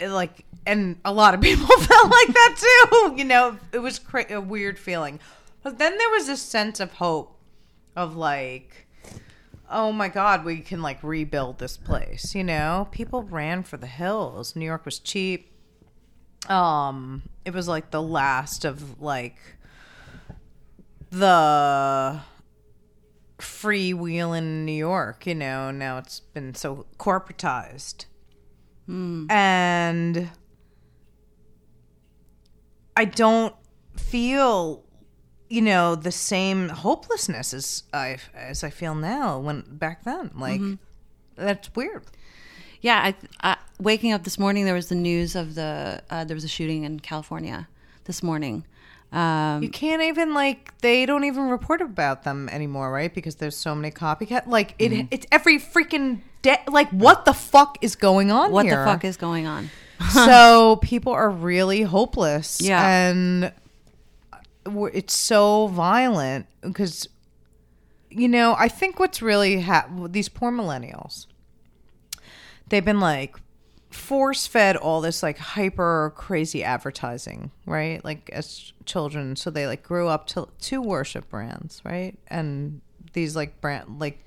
it, 0.00 0.08
like 0.08 0.44
and 0.66 0.96
a 1.04 1.12
lot 1.12 1.34
of 1.34 1.40
people 1.42 1.66
felt 1.78 2.10
like 2.10 2.28
that 2.28 2.56
too 2.58 3.14
you 3.16 3.24
know 3.24 3.58
it 3.72 3.78
was 3.78 3.98
cra- 3.98 4.32
a 4.32 4.40
weird 4.40 4.78
feeling 4.78 5.20
but 5.62 5.78
then 5.78 5.96
there 5.98 6.10
was 6.10 6.26
this 6.26 6.42
sense 6.42 6.80
of 6.80 6.94
hope 6.94 7.36
of 7.94 8.16
like 8.16 8.86
oh 9.70 9.92
my 9.92 10.08
god 10.08 10.44
we 10.44 10.60
can 10.60 10.82
like 10.82 11.02
rebuild 11.02 11.58
this 11.58 11.76
place 11.76 12.34
you 12.34 12.42
know 12.42 12.88
people 12.90 13.22
ran 13.22 13.62
for 13.62 13.76
the 13.76 13.86
hills 13.86 14.56
new 14.56 14.64
york 14.64 14.84
was 14.84 14.98
cheap 14.98 15.52
um 16.48 17.22
it 17.44 17.52
was 17.52 17.68
like 17.68 17.90
the 17.90 18.02
last 18.02 18.64
of 18.64 19.00
like 19.00 19.36
the 21.10 22.20
free 23.38 23.92
wheel 23.94 24.32
in 24.32 24.64
new 24.64 24.72
york 24.72 25.26
you 25.26 25.34
know 25.34 25.70
now 25.70 25.98
it's 25.98 26.20
been 26.20 26.54
so 26.54 26.86
corporatized 26.98 28.04
and 29.30 30.30
I 32.96 33.04
don't 33.04 33.54
feel, 33.96 34.84
you 35.48 35.62
know, 35.62 35.94
the 35.94 36.12
same 36.12 36.68
hopelessness 36.68 37.54
as 37.54 37.84
I 37.94 38.18
as 38.34 38.64
I 38.64 38.70
feel 38.70 38.94
now 38.94 39.38
when 39.38 39.62
back 39.68 40.04
then. 40.04 40.30
Like 40.34 40.60
that's 41.36 41.74
weird. 41.74 42.04
Yeah, 42.80 43.00
I, 43.02 43.14
I 43.42 43.56
waking 43.78 44.12
up 44.12 44.24
this 44.24 44.38
morning, 44.38 44.64
there 44.64 44.74
was 44.74 44.88
the 44.88 44.94
news 44.96 45.36
of 45.36 45.54
the 45.54 46.02
uh, 46.10 46.24
there 46.24 46.34
was 46.34 46.44
a 46.44 46.48
shooting 46.48 46.84
in 46.84 47.00
California 47.00 47.68
this 48.04 48.22
morning. 48.22 48.66
Um, 49.12 49.62
You 49.62 49.68
can't 49.70 50.02
even 50.02 50.34
like 50.34 50.76
they 50.78 51.04
don't 51.06 51.24
even 51.24 51.48
report 51.48 51.80
about 51.82 52.22
them 52.22 52.48
anymore, 52.48 52.92
right? 52.92 53.12
Because 53.12 53.36
there's 53.36 53.56
so 53.56 53.74
many 53.74 53.90
copycat. 53.90 54.46
Like 54.46 54.74
it, 54.78 55.08
it's 55.10 55.26
every 55.32 55.58
freaking 55.58 56.20
day. 56.42 56.58
Like 56.68 56.90
what 56.90 57.24
the 57.24 57.32
fuck 57.32 57.78
is 57.82 57.96
going 57.96 58.30
on? 58.30 58.52
what 58.52 58.66
here? 58.66 58.78
the 58.78 58.84
fuck 58.84 59.04
is 59.04 59.16
going 59.16 59.46
on? 59.46 59.70
so 60.12 60.76
people 60.82 61.12
are 61.12 61.28
really 61.28 61.82
hopeless 61.82 62.60
Yeah. 62.62 62.88
and 62.88 63.52
it's 64.66 65.14
so 65.14 65.66
violent 65.66 66.46
because 66.62 67.06
you 68.10 68.26
know 68.28 68.54
i 68.58 68.66
think 68.68 68.98
what's 68.98 69.20
really 69.20 69.60
ha- 69.60 69.86
these 70.08 70.28
poor 70.28 70.50
millennials 70.50 71.26
they've 72.68 72.84
been 72.84 73.00
like 73.00 73.36
force 73.90 74.46
fed 74.46 74.76
all 74.76 75.00
this 75.00 75.22
like 75.22 75.36
hyper 75.36 76.12
crazy 76.16 76.62
advertising 76.62 77.50
right 77.66 78.04
like 78.04 78.30
as 78.32 78.72
children 78.84 79.34
so 79.34 79.50
they 79.50 79.66
like 79.66 79.82
grew 79.82 80.06
up 80.06 80.26
to 80.28 80.48
to 80.60 80.80
worship 80.80 81.28
brands 81.28 81.82
right 81.84 82.16
and 82.28 82.80
these 83.14 83.34
like 83.34 83.60
brand 83.60 83.98
like 83.98 84.24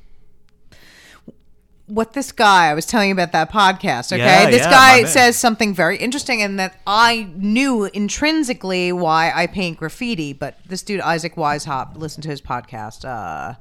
what 1.88 2.13
this 2.13 2.31
guy 2.31 2.69
I 2.69 2.73
was 2.73 2.85
telling 2.85 3.09
you 3.09 3.13
about 3.13 3.33
that 3.33 3.51
podcast. 3.51 4.13
Okay, 4.13 4.23
Yeah, 4.23 4.49
this 4.49 4.61
yeah, 4.61 4.71
guy 4.71 5.03
says 5.03 5.35
something 5.35 5.73
very 5.73 5.97
interesting, 5.97 6.41
and 6.41 6.57
that 6.57 6.79
I 6.88 7.29
knew 7.35 7.85
intrinsically 7.85 8.93
why 8.93 9.31
I 9.35 9.47
paint 9.47 9.77
graffiti. 9.77 10.33
But 10.33 10.57
this 10.65 10.81
dude 10.81 11.01
Isaac 11.01 11.35
Weishaupt, 11.35 11.97
listened 11.97 12.23
to 12.23 12.29
his 12.29 12.41
podcast. 12.41 13.05
Uh, 13.05 13.55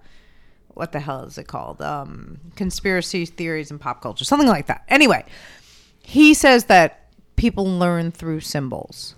what 0.69 0.93
the 0.93 1.01
hell 1.01 1.25
is 1.25 1.37
it 1.37 1.49
called? 1.49 1.83
Um, 1.83 2.39
Conspiracy 2.57 3.27
theories 3.27 3.71
and 3.71 3.81
pop 3.81 4.01
culture, 4.01 4.25
something 4.25 4.49
like 4.49 4.67
that. 4.67 4.85
Anyway, 4.89 5.25
he 6.03 6.35
says 6.35 6.65
that 6.65 7.13
people 7.37 7.65
learn 7.65 8.11
through 8.13 8.41
symbols. 8.41 9.15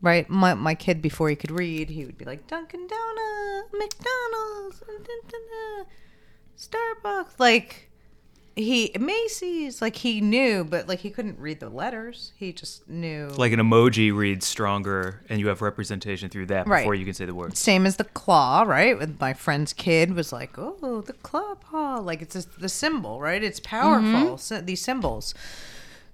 Right, 0.00 0.28
my 0.28 0.54
my 0.54 0.74
kid 0.74 1.00
before 1.00 1.28
he 1.28 1.36
could 1.36 1.52
read, 1.52 1.88
he 1.90 2.04
would 2.04 2.18
be 2.18 2.24
like 2.24 2.48
Dunkin' 2.48 2.88
Donuts, 2.88 3.72
McDonald's, 3.72 4.82
Starbucks, 6.58 7.38
like 7.38 7.88
he 8.56 8.92
Macy's 8.98 9.80
like 9.80 9.96
he 9.96 10.20
knew, 10.20 10.64
but 10.64 10.88
like 10.88 10.98
he 10.98 11.10
couldn't 11.10 11.38
read 11.38 11.60
the 11.60 11.68
letters. 11.68 12.32
He 12.36 12.52
just 12.52 12.88
knew. 12.88 13.28
Like 13.28 13.52
an 13.52 13.60
emoji 13.60 14.14
reads 14.14 14.44
stronger, 14.46 15.22
and 15.28 15.38
you 15.40 15.46
have 15.48 15.62
representation 15.62 16.28
through 16.28 16.46
that 16.46 16.66
Right. 16.66 16.80
before 16.80 16.94
you 16.96 17.04
can 17.04 17.14
say 17.14 17.24
the 17.24 17.34
word. 17.34 17.56
same 17.56 17.86
as 17.86 17.96
the 17.96 18.04
claw, 18.04 18.62
right? 18.66 18.98
With 18.98 19.20
my 19.20 19.32
friend's 19.34 19.72
kid 19.72 20.14
was 20.14 20.32
like, 20.32 20.58
"Oh, 20.58 21.02
the 21.06 21.12
claw 21.14 21.54
paw!" 21.54 21.98
Like 21.98 22.22
it's 22.22 22.44
the 22.44 22.68
symbol, 22.68 23.20
right? 23.20 23.42
It's 23.42 23.60
powerful. 23.60 24.08
Mm-hmm. 24.32 24.36
So, 24.36 24.60
these 24.60 24.82
symbols. 24.82 25.32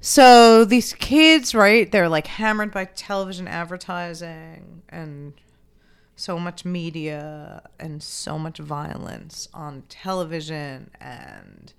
So 0.01 0.65
these 0.65 0.93
kids, 0.93 1.55
right? 1.55 1.91
They're 1.91 2.09
like 2.09 2.27
hammered 2.27 2.73
by 2.73 2.85
television 2.87 3.49
advertising 3.49 4.83
and 4.89 5.35
so 6.15 6.39
much 6.39 6.65
media 6.65 7.63
and 7.79 8.03
so 8.03 8.39
much 8.39 8.59
violence 8.59 9.49
on 9.53 9.83
television 9.89 10.91
and 11.01 11.73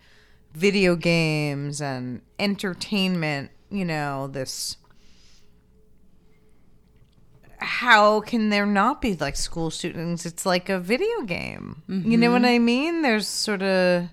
video 0.54 0.96
games 0.96 1.82
and 1.82 2.22
entertainment. 2.38 3.52
You 3.70 3.86
know 3.86 4.28
this 4.28 4.78
how 7.60 8.22
can 8.22 8.50
there 8.50 8.66
not 8.66 9.02
be 9.02 9.16
like 9.16 9.36
school 9.36 9.70
shootings? 9.70 10.26
It's 10.26 10.46
like 10.46 10.70
a 10.70 10.80
video 10.80 11.22
game. 11.24 11.84
You 11.88 12.18
know 12.18 12.32
what 12.32 12.44
mm-hmm. 12.44 12.56
I 12.56 12.60
mean? 12.60 13.02
There's 13.02 13.28
sort 13.28 13.62
of 13.62 14.10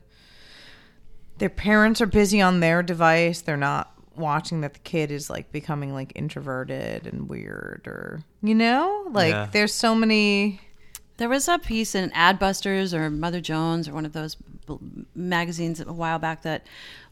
their 1.38 1.48
parents 1.48 2.00
are 2.00 2.06
busy 2.06 2.40
on 2.40 2.60
their 2.60 2.82
device. 2.82 3.40
They're 3.40 3.56
not 3.56 3.95
watching 4.16 4.60
that 4.62 4.74
the 4.74 4.80
kid 4.80 5.10
is 5.10 5.28
like 5.30 5.52
becoming 5.52 5.92
like 5.92 6.12
introverted 6.14 7.06
and 7.06 7.28
weird 7.28 7.82
or 7.86 8.20
you 8.42 8.54
know? 8.54 9.06
Like 9.10 9.32
Yeah. 9.32 9.48
there's 9.52 9.74
so 9.74 9.94
many 9.94 10.60
There 11.18 11.28
was 11.30 11.48
a 11.48 11.58
piece 11.58 11.94
in 11.94 12.10
Adbusters 12.10 12.92
or 12.92 13.08
Mother 13.10 13.40
Jones 13.40 13.88
or 13.88 13.94
one 13.94 14.04
of 14.04 14.12
those 14.12 14.34
b- 14.34 14.78
magazines 15.14 15.80
a 15.80 15.90
while 15.92 16.18
back 16.18 16.42
that 16.42 16.66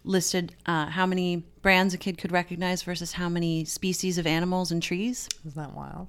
listed 0.05 0.55
uh, 0.67 0.87
how 0.87 1.07
many 1.07 1.43
brands 1.63 1.95
a 1.95 1.99
kid 1.99 2.19
could 2.19 2.31
recognize 2.31 2.83
versus 2.83 3.13
how 3.13 3.29
many 3.31 3.65
species 3.65 4.19
of 4.19 4.27
animals 4.27 4.71
and 4.71 4.83
trees. 4.83 5.29
isn't 5.47 5.57
that 5.57 5.73
wild? 5.75 6.09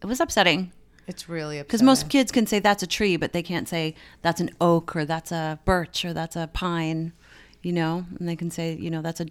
It 0.00 0.06
was 0.06 0.20
upsetting 0.20 0.70
It's 1.08 1.28
really 1.28 1.56
upsetting 1.58 1.66
because 1.66 1.82
most 1.82 2.08
kids 2.08 2.30
can 2.30 2.46
say 2.46 2.60
that's 2.60 2.82
a 2.84 2.86
tree, 2.86 3.16
but 3.16 3.32
they 3.32 3.42
can't 3.42 3.68
say 3.68 3.94
that's 4.22 4.40
an 4.40 4.50
oak 4.60 4.94
or 4.94 5.04
that's 5.04 5.32
a 5.32 5.58
birch 5.64 6.04
or 6.04 6.12
that's 6.12 6.36
a 6.36 6.48
pine. 6.52 7.12
You 7.64 7.72
know, 7.72 8.04
and 8.18 8.28
they 8.28 8.34
can 8.36 8.50
say 8.50 8.74
you 8.76 8.90
know 8.90 9.02
that's 9.02 9.20
a 9.20 9.26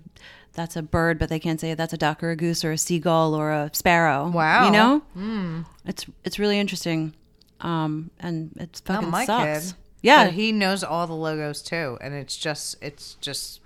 that's 0.54 0.76
a 0.76 0.82
bird, 0.82 1.18
but 1.20 1.30
they 1.30 1.40
can't 1.40 1.60
say 1.60 1.74
that's 1.74 1.94
a 1.94 1.98
duck 1.98 2.22
or 2.24 2.32
a 2.32 2.36
goose 2.36 2.64
or 2.66 2.72
a 2.72 2.78
seagull 2.78 3.34
or 3.34 3.52
a 3.52 3.70
sparrow. 3.74 4.30
Wow. 4.30 4.66
you 4.66 4.72
know, 4.72 5.66
it's 5.86 6.06
it's 6.26 6.38
really 6.40 6.60
interesting, 6.60 7.14
um, 7.62 8.12
and 8.20 8.52
it's 8.58 8.82
Not 8.88 8.96
fucking 8.98 9.10
my 9.12 9.26
sucks. 9.26 9.68
kid. 9.72 9.78
Yeah, 10.04 10.26
But 10.26 10.34
he 10.34 10.52
knows 10.52 10.84
all 10.84 11.06
the 11.08 11.14
logos 11.14 11.62
too, 11.62 11.98
and 12.02 12.14
it's 12.14 12.36
just 12.36 12.76
it's 12.82 13.14
just 13.22 13.60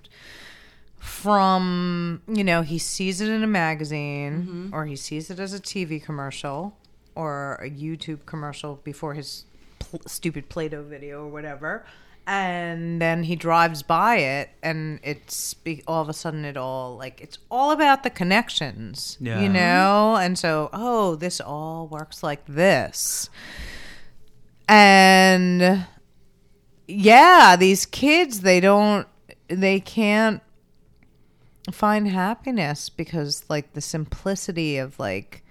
from 0.99 2.21
you 2.27 2.43
know 2.43 2.61
he 2.61 2.77
sees 2.77 3.21
it 3.21 3.29
in 3.29 3.43
a 3.43 3.47
magazine 3.47 4.69
or 4.73 4.85
he 4.85 4.95
sees 4.95 5.29
it 5.29 5.39
as 5.39 5.53
a 5.53 5.59
TV 5.59 6.03
commercial 6.03 6.75
or 7.13 7.55
a 7.63 7.69
YouTube 7.69 8.25
commercial 8.25 8.79
before 8.83 9.13
his 9.13 9.45
pl- 9.79 10.01
stupid 10.07 10.49
Play-Doh 10.49 10.83
video 10.83 11.23
or 11.23 11.29
whatever. 11.29 11.85
And 12.27 12.99
then 12.99 13.21
he 13.23 13.35
drives 13.35 13.83
by 13.83 14.17
it, 14.17 14.49
and 14.63 14.99
it's 15.03 15.53
be- 15.53 15.83
all 15.87 16.01
of 16.01 16.09
a 16.09 16.13
sudden 16.13 16.43
it 16.43 16.57
all 16.57 16.97
like 16.97 17.21
it's 17.21 17.37
all 17.51 17.69
about 17.71 18.01
the 18.01 18.09
connections, 18.09 19.15
Yeah. 19.21 19.41
you 19.41 19.47
know. 19.49 20.15
And 20.15 20.35
so, 20.37 20.71
oh, 20.73 21.15
this 21.15 21.39
all 21.39 21.87
works 21.87 22.23
like 22.23 22.43
this, 22.47 23.29
and 24.67 25.85
yeah, 26.87 27.55
these 27.55 27.85
kids 27.85 28.41
they 28.41 28.59
don't 28.59 29.07
they 29.47 29.79
can't 29.79 30.41
find 31.71 32.07
happiness 32.07 32.89
because 32.89 33.45
like 33.49 33.73
the 33.73 33.81
simplicity 33.81 34.77
of 34.77 34.97
like 34.99 35.43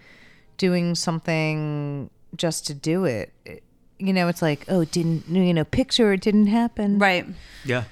doing 0.56 0.94
something 0.94 2.10
just 2.36 2.66
to 2.66 2.74
do 2.74 3.04
it. 3.04 3.32
it- 3.44 3.62
you 3.98 4.12
know, 4.12 4.28
it's 4.28 4.42
like, 4.42 4.64
oh, 4.68 4.84
didn't 4.84 5.28
you 5.28 5.54
know, 5.54 5.64
picture 5.64 6.12
it 6.12 6.20
didn't 6.20 6.46
happen. 6.48 6.98
right. 6.98 7.26
Yeah. 7.64 7.84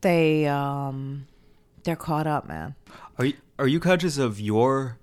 They 0.00 0.46
um 0.46 1.26
they're 1.84 1.96
caught 1.96 2.26
up, 2.26 2.46
man. 2.48 2.74
Are 3.18 3.24
you 3.24 3.34
are 3.58 3.68
you 3.68 3.78
conscious 3.80 4.18
of 4.18 4.40
your 4.40 4.98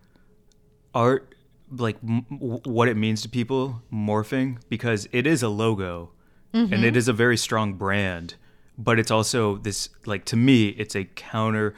art, 0.93 1.33
like 1.71 1.97
m- 2.03 2.25
w- 2.29 2.59
what 2.65 2.87
it 2.89 2.97
means 2.97 3.21
to 3.21 3.29
people, 3.29 3.81
morphing? 3.93 4.57
Because 4.69 5.07
it 5.11 5.25
is 5.25 5.41
a 5.43 5.49
logo, 5.49 6.11
and 6.53 6.83
it 6.83 6.97
is 6.97 7.07
a 7.07 7.13
very 7.13 7.37
strong 7.37 7.73
brand, 7.75 8.35
but 8.77 8.99
it's 8.99 9.11
also 9.11 9.57
this 9.57 9.89
like 10.05 10.25
to 10.25 10.35
me, 10.35 10.69
it's 10.69 10.95
a 10.95 11.05
counter. 11.05 11.73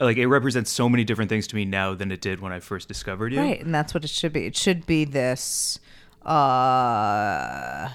Like 0.00 0.16
it 0.16 0.26
represents 0.26 0.72
so 0.72 0.88
many 0.88 1.04
different 1.04 1.28
things 1.28 1.46
to 1.48 1.54
me 1.54 1.64
now 1.66 1.94
than 1.94 2.10
it 2.10 2.20
did 2.22 2.40
when 2.40 2.50
I 2.50 2.60
first 2.60 2.88
discovered 2.88 3.32
you. 3.32 3.40
Right, 3.40 3.62
and 3.62 3.74
that's 3.74 3.92
what 3.92 4.04
it 4.04 4.10
should 4.10 4.32
be. 4.32 4.46
It 4.46 4.56
should 4.56 4.86
be 4.86 5.04
this 5.04 5.78
uh 6.26 7.90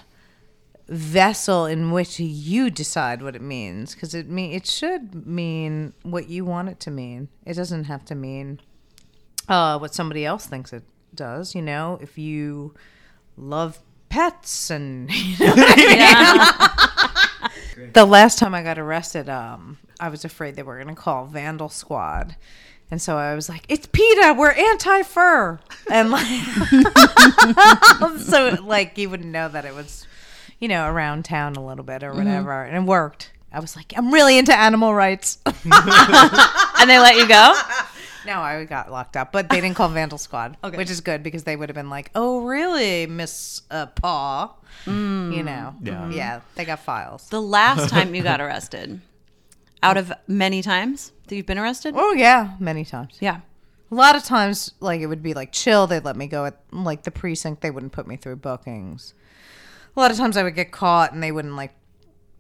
vessel 0.88 1.66
in 1.66 1.92
which 1.92 2.20
you 2.20 2.70
decide 2.70 3.22
what 3.22 3.36
it 3.36 3.42
means 3.42 3.94
because 3.94 4.14
it 4.14 4.30
mean 4.30 4.52
it 4.52 4.66
should 4.66 5.26
mean 5.26 5.94
what 6.04 6.30
you 6.30 6.46
want 6.46 6.70
it 6.70 6.80
to 6.82 6.92
mean. 6.92 7.30
It 7.46 7.54
doesn't 7.54 7.86
have 7.86 8.06
to 8.06 8.16
mean 8.16 8.60
uh 9.48 9.78
what 9.78 9.94
somebody 9.94 10.26
else 10.26 10.46
thinks 10.46 10.74
it 10.74 10.84
does, 11.14 11.56
you 11.56 11.62
know? 11.62 11.98
If 12.02 12.18
you 12.18 12.74
love 13.38 13.80
pets 14.10 14.70
and 14.70 15.10
you 15.14 15.46
know 15.46 15.54
I 15.58 17.16
mean? 17.78 17.92
the 17.94 18.06
last 18.06 18.38
time 18.38 18.54
I 18.54 18.64
got 18.64 18.78
arrested, 18.78 19.30
um, 19.30 19.78
I 20.00 20.10
was 20.10 20.26
afraid 20.26 20.56
they 20.56 20.64
were 20.64 20.76
going 20.82 20.94
to 20.94 21.02
call 21.02 21.26
Vandal 21.26 21.70
Squad. 21.70 22.36
And 22.92 23.02
so 23.02 23.18
I 23.18 23.34
was 23.36 23.48
like, 23.48 23.64
"It's 23.70 23.88
PETA. 23.88 24.36
We're 24.38 24.52
anti-fur." 24.52 25.60
And 25.90 26.12
like, 26.12 26.28
so 28.20 28.58
like 28.64 28.98
you 28.98 29.10
wouldn't 29.10 29.30
know 29.32 29.48
that 29.50 29.66
it 29.66 29.74
was, 29.74 30.06
you 30.60 30.68
know, 30.68 30.88
around 30.88 31.24
town 31.26 31.56
a 31.56 31.66
little 31.66 31.84
bit 31.86 32.04
or 32.04 32.14
whatever, 32.14 32.64
and 32.64 32.76
it 32.76 32.88
worked. 32.88 33.32
I 33.54 33.60
was 33.60 33.76
like, 33.76 33.94
"I'm 33.96 34.14
really 34.14 34.38
into 34.38 34.58
animal 34.58 34.94
rights." 34.94 35.38
And 36.82 36.90
they 36.90 36.98
let 36.98 37.16
you 37.16 37.28
go. 37.28 37.54
no, 38.26 38.40
I 38.42 38.66
got 38.66 38.92
locked 38.92 39.16
up, 39.16 39.32
but 39.32 39.50
they 39.50 39.62
didn't 39.62 39.76
call 39.76 39.88
Vandal 39.90 40.18
Squad, 40.18 40.58
which 40.74 40.90
is 40.90 41.00
good 41.02 41.22
because 41.22 41.44
they 41.44 41.56
would 41.56 41.70
have 41.70 41.76
been 41.76 41.92
like, 41.92 42.10
"Oh, 42.16 42.42
really, 42.42 43.06
Miss 43.06 43.62
uh, 43.70 43.86
Paw?" 43.86 44.52
You 44.88 45.44
know, 45.44 45.76
Yeah. 45.82 46.10
yeah, 46.10 46.40
they 46.56 46.66
got 46.66 46.80
files. 46.80 47.30
The 47.30 47.40
last 47.42 47.90
time 47.90 48.16
you 48.16 48.24
got 48.24 48.42
arrested, 48.42 49.00
out 49.84 49.96
of 49.98 50.12
many 50.28 50.64
times 50.64 51.12
that 51.32 51.38
you've 51.38 51.46
been 51.46 51.58
arrested. 51.58 51.96
Oh 51.98 52.14
yeah, 52.14 52.56
many 52.60 52.84
times. 52.86 53.18
Yeah. 53.22 53.40
A 53.90 53.96
lot 53.96 54.16
of 54.16 54.24
times, 54.24 54.74
like 54.82 55.00
it 55.02 55.08
would 55.08 55.24
be 55.24 55.34
like 55.34 55.52
chill. 55.52 55.88
They'd 55.88 56.04
let 56.04 56.18
me 56.18 56.28
go 56.28 56.46
at 56.46 56.60
like 56.72 57.04
the 57.04 57.12
precinct. 57.12 57.62
They 57.62 57.72
wouldn't 57.72 57.94
put 57.94 58.06
me 58.06 58.18
through 58.18 58.36
bookings. 58.36 59.14
A 59.96 60.00
lot 60.00 60.12
of 60.12 60.18
times, 60.18 60.36
I 60.38 60.44
would 60.44 60.56
get 60.56 60.72
caught 60.72 61.14
and 61.14 61.24
they 61.24 61.32
wouldn't 61.32 61.56
like 61.56 61.74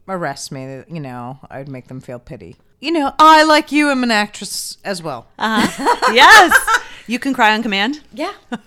arrest 0.07 0.51
me. 0.51 0.83
You 0.89 0.99
know, 0.99 1.39
I'd 1.49 1.69
make 1.69 1.87
them 1.87 2.01
feel 2.01 2.19
pity. 2.19 2.57
You 2.81 2.91
know, 2.91 3.13
I 3.17 3.43
like 3.43 3.71
you. 3.71 3.89
am 3.89 4.03
an 4.03 4.11
actress 4.11 4.77
as 4.83 5.01
well. 5.01 5.27
Uh-huh. 5.39 6.11
yes. 6.13 6.81
You 7.07 7.17
can 7.19 7.33
cry 7.33 7.53
on 7.53 7.63
command. 7.63 8.01
Yeah. 8.13 8.33
no, 8.51 8.57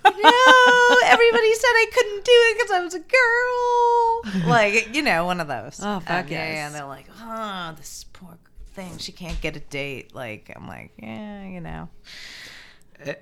everybody 1.05 1.55
said 1.55 1.69
I 1.69 1.87
couldn't 1.93 2.25
do 2.25 2.33
it 2.33 2.59
because 2.59 2.71
I 2.71 2.81
was 2.81 2.95
a 2.95 3.01
girl. 3.01 4.49
Like, 4.49 4.95
you 4.95 5.03
know, 5.03 5.27
one 5.27 5.41
of 5.41 5.49
those. 5.49 5.81
Oh, 5.83 6.01
fuck 6.01 6.09
And, 6.09 6.31
yeah. 6.31 6.67
And 6.67 6.75
they're 6.75 6.87
like, 6.87 7.07
oh, 7.21 7.75
this 7.77 8.05
poor 8.13 8.39
thing, 8.75 8.99
she 8.99 9.13
can't 9.13 9.41
get 9.41 9.57
a 9.57 9.61
date. 9.61 10.15
Like, 10.15 10.53
I'm 10.55 10.67
like, 10.69 10.93
yeah, 10.99 11.45
you 11.45 11.61
know. 11.61 11.89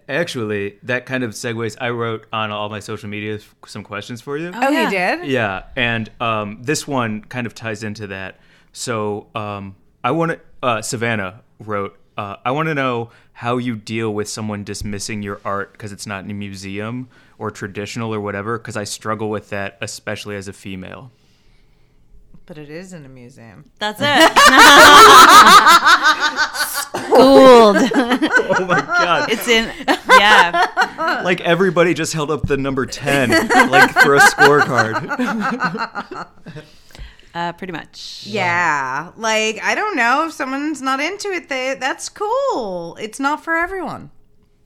Actually, 0.09 0.78
that 0.82 1.07
kind 1.07 1.24
of 1.24 1.32
segues. 1.32 1.76
I 1.80 1.90
wrote 1.90 2.26
on 2.32 2.50
all 2.50 2.68
my 2.68 2.80
social 2.80 3.09
media 3.09 3.38
some 3.66 3.82
questions 3.82 4.20
for 4.20 4.36
you. 4.36 4.50
Oh, 4.55 4.68
yeah. 4.68 4.84
you 4.84 4.90
did? 4.90 5.26
Yeah, 5.30 5.64
and 5.76 6.11
um, 6.20 6.59
this 6.62 6.86
one 6.86 7.22
kind 7.22 7.46
of 7.46 7.55
ties 7.55 7.82
into 7.82 8.07
that. 8.09 8.38
So 8.72 9.28
um, 9.34 9.76
I 10.05 10.11
want 10.11 10.32
to. 10.32 10.40
Uh, 10.62 10.82
Savannah 10.82 11.42
wrote. 11.59 11.98
Uh, 12.16 12.36
I 12.44 12.50
want 12.50 12.68
to 12.68 12.74
know 12.74 13.11
how 13.32 13.57
you 13.57 13.74
deal 13.74 14.12
with 14.12 14.28
someone 14.28 14.62
dismissing 14.64 15.22
your 15.22 15.40
art 15.44 15.72
because 15.72 15.92
it's 15.92 16.07
not 16.07 16.24
in 16.24 16.30
a 16.30 16.34
museum 16.34 17.09
or 17.38 17.50
traditional 17.50 18.14
or 18.14 18.20
whatever. 18.20 18.59
Because 18.59 18.76
I 18.76 18.84
struggle 18.84 19.30
with 19.30 19.50
that, 19.50 19.78
especially 19.80 20.36
as 20.36 20.46
a 20.48 20.53
female. 20.53 21.11
But 22.53 22.61
it 22.61 22.68
is 22.68 22.92
in 22.92 23.07
a 23.07 23.09
museum. 23.09 23.70
That's 23.78 23.98
it. 24.03 24.05
Schooled. 26.59 27.76
Oh 28.55 28.66
my 28.66 28.82
god! 28.82 29.32
It's 29.32 29.48
in. 29.48 29.72
Yeah. 30.07 31.22
like 31.24 31.40
everybody 31.40 31.94
just 31.94 32.12
held 32.12 32.30
up 32.30 32.42
the 32.42 32.59
number 32.59 32.84
ten, 32.84 33.30
like 33.30 33.92
for 33.92 34.16
a 34.16 34.20
scorecard. 34.20 36.28
Uh, 37.34 37.50
pretty 37.55 37.72
much. 37.72 38.24
Yeah. 38.26 39.12
Like, 39.16 39.59
I 39.62 39.74
don't 39.74 39.96
know. 39.96 40.26
If 40.26 40.34
someone's 40.34 40.82
not 40.82 41.00
into 41.00 41.28
it, 41.28 41.48
they, 41.48 41.74
that's 41.80 42.11
cool. 42.11 42.94
It's 43.00 43.18
not 43.18 43.42
for 43.42 43.55
everyone. 43.55 44.11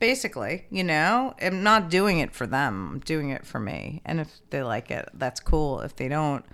Basically, 0.00 0.66
you 0.68 0.82
know, 0.82 1.32
I'm 1.40 1.62
not 1.62 1.90
doing 1.90 2.18
it 2.18 2.32
for 2.32 2.44
them. 2.44 2.90
I'm 2.94 2.98
doing 2.98 3.30
it 3.30 3.46
for 3.46 3.60
me. 3.60 4.02
And 4.04 4.18
if 4.18 4.40
they 4.50 4.64
like 4.64 4.90
it, 4.90 5.08
that's 5.14 5.38
cool. 5.38 5.80
If 5.82 5.94
they 5.94 6.08
don't, 6.08 6.44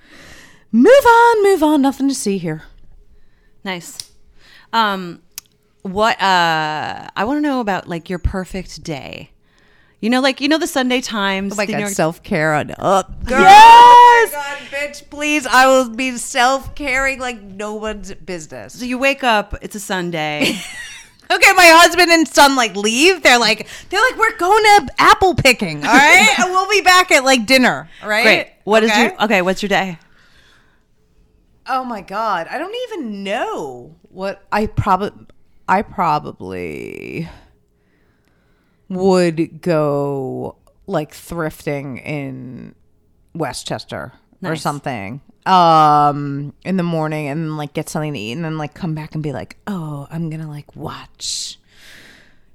move 0.73 1.07
on, 1.07 1.43
move 1.45 1.62
on. 1.62 1.83
Nothing 1.83 2.09
to 2.09 2.14
see 2.14 2.39
here. 2.39 2.62
Nice. 3.64 4.11
Um, 4.73 5.23
what 5.83 6.20
uh, 6.20 7.09
I 7.14 7.25
want 7.25 7.39
to 7.39 7.41
know 7.43 7.61
about 7.61 7.89
like 7.89 8.09
your 8.11 8.18
perfect 8.18 8.83
day. 8.83 9.31
You 10.01 10.11
know, 10.11 10.20
like 10.20 10.41
you 10.41 10.49
know 10.49 10.59
the 10.59 10.66
Sunday 10.66 11.01
Times. 11.01 11.53
Oh 11.53 11.57
my 11.57 11.66
god, 11.66 11.79
York- 11.79 11.93
self 11.93 12.23
care 12.25 12.55
on 12.55 12.75
up. 12.79 13.25
Girl. 13.25 13.41
Yes! 13.41 14.33
Oh 14.35 14.37
my 14.37 14.59
god, 14.59 14.68
bitch, 14.70 15.09
please. 15.11 15.47
I 15.47 15.66
will 15.68 15.91
be 15.91 16.16
self 16.16 16.75
caring 16.75 17.20
like 17.20 17.41
no 17.41 17.75
one's 17.75 18.12
business. 18.14 18.79
So 18.79 18.85
you 18.85 18.99
wake 18.99 19.23
up. 19.23 19.55
It's 19.62 19.77
a 19.77 19.81
Sunday. 19.81 20.57
Okay, 21.31 21.53
my 21.55 21.64
husband 21.66 22.11
and 22.11 22.29
son 22.29 22.57
like 22.57 22.77
leave. 22.77 23.23
They're 23.23 23.39
like, 23.39 23.66
they're 23.89 24.03
like, 24.03 24.18
we're 24.18 24.37
going 24.37 24.62
to 24.64 24.89
apple 24.99 25.35
picking. 25.35 25.79
All 25.79 25.91
right, 25.91 26.29
and 26.39 26.51
we'll 26.51 26.68
be 26.68 26.83
back 26.83 27.11
at 27.11 27.25
like 27.25 27.47
dinner. 27.47 27.89
all 28.03 28.09
Right? 28.09 28.23
Great. 28.23 28.47
What 28.64 28.83
is 28.83 28.91
okay? 28.91 29.03
your 29.05 29.25
okay? 29.25 29.41
What's 29.43 29.62
your 29.62 29.70
day? 29.70 29.99
Oh 31.67 31.85
my 31.85 32.01
god, 32.01 32.49
I 32.51 32.59
don't 32.59 32.75
even 32.89 33.23
know 33.23 33.95
what 34.03 34.45
I 34.51 34.67
probably 34.67 35.27
I 35.69 35.83
probably 35.83 37.29
would 38.89 39.61
go 39.63 40.57
like 40.87 41.13
thrifting 41.13 42.05
in 42.05 42.75
Westchester 43.35 44.13
or 44.43 44.57
something 44.57 45.21
um 45.47 46.53
in 46.65 46.77
the 46.77 46.83
morning 46.83 47.29
and 47.29 47.57
like 47.57 47.73
get 47.73 47.89
something 47.89 48.13
to 48.13 48.19
eat 48.19 48.33
and 48.33 48.45
then 48.45 48.59
like 48.59 48.75
come 48.75 48.95
back 48.95 49.15
and 49.15 49.23
be 49.23 49.33
like, 49.33 49.57
"Oh, 49.67 50.07
I'm 50.11 50.31
going 50.31 50.43
to 50.43 50.49
like 50.49 50.75
watch 50.77 51.59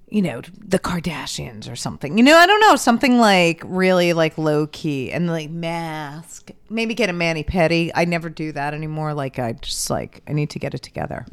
you 0.10 0.22
know, 0.22 0.42
the 0.58 0.80
Kardashians 0.80 1.70
or 1.72 1.76
something. 1.76 2.18
You 2.18 2.24
know, 2.24 2.38
I 2.38 2.46
don't 2.48 2.62
know, 2.62 2.76
something 2.78 3.20
like 3.20 3.62
really 3.66 4.14
like 4.14 4.38
low 4.38 4.68
key 4.68 5.12
and 5.12 5.28
like 5.28 5.50
mask. 5.50 6.52
Maybe 6.70 6.94
get 6.94 7.10
a 7.10 7.14
mani 7.14 7.44
pedi. 7.44 7.92
I 7.94 8.06
never 8.06 8.30
do 8.30 8.52
that 8.54 8.74
anymore. 8.74 9.14
Like 9.14 9.38
I 9.40 9.54
just 9.54 9.90
like 9.90 10.22
I 10.28 10.34
need 10.34 10.50
to 10.52 10.60
get 10.60 10.74
it 10.74 10.82
together. 10.84 11.26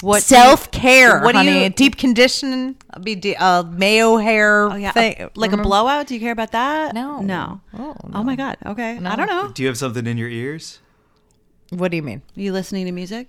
What 0.00 0.22
Self 0.22 0.70
care, 0.70 1.20
What 1.22 1.32
do 1.32 1.38
honey. 1.38 1.64
you- 1.64 1.70
Deep 1.70 1.96
condition. 1.96 2.76
I'll 2.90 3.00
be 3.02 3.14
de- 3.14 3.36
uh, 3.36 3.62
mayo 3.62 4.16
hair. 4.18 4.64
Oh 4.70 4.74
yeah, 4.74 4.92
thing. 4.92 5.14
a- 5.18 5.30
like 5.34 5.52
a 5.52 5.56
blowout. 5.56 6.08
Do 6.08 6.14
you 6.14 6.20
care 6.20 6.32
about 6.32 6.52
that? 6.52 6.94
No. 6.94 7.20
no. 7.20 7.60
Oh, 7.78 7.94
Oh 8.12 8.22
my 8.22 8.36
god. 8.36 8.58
Okay. 8.66 8.98
I 8.98 9.16
don't 9.16 9.28
know. 9.28 9.50
Do 9.54 9.62
you 9.62 9.68
have 9.68 9.78
something 9.78 10.06
in 10.06 10.18
your 10.18 10.28
ears? 10.28 10.80
What 11.70 11.90
do 11.90 11.96
you 11.96 12.02
mean? 12.02 12.22
Are 12.36 12.40
you 12.40 12.52
listening 12.52 12.84
to 12.86 12.92
music? 12.92 13.28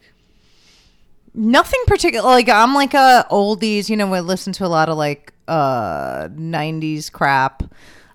Nothing 1.37 1.81
particular. 1.85 2.25
Like 2.25 2.47
I'm 2.49 2.73
like 2.73 2.93
a 2.93 3.25
oldies. 3.29 3.89
You 3.89 3.97
know, 3.97 4.13
I 4.13 4.21
listen 4.21 4.53
to 4.53 4.65
a 4.65 4.67
lot 4.67 4.87
of 4.89 4.97
like 4.97 5.33
uh 5.47 6.29
'90s 6.29 7.11
crap. 7.11 7.63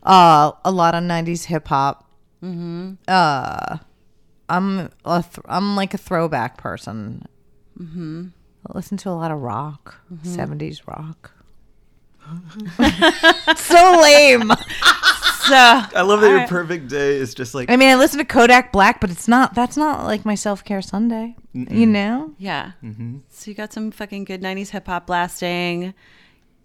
Uh, 0.03 0.53
a 0.65 0.71
lot 0.71 0.95
of 0.95 1.05
'90s 1.05 1.45
hip 1.45 1.69
hop. 1.69 2.11
Mm-hmm. 2.43 2.95
Uh, 3.07 3.77
I'm 4.49 4.91
a 5.05 5.23
th- 5.23 5.45
I'm 5.45 5.77
like 5.77 5.93
a 5.93 5.99
throwback 5.99 6.57
person. 6.57 7.27
Mm-hmm. 7.79 8.29
I 8.67 8.73
listen 8.75 8.97
to 8.99 9.11
a 9.11 9.13
lot 9.13 9.31
of 9.31 9.39
rock, 9.41 9.97
'70s 10.25 10.87
rock. 10.87 11.33
so 13.57 14.01
lame. 14.03 14.51
So 14.51 15.55
I 15.57 16.03
love 16.03 16.21
that 16.21 16.31
your 16.31 16.47
perfect 16.47 16.89
day 16.89 17.17
is 17.17 17.35
just 17.35 17.55
like 17.55 17.71
I 17.71 17.77
mean, 17.77 17.89
I 17.89 17.97
listen 17.97 18.19
to 18.19 18.25
Kodak 18.25 18.73
Black, 18.73 19.01
but 19.01 19.11
it's 19.11 19.27
not. 19.29 19.55
That's 19.55 19.77
not 19.77 20.05
like 20.05 20.25
my 20.25 20.35
self 20.35 20.65
care 20.65 20.83
Sunday. 20.83 21.35
You 21.53 21.87
know, 21.87 22.33
yeah. 22.39 22.73
Mm-hmm. 22.85 23.19
So 23.31 23.51
you 23.51 23.55
got 23.57 23.73
some 23.73 23.91
fucking 23.91 24.25
good 24.25 24.43
'90s 24.43 24.71
hip 24.71 24.87
hop 24.87 25.07
blasting. 25.07 25.95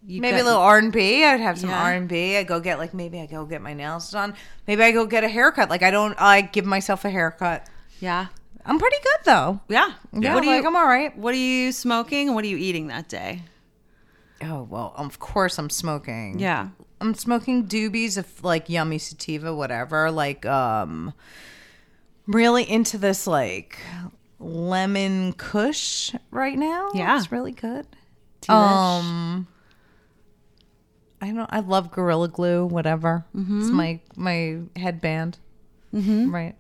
You 0.08 0.22
maybe 0.22 0.38
got- 0.38 0.44
a 0.44 0.46
little 0.46 0.62
R 0.62 0.78
and 0.78 0.92
B. 0.94 1.24
I'd 1.26 1.40
have 1.40 1.58
some 1.58 1.70
Yeah. 1.72 1.82
R 1.84 1.94
and 1.94 2.08
B. 2.08 2.38
I 2.38 2.44
go 2.44 2.60
get 2.60 2.78
like 2.78 2.94
maybe 2.94 3.20
I 3.20 3.26
go 3.26 3.46
get 3.46 3.62
my 3.62 3.74
nails 3.74 4.12
done. 4.12 4.36
Maybe 4.68 4.84
I 4.84 4.92
go 4.92 5.06
get 5.08 5.24
a 5.24 5.30
haircut. 5.30 5.70
Like 5.70 5.82
I 5.82 5.90
don't. 5.90 6.16
I 6.22 6.42
give 6.42 6.66
myself 6.66 7.06
a 7.06 7.10
haircut. 7.10 7.68
Yeah. 8.00 8.28
I'm 8.68 8.78
pretty 8.80 8.98
good 9.04 9.26
though. 9.26 9.60
Yeah. 9.70 9.94
Yeah, 10.14 10.34
What 10.36 10.42
do 10.44 10.50
like 10.50 10.62
you? 10.64 10.68
I'm 10.68 10.76
all 10.76 10.88
right. 10.88 11.16
What 11.18 11.34
are 11.34 11.38
you 11.38 11.72
smoking? 11.72 12.34
What 12.36 12.44
are 12.44 12.48
you 12.48 12.58
eating 12.58 12.88
that 12.88 13.08
day? 13.10 13.42
Oh 14.42 14.64
well, 14.64 14.94
of 14.98 15.20
course 15.20 15.58
I'm 15.58 15.70
smoking. 15.70 16.40
Yeah. 16.40 16.70
I'm 17.02 17.14
smoking 17.14 17.68
doobies 17.68 18.18
of 18.18 18.44
like 18.44 18.70
yummy 18.70 18.98
sativa, 18.98 19.54
whatever. 19.56 20.12
Like 20.12 20.46
um, 20.46 21.14
really 22.28 22.70
into 22.70 22.98
this 22.98 23.28
like 23.28 23.78
lemon 24.40 25.34
kush 25.34 26.14
right 26.32 26.58
now. 26.58 26.92
Yeah. 26.94 27.18
it's 27.18 27.32
really 27.32 27.52
good. 27.52 27.86
Um, 28.48 29.48
I 31.22 31.32
don't. 31.32 31.50
I 31.52 31.60
love 31.62 31.92
Gorilla 31.92 32.28
Glue. 32.28 32.66
Whatever. 32.66 33.26
It's 33.34 33.70
my 33.70 34.00
my 34.16 34.60
headband. 34.76 35.40
Mm-hmm. 35.94 36.34
Right. 36.34 36.56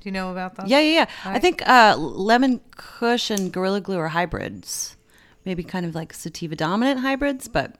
Do 0.00 0.08
you 0.08 0.12
know 0.12 0.30
about 0.32 0.56
that? 0.56 0.68
Yeah, 0.68 0.80
yeah, 0.80 0.92
yeah. 1.00 1.06
I 1.24 1.38
think 1.38 1.66
uh, 1.66 1.96
lemon 1.96 2.60
kush 2.76 3.30
and 3.30 3.50
gorilla 3.50 3.80
glue 3.80 3.96
are 3.96 4.08
hybrids. 4.08 4.96
Maybe 5.44 5.62
kind 5.62 5.84
of 5.84 5.94
like 5.94 6.12
sativa 6.12 6.56
dominant 6.56 7.00
hybrids, 7.00 7.48
but 7.48 7.76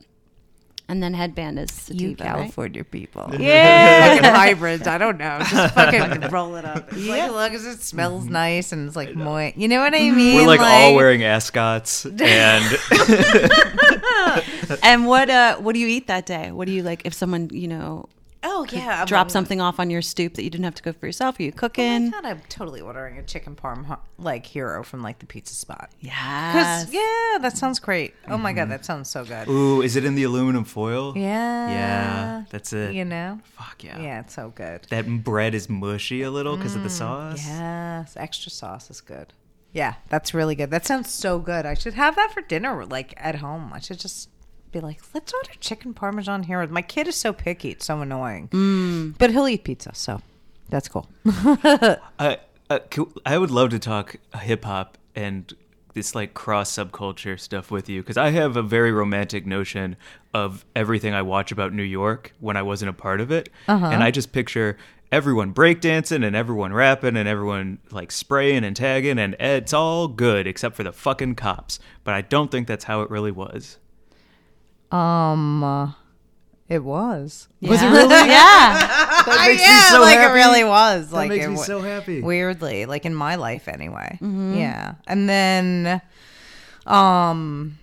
and 0.86 1.02
then 1.02 1.14
headband 1.14 1.58
is 1.58 1.72
sativa. 1.72 2.02
You 2.02 2.08
right? 2.10 2.18
California 2.18 2.84
people. 2.84 3.30
Yeah. 3.38 4.16
fucking 4.16 4.30
hybrids. 4.30 4.86
I 4.86 4.98
don't 4.98 5.16
know. 5.16 5.38
Just 5.48 5.74
fucking 5.74 6.30
roll 6.30 6.56
it 6.56 6.66
up. 6.66 6.92
It's 6.92 7.06
like, 7.06 7.30
look, 7.30 7.52
it 7.52 7.80
smells 7.80 8.26
nice 8.26 8.70
and 8.70 8.86
it's 8.86 8.96
like 8.96 9.14
moist. 9.14 9.56
You 9.56 9.68
know 9.68 9.80
what 9.80 9.94
I 9.94 10.10
mean? 10.10 10.36
we're 10.36 10.46
like, 10.46 10.60
all 10.60 10.94
wearing 10.94 11.24
ascots 11.24 12.04
and 12.04 12.20
and 14.82 15.06
what 15.06 15.30
uh 15.30 15.56
what 15.56 15.72
do 15.72 15.78
you 15.78 15.88
eat 15.88 16.08
that 16.08 16.26
day? 16.26 16.52
What 16.52 16.66
do 16.66 16.72
you 16.72 16.82
like 16.82 17.06
if 17.06 17.14
someone, 17.14 17.48
you 17.50 17.68
know, 17.68 18.10
Oh 18.46 18.66
yeah, 18.70 18.98
I'm- 18.98 19.06
drop 19.06 19.30
something 19.30 19.60
off 19.60 19.80
on 19.80 19.88
your 19.90 20.02
stoop 20.02 20.34
that 20.34 20.44
you 20.44 20.50
didn't 20.50 20.64
have 20.64 20.74
to 20.76 20.82
go 20.82 20.92
for 20.92 21.06
yourself? 21.06 21.38
Are 21.40 21.42
you 21.42 21.52
Oh 21.54 21.58
cooking? 21.58 22.10
my 22.10 22.20
god, 22.20 22.24
I'm 22.26 22.40
totally 22.48 22.80
ordering 22.80 23.18
a 23.18 23.22
chicken 23.22 23.56
parm 23.56 23.98
like 24.18 24.44
hero 24.46 24.82
from 24.84 25.02
like 25.02 25.18
the 25.18 25.26
pizza 25.26 25.54
spot. 25.54 25.90
Yeah, 26.00 26.52
Cause 26.52 26.92
yeah, 26.92 27.38
that 27.40 27.56
sounds 27.56 27.78
great. 27.78 28.14
Oh 28.28 28.36
my 28.38 28.52
god, 28.52 28.68
that 28.70 28.84
sounds 28.84 29.08
so 29.10 29.24
good. 29.24 29.48
ooh, 29.48 29.80
is 29.82 29.96
it 29.96 30.04
in 30.04 30.14
the 30.14 30.22
aluminum 30.24 30.64
foil? 30.64 31.16
Yeah, 31.16 31.68
Yeah, 31.70 32.44
that's 32.50 32.72
it. 32.72 32.94
You 32.94 33.04
know, 33.04 33.40
Fuck 33.56 33.82
yeah. 33.82 33.98
yeah, 34.00 34.20
it's 34.20 34.34
so 34.34 34.52
good. 34.54 34.86
That 34.90 35.24
bread 35.24 35.54
is 35.54 35.68
mushy 35.68 36.22
a 36.22 36.30
little 36.30 36.56
because 36.56 36.74
of 36.74 36.82
Mm, 36.82 36.84
the 36.84 36.90
sauce. 36.90 37.46
Yes, 37.46 38.14
extra 38.16 38.50
sauce 38.50 38.90
is 38.90 39.00
good. 39.00 39.32
Yeah, 39.72 39.94
that's 40.08 40.32
really 40.34 40.54
good. 40.54 40.70
That 40.70 40.86
sounds 40.86 41.10
so 41.10 41.40
good. 41.40 41.66
I 41.66 41.74
should 41.74 41.94
have 41.94 42.14
that 42.14 42.32
for 42.32 42.42
dinner, 42.42 42.84
like 42.86 43.12
at 43.16 43.36
home. 43.36 43.72
I 43.72 43.80
should 43.80 43.98
just 43.98 44.28
be 44.74 44.80
like, 44.80 45.00
let's 45.14 45.32
order 45.32 45.52
chicken 45.60 45.94
parmesan 45.94 46.42
here. 46.42 46.66
My 46.66 46.82
kid 46.82 47.08
is 47.08 47.16
so 47.16 47.32
picky; 47.32 47.70
it's 47.70 47.86
so 47.86 48.00
annoying. 48.00 48.48
Mm. 48.48 49.16
But 49.16 49.30
he'll 49.30 49.48
eat 49.48 49.64
pizza, 49.64 49.92
so 49.94 50.20
that's 50.68 50.88
cool. 50.88 51.08
I 51.26 52.38
uh, 52.68 52.80
I 53.24 53.38
would 53.38 53.50
love 53.50 53.70
to 53.70 53.78
talk 53.78 54.16
hip 54.40 54.64
hop 54.64 54.98
and 55.14 55.52
this 55.94 56.14
like 56.14 56.34
cross 56.34 56.72
subculture 56.72 57.38
stuff 57.38 57.70
with 57.70 57.88
you 57.88 58.02
because 58.02 58.16
I 58.16 58.30
have 58.30 58.56
a 58.56 58.62
very 58.62 58.90
romantic 58.90 59.46
notion 59.46 59.96
of 60.34 60.64
everything 60.74 61.14
I 61.14 61.22
watch 61.22 61.52
about 61.52 61.72
New 61.72 61.84
York 61.84 62.32
when 62.40 62.56
I 62.56 62.62
wasn't 62.62 62.90
a 62.90 62.94
part 62.94 63.20
of 63.20 63.30
it, 63.30 63.48
and 63.68 64.02
I 64.02 64.10
just 64.10 64.32
picture 64.32 64.76
everyone 65.12 65.54
breakdancing 65.54 66.24
and 66.26 66.34
everyone 66.34 66.72
rapping 66.72 67.16
and 67.16 67.28
everyone 67.28 67.78
like 67.92 68.10
spraying 68.10 68.64
and 68.64 68.74
tagging 68.74 69.16
and 69.16 69.36
it's 69.38 69.72
all 69.72 70.08
good 70.08 70.44
except 70.44 70.74
for 70.74 70.82
the 70.82 70.92
fucking 70.92 71.36
cops. 71.36 71.78
But 72.02 72.14
I 72.14 72.22
don't 72.22 72.50
think 72.50 72.66
that's 72.66 72.84
how 72.84 73.02
it 73.02 73.10
really 73.10 73.30
was. 73.30 73.78
Um, 74.94 75.64
uh, 75.64 75.92
it 76.68 76.82
was. 76.84 77.48
Was 77.60 77.82
it 77.82 77.86
really? 77.90 78.14
Yeah. 78.14 78.78
That 79.26 79.44
makes 79.46 79.62
yeah, 79.62 79.74
me 79.74 79.80
so 79.90 80.00
like 80.00 80.18
happy. 80.18 80.30
it 80.30 80.34
really 80.34 80.64
was. 80.64 81.10
That 81.10 81.16
like 81.16 81.28
makes 81.30 81.44
it 81.44 81.50
me 81.50 81.56
so 81.56 81.80
happy. 81.80 82.20
weirdly 82.20 82.86
like 82.86 83.04
in 83.04 83.14
my 83.14 83.36
life 83.36 83.68
anyway 83.68 84.18
yeah 84.20 84.94
and 85.06 85.28
then 85.28 86.02
um 86.86 87.78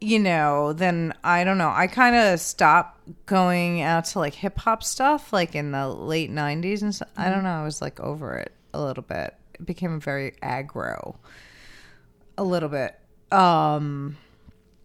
you 0.00 0.18
know 0.18 0.72
then 0.72 1.12
i 1.22 1.44
don't 1.44 1.58
know 1.58 1.70
i 1.74 1.86
kind 1.86 2.16
of 2.16 2.40
stopped 2.40 2.98
going 3.26 3.82
out 3.82 4.04
to 4.06 4.18
like 4.18 4.34
hip 4.34 4.58
hop 4.58 4.82
stuff 4.82 5.32
like 5.32 5.54
in 5.54 5.72
the 5.72 5.86
late 5.88 6.30
90s 6.30 6.82
and 6.82 6.94
so, 6.94 7.06
i 7.16 7.30
don't 7.30 7.44
know 7.44 7.50
i 7.50 7.64
was 7.64 7.80
like 7.80 8.00
over 8.00 8.36
it 8.36 8.52
a 8.74 8.82
little 8.82 9.02
bit 9.02 9.34
it 9.54 9.66
became 9.66 10.00
very 10.00 10.32
aggro 10.42 11.14
a 12.38 12.42
little 12.42 12.68
bit 12.68 12.98
um 13.30 14.16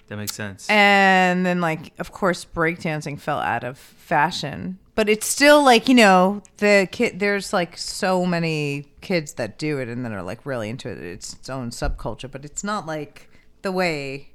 That 0.07 0.17
makes 0.17 0.33
sense. 0.35 0.69
and 0.69 1.45
then 1.45 1.61
like 1.61 1.93
of 1.99 2.11
course 2.11 2.45
breakdancing 2.45 3.19
fell 3.19 3.39
out 3.39 3.63
of 3.63 3.77
fashion. 3.77 4.77
But 4.93 5.09
it's 5.09 5.25
still 5.25 5.63
like 5.63 5.89
you 5.89 5.95
know 5.95 6.41
the 6.57 6.87
kid 6.91 7.19
there's 7.19 7.51
like 7.51 7.77
so 7.77 8.25
many 8.25 8.85
kids 9.01 9.33
that 9.33 9.57
do 9.57 9.79
it 9.79 9.89
and 9.89 10.05
that 10.05 10.11
are 10.11 10.21
like 10.23 10.45
really 10.45 10.69
into 10.69 10.89
it. 10.89 10.99
It's 10.99 11.33
its 11.33 11.49
own 11.49 11.71
subculture 11.71 12.29
but 12.29 12.45
it's 12.45 12.63
not 12.63 12.85
like 12.85 13.29
the 13.63 13.71
way 13.71 14.29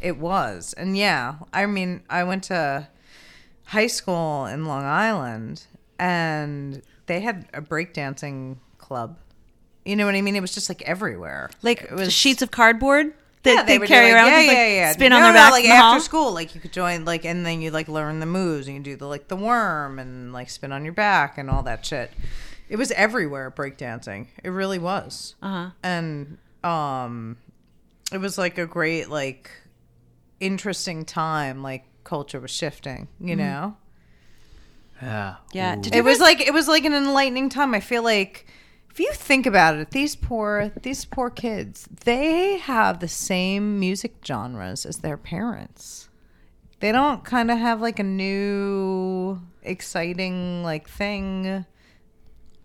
it 0.00 0.18
was. 0.18 0.72
And 0.74 0.96
yeah 0.96 1.36
i 1.52 1.66
mean 1.66 2.02
i 2.10 2.24
went 2.24 2.44
to 2.44 2.88
high 3.66 3.86
school 3.86 4.46
in 4.46 4.64
long 4.66 4.84
island 4.84 5.66
and 5.98 6.82
they 7.06 7.20
had 7.20 7.46
a 7.54 7.62
breakdancing 7.62 8.56
club. 8.78 9.18
You 9.84 9.94
know 9.94 10.04
what 10.04 10.16
i 10.16 10.20
mean? 10.20 10.34
It 10.34 10.40
was 10.40 10.52
just 10.52 10.68
like 10.68 10.82
everywhere. 10.82 11.48
Like 11.62 11.82
it 11.84 11.92
was 11.92 12.12
sheets 12.12 12.42
of 12.42 12.50
cardboard 12.50 13.14
that 13.46 13.54
yeah, 13.54 13.62
they 13.64 13.78
would 13.78 13.88
carry 13.88 14.08
do, 14.08 14.14
around 14.14 14.28
yeah, 14.28 14.38
with, 14.38 14.46
like, 14.48 14.56
yeah, 14.56 14.66
yeah. 14.68 14.92
spin 14.92 15.10
no, 15.10 15.16
on 15.16 15.22
their 15.22 15.32
no, 15.32 15.38
back 15.38 15.52
like 15.52 15.64
in 15.64 15.70
the 15.70 15.76
after 15.76 15.90
hall? 15.90 16.00
school, 16.00 16.32
like 16.32 16.54
you 16.54 16.60
could 16.60 16.72
join, 16.72 17.04
like, 17.04 17.24
and 17.24 17.44
then 17.44 17.60
you 17.62 17.70
like 17.70 17.88
learn 17.88 18.20
the 18.20 18.26
moves 18.26 18.66
and 18.66 18.76
you 18.76 18.82
do 18.82 18.96
the 18.96 19.06
like 19.06 19.28
the 19.28 19.36
worm 19.36 19.98
and 19.98 20.32
like 20.32 20.50
spin 20.50 20.72
on 20.72 20.84
your 20.84 20.92
back 20.94 21.38
and 21.38 21.48
all 21.50 21.62
that 21.62 21.84
shit. 21.84 22.10
It 22.68 22.76
was 22.76 22.90
everywhere 22.92 23.50
breakdancing. 23.50 24.26
It 24.44 24.50
really 24.50 24.78
was. 24.78 25.34
Uh-huh. 25.42 25.70
And 25.82 26.38
um 26.62 27.38
it 28.12 28.18
was 28.18 28.38
like 28.38 28.58
a 28.58 28.66
great 28.66 29.08
like 29.08 29.50
interesting 30.40 31.04
time 31.04 31.62
like 31.62 31.84
culture 32.04 32.40
was 32.40 32.50
shifting 32.50 33.08
you 33.20 33.34
know 33.34 33.76
Yeah. 35.00 35.36
Yeah. 35.52 35.76
Did 35.76 35.94
you 35.94 36.00
it 36.00 36.04
was 36.04 36.20
like 36.20 36.40
it 36.40 36.52
was 36.52 36.68
like 36.68 36.84
an 36.84 36.94
enlightening 36.94 37.48
time 37.48 37.74
i 37.74 37.80
feel 37.80 38.02
like 38.02 38.46
if 38.96 39.00
you 39.00 39.12
think 39.12 39.44
about 39.44 39.76
it 39.76 39.90
these 39.90 40.16
poor 40.16 40.72
these 40.80 41.04
poor 41.04 41.28
kids 41.28 41.86
they 42.04 42.56
have 42.56 42.98
the 42.98 43.06
same 43.06 43.78
music 43.78 44.14
genres 44.24 44.86
as 44.86 44.98
their 44.98 45.18
parents. 45.18 46.08
They 46.80 46.92
don't 46.92 47.22
kind 47.22 47.50
of 47.50 47.58
have 47.58 47.82
like 47.82 47.98
a 47.98 48.02
new 48.02 49.42
exciting 49.62 50.62
like 50.62 50.88
thing 50.88 51.66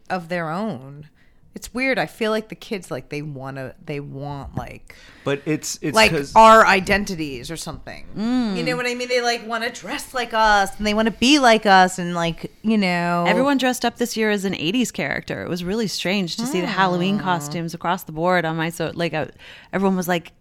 of 0.10 0.30
their 0.30 0.50
own 0.50 1.10
it's 1.54 1.74
weird 1.74 2.00
i 2.00 2.06
feel 2.06 2.32
like 2.32 2.48
the 2.50 2.56
kids 2.56 2.90
like 2.90 3.10
they 3.10 3.22
want 3.22 3.58
to 3.58 3.76
they 3.86 4.00
want 4.00 4.56
like 4.56 4.96
But 5.26 5.42
it's 5.46 5.78
it's 5.82 5.96
like 5.96 6.12
'cause- 6.12 6.34
our 6.36 6.66
identities 6.66 7.52
or 7.52 7.58
something. 7.58 8.06
You 8.16 8.64
know 8.64 8.76
what 8.76 8.88
I 8.88 8.96
mean? 8.96 9.08
They 9.08 9.22
like 9.22 9.46
want 9.48 9.64
to 9.64 9.70
dress 9.70 10.14
like 10.14 10.34
us 10.34 10.76
and 10.78 10.86
they 10.88 10.94
want 10.96 11.08
to 11.08 11.12
be 11.14 11.38
like 11.40 11.66
us 11.66 12.00
and 12.00 12.14
like 12.16 12.52
you 12.64 12.78
know 12.78 13.26
Everyone 13.28 13.58
dressed 13.58 13.86
up 13.86 13.98
this 13.98 14.18
year 14.18 14.32
as 14.32 14.46
an 14.46 14.54
'80s 14.54 14.92
character. 14.92 15.44
It 15.44 15.50
was 15.50 15.64
really 15.64 15.88
strange 15.88 16.38
to 16.38 16.46
see 16.48 16.60
the 16.62 16.68
Halloween 16.68 17.20
costumes 17.20 17.74
across 17.74 18.04
the 18.04 18.12
board 18.12 18.46
on 18.46 18.56
my 18.58 18.70
so 18.70 18.92
like 18.96 19.14
uh, 19.14 19.28
everyone 19.74 19.96
was 19.98 20.08
like 20.08 20.32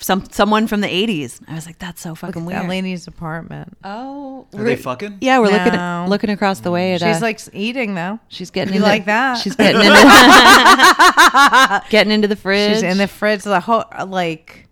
some 0.00 0.24
someone 0.30 0.66
from 0.66 0.80
the 0.80 0.88
'80s. 0.88 1.40
I 1.48 1.54
was 1.54 1.66
like, 1.66 1.78
that's 1.78 2.00
so 2.00 2.14
fucking 2.14 2.44
that 2.46 2.60
weird. 2.60 2.68
lady's 2.68 3.06
apartment. 3.06 3.76
Oh, 3.84 4.46
Are 4.56 4.62
they 4.64 4.76
fucking? 4.76 5.18
yeah, 5.20 5.38
we're 5.38 5.50
looking 5.50 5.72
No. 5.72 6.06
looking 6.08 6.30
across 6.30 6.60
the 6.60 6.70
way. 6.70 6.94
At, 6.94 7.00
She's 7.00 7.16
uh, 7.18 7.20
like 7.20 7.40
eating 7.52 7.94
though. 7.94 8.18
she's 8.28 8.50
getting 8.50 8.74
you 8.74 8.78
into, 8.80 8.88
like 8.88 9.04
that? 9.06 9.38
She's 9.38 9.56
getting 9.56 9.80
into 9.82 9.94
getting 11.90 12.12
into 12.12 12.28
the 12.28 12.36
fridge. 12.36 12.74
She's 12.74 12.82
in 12.82 12.98
the 12.98 13.08
fridge. 13.08 13.42
The 13.42 13.60
whole 13.60 13.84
like 14.06 14.68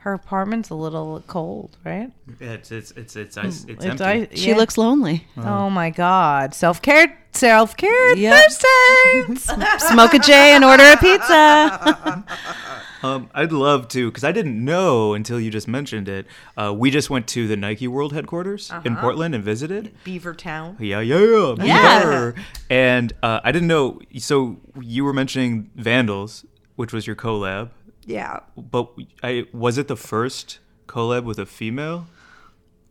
her 0.00 0.12
apartment's 0.14 0.70
a 0.70 0.74
little 0.74 1.22
cold, 1.26 1.76
right? 1.84 2.10
Yeah, 2.40 2.52
it's 2.52 2.70
it's 2.72 2.90
it's 2.92 3.16
it's, 3.16 3.36
it's, 3.36 3.64
it's 3.64 3.64
It's 3.68 3.84
empty. 3.84 4.04
I- 4.04 4.28
she 4.34 4.50
yeah. 4.50 4.56
looks 4.56 4.76
lonely. 4.78 5.26
Oh 5.36 5.70
my 5.70 5.90
god, 5.90 6.54
self 6.54 6.80
care, 6.82 7.18
self 7.32 7.76
care 7.76 8.16
Yep. 8.16 8.50
Thursdays. 8.50 9.42
Smoke 9.88 10.14
a 10.14 10.18
J 10.18 10.54
and 10.54 10.64
order 10.64 10.84
a 10.84 10.96
pizza. 10.96 12.24
Um, 13.02 13.30
I'd 13.34 13.50
love 13.50 13.88
to, 13.88 14.10
because 14.10 14.24
I 14.24 14.32
didn't 14.32 14.62
know 14.62 15.14
until 15.14 15.40
you 15.40 15.50
just 15.50 15.66
mentioned 15.66 16.06
it. 16.06 16.26
Uh, 16.54 16.74
we 16.76 16.90
just 16.90 17.08
went 17.08 17.26
to 17.28 17.48
the 17.48 17.56
Nike 17.56 17.88
World 17.88 18.12
headquarters 18.12 18.70
in 18.84 18.94
Portland 18.94 19.34
and 19.34 19.42
visited. 19.42 19.94
Beaverton. 20.04 20.76
Yeah, 20.78 21.00
yeah, 21.00 21.54
Yeah. 21.64 22.00
Beaver. 22.02 22.34
And 22.68 23.14
uh, 23.22 23.40
I 23.42 23.52
didn't 23.52 23.68
know. 23.68 24.00
So 24.18 24.58
you 24.78 25.06
were 25.06 25.14
mentioning 25.14 25.70
Vandals, 25.76 26.44
which 26.76 26.92
was 26.92 27.06
your 27.06 27.16
collab, 27.16 27.70
Yeah. 28.10 28.40
but 28.56 28.88
I 29.22 29.46
was 29.52 29.78
it 29.78 29.88
the 29.88 29.96
first 29.96 30.58
collab 30.86 31.24
with 31.24 31.38
a 31.38 31.46
female? 31.46 32.06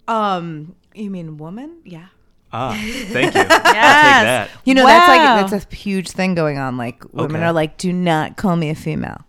Um, 0.07 0.75
you 0.93 1.09
mean 1.09 1.37
woman? 1.37 1.77
Yeah. 1.85 2.07
Ah, 2.51 2.71
thank 2.81 3.35
you. 3.35 3.41
I'll 3.41 3.47
take 3.47 3.63
that. 3.63 4.49
You 4.65 4.73
know, 4.73 4.83
Wow. 4.83 4.89
that's 4.89 5.07
like 5.07 5.51
that's 5.51 5.71
a 5.71 5.75
huge 5.75 6.09
thing 6.09 6.33
going 6.35 6.57
on. 6.57 6.77
Like 6.77 7.03
women 7.13 7.35
Okay. 7.37 7.45
are 7.45 7.53
like, 7.53 7.77
do 7.77 7.93
not 7.93 8.37
call 8.37 8.55
me 8.55 8.69
a 8.69 8.75
female. 8.75 9.21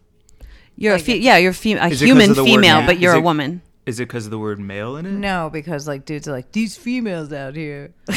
You're 0.77 0.95
a 0.95 0.99
fe- 0.99 1.19
yeah, 1.19 1.37
you're 1.37 1.53
fe- 1.53 1.73
a 1.75 1.89
Is 1.89 2.01
human 2.01 2.31
of 2.31 2.37
the 2.37 2.43
word 2.45 2.49
female, 2.49 2.87
but 2.87 2.99
you're 2.99 3.13
Is 3.13 3.19
a 3.19 3.21
woman. 3.21 3.61
Is 3.85 4.01
it 4.01 4.05
because 4.09 4.25
of 4.25 4.31
the 4.31 4.39
word 4.39 4.59
male 4.59 4.97
in 4.97 5.05
it? 5.05 5.11
No, 5.13 5.51
because 5.53 5.87
like 5.87 6.07
dudes 6.07 6.27
are 6.29 6.33
like 6.33 6.53
these 6.53 6.77
females 6.77 7.33
out 7.33 7.57
here. 7.57 7.93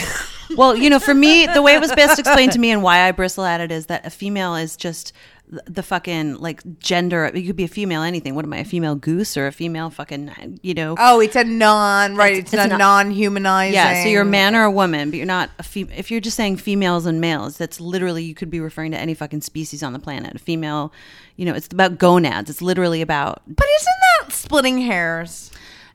Well, 0.57 0.75
you 0.75 0.89
know, 0.89 0.99
for 0.99 1.13
me, 1.15 1.47
the 1.47 1.61
way 1.63 1.73
it 1.73 1.79
was 1.79 1.91
best 1.93 2.19
explained 2.19 2.51
to 2.51 2.59
me 2.59 2.69
and 2.69 2.83
why 2.83 3.07
I 3.07 3.11
bristle 3.11 3.45
at 3.45 3.59
it 3.61 3.71
is 3.71 3.87
that 3.87 4.05
a 4.05 4.09
female 4.11 4.53
is 4.55 4.75
just 4.75 5.07
th- 5.07 5.15
the 5.47 5.83
fucking 5.83 6.35
like 6.37 6.61
gender. 6.79 7.29
You 7.33 7.47
could 7.47 7.55
be 7.55 7.63
a 7.63 7.67
female 7.67 8.01
anything. 8.01 8.33
What 8.35 8.45
am 8.45 8.53
I, 8.53 8.57
a 8.59 8.65
female 8.65 8.95
goose 8.95 9.37
or 9.37 9.47
a 9.47 9.51
female 9.51 9.89
fucking, 9.89 10.59
you 10.61 10.73
know? 10.73 10.95
oh, 10.97 11.19
it's 11.19 11.35
a 11.35 11.43
non 11.43 12.15
right. 12.15 12.37
It's, 12.37 12.53
it's 12.53 12.65
a 12.65 12.77
non-humanizing. 12.77 13.73
yeah, 13.73 14.03
so 14.03 14.09
you're 14.09 14.23
a 14.23 14.25
man 14.25 14.55
or 14.55 14.63
a 14.63 14.71
woman, 14.71 15.09
but 15.09 15.17
you're 15.17 15.25
not 15.25 15.49
a 15.59 15.63
fe- 15.63 15.87
If 15.95 16.09
you're 16.09 16.21
just 16.21 16.37
saying 16.37 16.57
females 16.57 17.05
and 17.05 17.21
males, 17.21 17.57
that's 17.57 17.79
literally 17.79 18.23
you 18.23 18.33
could 18.33 18.49
be 18.49 18.59
referring 18.59 18.91
to 18.91 18.97
any 18.97 19.13
fucking 19.13 19.41
species 19.41 19.83
on 19.83 19.93
the 19.93 19.99
planet. 19.99 20.35
A 20.35 20.39
female, 20.39 20.91
you 21.35 21.45
know, 21.45 21.53
it's 21.53 21.67
about 21.67 21.97
gonads. 21.97 22.49
It's 22.49 22.61
literally 22.61 23.01
about. 23.01 23.41
But 23.47 23.67
isn't 23.79 24.27
that 24.27 24.33
splitting 24.33 24.79
hairs? 24.79 25.51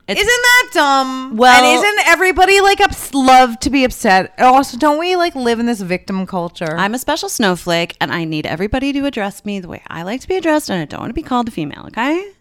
It's, 0.09 0.19
isn't 0.21 0.41
that 0.43 0.69
dumb? 0.73 1.37
Well- 1.37 1.63
and 1.63 1.77
isn't 1.77 2.07
everybody 2.07 2.61
like 2.61 2.81
ups- 2.81 3.13
love 3.13 3.59
to 3.61 3.69
be 3.69 3.83
upset? 3.83 4.33
Also, 4.39 4.77
don't 4.77 4.97
we 4.99 5.15
like 5.15 5.35
live 5.35 5.59
in 5.59 5.65
this 5.65 5.81
victim 5.81 6.25
culture? 6.25 6.75
I'm 6.77 6.93
a 6.93 6.99
special 6.99 7.29
snowflake, 7.29 7.95
and 8.01 8.11
I 8.11 8.23
need 8.25 8.45
everybody 8.45 8.91
to 8.93 9.05
address 9.05 9.45
me 9.45 9.59
the 9.59 9.67
way 9.67 9.81
I 9.87 10.01
like 10.03 10.21
to 10.21 10.27
be 10.27 10.35
addressed, 10.35 10.69
and 10.69 10.81
I 10.81 10.85
don't 10.85 10.99
want 10.99 11.09
to 11.11 11.13
be 11.13 11.23
called 11.23 11.47
a 11.47 11.51
female. 11.51 11.85
Okay. 11.87 12.31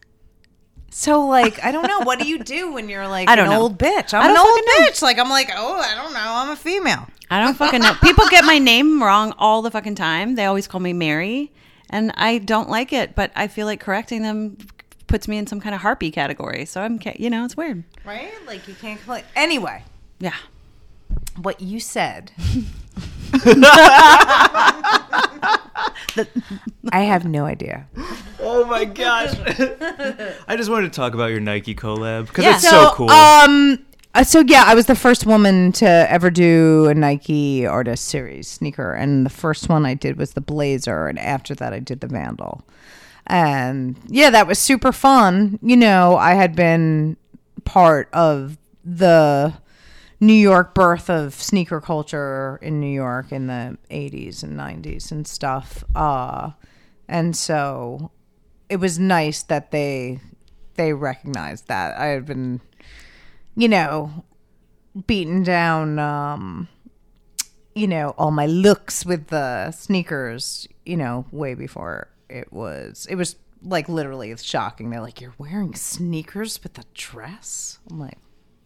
so 0.90 1.26
like, 1.26 1.62
I 1.64 1.70
don't 1.70 1.86
know. 1.86 2.00
What 2.00 2.18
do 2.18 2.26
you 2.26 2.38
do 2.42 2.72
when 2.72 2.88
you're 2.88 3.06
like 3.16 3.28
I 3.28 3.36
don't 3.36 3.46
an 3.46 3.52
know. 3.52 3.60
old 3.62 3.78
bitch? 3.78 4.14
I'm 4.14 4.30
an 4.30 4.36
old 4.36 4.60
know. 4.66 4.86
bitch. 4.86 5.02
Like 5.02 5.18
I'm 5.18 5.28
like, 5.28 5.50
oh, 5.54 5.76
I 5.80 5.94
don't 5.94 6.12
know. 6.12 6.20
I'm 6.24 6.50
a 6.50 6.56
female. 6.56 7.06
I 7.30 7.44
don't 7.44 7.54
fucking 7.54 7.82
know. 7.82 7.92
People 8.02 8.24
get 8.30 8.44
my 8.46 8.58
name 8.58 9.02
wrong 9.02 9.34
all 9.38 9.60
the 9.60 9.70
fucking 9.70 9.96
time. 9.96 10.34
They 10.34 10.46
always 10.46 10.66
call 10.66 10.80
me 10.80 10.94
Mary, 10.94 11.52
and 11.90 12.10
I 12.16 12.38
don't 12.38 12.70
like 12.70 12.92
it, 12.94 13.14
but 13.14 13.30
I 13.36 13.48
feel 13.48 13.66
like 13.66 13.80
correcting 13.80 14.22
them 14.22 14.56
puts 15.08 15.26
me 15.26 15.36
in 15.38 15.46
some 15.46 15.60
kind 15.60 15.74
of 15.74 15.80
harpy 15.80 16.10
category. 16.12 16.64
So 16.64 16.80
I'm, 16.82 17.00
you 17.16 17.28
know, 17.30 17.44
it's 17.44 17.56
weird. 17.56 17.82
Right? 18.04 18.30
Like 18.46 18.68
you 18.68 18.74
can't 18.74 18.98
complain. 19.00 19.24
Anyway, 19.34 19.82
Yeah. 20.20 20.34
what 21.42 21.60
you 21.60 21.80
said. 21.80 22.30
I 26.90 27.00
have 27.02 27.24
no 27.26 27.44
idea. 27.44 27.86
Oh 28.40 28.64
my 28.66 28.84
gosh! 28.84 29.34
I 30.48 30.56
just 30.56 30.70
wanted 30.70 30.92
to 30.92 30.96
talk 30.96 31.14
about 31.14 31.26
your 31.30 31.40
Nike 31.40 31.74
collab 31.74 32.26
because 32.28 32.44
Yeah. 32.44 32.54
it's 32.54 32.68
so, 32.68 32.90
cool. 32.94 33.10
Um. 33.10 33.78
uh, 34.14 34.24
So 34.24 34.40
yeah, 34.40 34.64
I 34.66 34.74
was 34.74 34.86
the 34.86 34.94
first 34.94 35.26
woman 35.26 35.72
to 35.72 35.86
ever 35.86 36.30
do 36.30 36.86
a 36.86 36.94
Nike 36.94 37.66
artist 37.66 38.06
series 38.06 38.48
sneaker, 38.48 38.92
and 38.92 39.26
the 39.26 39.30
first 39.30 39.68
one 39.68 39.84
I 39.84 39.94
did 39.94 40.16
was 40.16 40.32
the 40.32 40.40
Blazer, 40.40 41.06
and 41.06 41.18
after 41.18 41.54
that 41.56 41.72
I 41.72 41.78
did 41.80 42.00
the 42.00 42.06
Vandal, 42.08 42.62
and 43.28 43.96
yeah, 44.06 44.30
that 44.30 44.46
was 44.46 44.58
super 44.58 44.90
fun. 44.90 45.58
You 45.62 45.76
know, 45.76 46.16
I 46.16 46.34
had 46.34 46.56
been 46.56 47.16
part 47.64 48.08
of 48.12 48.56
the 48.84 49.54
New 50.18 50.32
York 50.32 50.74
birth 50.74 51.10
of 51.10 51.34
sneaker 51.34 51.80
culture 51.80 52.58
in 52.62 52.80
New 52.80 52.92
York 52.92 53.30
in 53.30 53.46
the 53.46 53.76
80s 53.90 54.42
and 54.42 54.58
90s 54.58 55.12
and 55.12 55.26
stuff. 55.26 55.84
Uh, 55.94 56.52
and 57.06 57.36
so 57.36 58.10
it 58.68 58.76
was 58.76 58.98
nice 58.98 59.42
that 59.44 59.70
they 59.70 60.20
they 60.76 60.92
recognized 60.92 61.66
that 61.68 61.98
I 61.98 62.06
had 62.06 62.24
been, 62.24 62.60
you 63.56 63.68
know, 63.68 64.24
beaten 65.06 65.42
down, 65.42 65.98
um, 65.98 66.68
you 67.74 67.88
know, 67.88 68.14
all 68.16 68.30
my 68.30 68.46
looks 68.46 69.04
with 69.04 69.26
the 69.26 69.72
sneakers, 69.72 70.68
you 70.86 70.96
know, 70.96 71.26
way 71.32 71.54
before 71.54 72.08
it 72.28 72.52
was. 72.52 73.06
It 73.10 73.14
was 73.16 73.36
like 73.62 73.88
literally 73.88 74.34
shocking. 74.36 74.90
They're 74.90 75.00
like, 75.00 75.20
"You're 75.20 75.34
wearing 75.38 75.74
sneakers 75.74 76.62
with 76.62 76.78
a 76.78 76.84
dress." 76.94 77.78
I'm 77.90 77.98
like, 77.98 78.18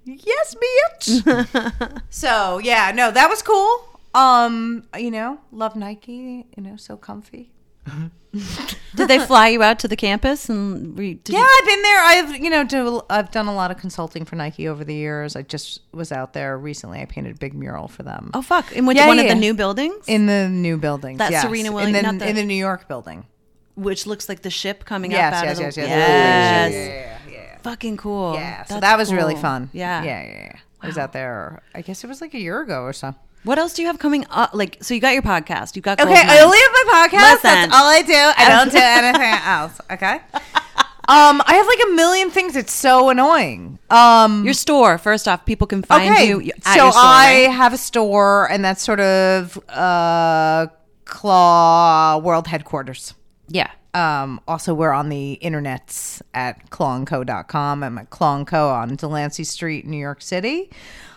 "Yes, 0.05 0.55
bitch." 0.55 2.03
so 2.11 2.59
yeah, 2.59 2.93
no, 2.95 3.11
that 3.11 3.29
was 3.29 3.43
cool. 3.43 3.89
Um, 4.15 4.85
you 4.99 5.11
know, 5.11 5.39
love 5.53 5.77
Nike. 5.77 6.47
You 6.57 6.63
know, 6.63 6.77
so 6.77 6.97
comfy. 6.97 7.51
Did 8.95 9.09
they 9.09 9.19
fly 9.19 9.49
you 9.49 9.63
out 9.63 9.79
to 9.81 9.89
the 9.89 9.97
campus 9.97 10.49
and 10.49 10.97
re- 10.99 11.19
Yeah, 11.27 11.39
you- 11.41 11.47
I've 11.59 11.67
been 11.67 11.83
there. 11.83 11.99
I've 12.01 12.37
you 12.43 12.49
know 12.49 12.65
do 12.65 13.03
I've 13.11 13.31
done 13.31 13.47
a 13.47 13.55
lot 13.55 13.71
of 13.71 13.77
consulting 13.79 14.25
for 14.25 14.37
Nike 14.37 14.69
over 14.69 14.85
the 14.85 14.95
years. 14.95 15.35
I 15.37 15.43
just 15.43 15.81
was 15.93 16.13
out 16.13 16.33
there 16.33 16.57
recently. 16.57 17.01
I 17.01 17.05
painted 17.07 17.35
a 17.37 17.39
big 17.39 17.55
mural 17.55 17.89
for 17.89 18.03
them. 18.05 18.31
Oh 18.35 18.41
fuck! 18.43 18.73
In 18.73 18.87
which 18.87 18.97
Yeah, 18.97 19.09
one 19.09 19.19
of 19.19 19.25
yeah. 19.27 19.35
the 19.35 19.41
new 19.41 19.53
buildings, 19.55 20.05
in 20.07 20.27
the 20.27 20.49
new 20.49 20.77
buildings 20.79 21.19
That 21.19 21.31
yes. 21.33 21.43
Serena 21.43 21.69
in 21.69 21.75
Williams- 21.75 21.97
the, 21.97 22.03
not 22.03 22.19
the- 22.21 22.29
in 22.29 22.37
the 22.37 22.45
New 22.45 22.55
York 22.55 22.87
building. 22.89 23.27
Which 23.75 24.07
looks 24.07 24.29
like 24.29 24.43
the 24.43 24.51
ship 24.51 24.85
coming 24.85 25.11
Yes, 25.11 25.35
up 25.35 25.41
out 25.41 25.45
yes, 25.47 25.59
of 25.59 25.63
yes, 25.65 25.75
the 25.75 25.81
yes, 25.83 25.89
yes. 25.91 26.73
Yeah, 26.73 26.79
yeah, 26.79 27.21
yeah, 27.27 27.33
yeah. 27.33 27.59
Fucking 27.63 27.97
cool. 27.97 28.35
Yeah, 28.35 28.65
so 28.65 28.75
That's 28.75 28.81
that 28.83 28.99
was 28.99 29.13
really 29.13 29.37
fun. 29.37 29.71
Yeah. 29.73 30.03
yeah, 30.03 30.23
yeah. 30.23 30.33
yeah. 30.53 30.59
I 30.83 30.87
was 30.89 30.99
out 30.99 31.13
there. 31.13 31.63
I 31.75 31.83
guess 31.83 32.03
it 32.03 32.09
was 32.09 32.21
like 32.21 32.35
a 32.35 32.41
year 32.41 32.61
ago 32.61 32.83
or 32.83 32.93
so. 32.93 33.15
What 33.45 33.59
else 33.59 33.73
do 33.75 33.83
you 33.83 33.89
have 33.89 33.99
coming 33.99 34.25
up? 34.31 34.51
Like, 34.55 34.79
so 34.83 34.95
you 34.95 35.01
got 35.01 35.15
your 35.15 35.23
podcast. 35.23 35.75
You 35.75 35.83
got 35.83 36.01
Okay, 36.01 36.09
Goldman. 36.09 36.29
I 36.29 36.41
only 36.41 36.59
have 36.59 36.71
my 36.73 37.09
podcast. 37.09 37.33
Listen. 37.33 37.43
That's 37.43 37.75
all 37.75 37.89
I 37.89 38.03
do. 38.03 38.15
I 38.15 38.49
don't 38.49 38.71
do 38.71 38.79
anything 38.81 39.35
else. 39.45 39.81
Okay. 39.91 40.21
Um, 41.09 41.43
I 41.45 41.55
have 41.55 41.67
like 41.67 41.81
a 41.91 41.95
million 41.97 42.31
things. 42.31 42.55
It's 42.55 42.73
so 42.73 43.09
annoying. 43.09 43.81
Um, 43.91 44.45
Your 44.45 44.55
store. 44.55 44.99
First 44.99 45.27
off, 45.27 45.45
people 45.45 45.67
can 45.67 45.83
find 45.83 46.15
okay. 46.15 46.29
you. 46.29 46.41
at 46.43 46.65
so 46.65 46.85
your 46.85 46.93
store, 46.93 47.03
I 47.05 47.47
right? 47.47 47.53
have 47.53 47.73
a 47.73 47.77
store, 47.77 48.49
and 48.49 48.65
that's 48.65 48.83
sort 48.85 49.01
of 49.01 49.59
uh, 49.69 50.69
Claw 51.05 52.19
World 52.19 52.47
headquarters. 52.47 53.15
Yeah. 53.53 53.71
Um, 53.95 54.41
also, 54.49 54.73
we're 54.73 54.93
on 54.93 55.11
the 55.11 55.39
internets 55.43 56.23
at 56.33 56.71
clawandco.com. 56.71 57.83
I'm 57.85 57.99
at 57.99 58.09
Claw 58.11 58.37
and 58.37 58.47
Co 58.47 58.71
on 58.71 58.97
Delancey 58.97 59.45
Street, 59.45 59.87
New 59.87 59.99
York 59.99 60.23
City. 60.23 60.71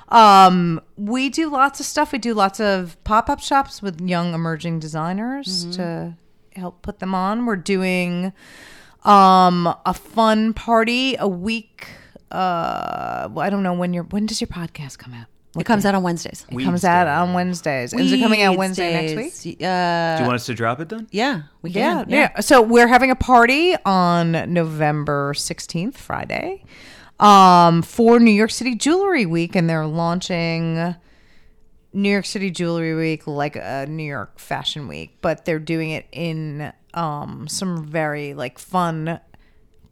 Um, 0.10 0.82
we 0.98 1.30
do 1.30 1.50
lots 1.50 1.80
of 1.80 1.86
stuff. 1.86 2.12
We 2.12 2.20
do 2.20 2.34
lots 2.34 2.60
of 2.60 3.02
pop 3.06 3.30
up 3.30 3.40
shops 3.40 3.82
with 3.82 4.02
young 4.02 4.34
emerging 4.34 4.80
designers 4.80 5.66
to 5.78 6.14
help 6.56 6.82
put 6.82 7.00
them 7.00 7.16
on. 7.16 7.46
We're 7.46 7.56
doing 7.56 8.34
um 9.04 9.74
a 9.86 9.94
fun 9.94 10.54
party 10.54 11.16
a 11.18 11.28
week. 11.28 11.88
Uh, 12.30 13.30
well, 13.32 13.46
I 13.46 13.50
don't 13.50 13.64
know 13.64 13.74
when 13.74 13.94
your 13.94 14.04
when 14.04 14.26
does 14.26 14.42
your 14.42 14.48
podcast 14.50 14.98
come 14.98 15.14
out? 15.14 15.28
It 15.58 15.66
comes 15.66 15.86
out 15.86 15.96
on 15.96 16.04
Wednesdays. 16.04 16.46
It 16.50 16.64
comes 16.64 16.84
out 16.84 17.08
on 17.08 17.34
Wednesdays. 17.34 17.94
Is 17.94 18.12
it 18.12 18.20
coming 18.20 18.42
out 18.42 18.58
Wednesday 18.58 18.94
next 18.94 19.16
week? 19.16 19.34
week? 19.60 19.66
Uh, 19.68 20.18
Do 20.18 20.24
you 20.24 20.28
want 20.28 20.36
us 20.36 20.46
to 20.48 20.54
drop 20.54 20.80
it 20.80 20.90
then? 20.90 21.08
yeah, 21.12 21.44
we 21.62 21.70
Yeah, 21.70 22.04
can. 22.04 22.10
yeah, 22.10 22.40
So 22.42 22.62
we're 22.62 22.88
having 22.88 23.12
a 23.12 23.16
party 23.16 23.76
on 23.86 24.32
November 24.54 25.34
16th, 25.34 25.96
Friday, 25.96 26.64
um, 27.20 27.82
for 27.82 28.20
New 28.20 28.32
York 28.32 28.52
City 28.52 28.76
Jewelry 28.76 29.26
Week, 29.26 29.56
and 29.56 29.70
they're 29.70 29.86
launching 29.86 30.96
New 31.94 32.10
York 32.10 32.26
City 32.26 32.52
Jewelry 32.52 32.94
Week 32.94 33.26
like 33.26 33.56
a 33.56 33.86
New 33.88 34.04
York 34.04 34.38
Fashion 34.40 34.88
Week, 34.90 35.18
but 35.22 35.46
they're 35.46 35.60
doing 35.60 35.92
it 35.92 36.06
in 36.12 36.74
um, 36.94 37.48
some 37.48 37.86
very 37.86 38.34
like 38.34 38.60
fun 38.60 39.20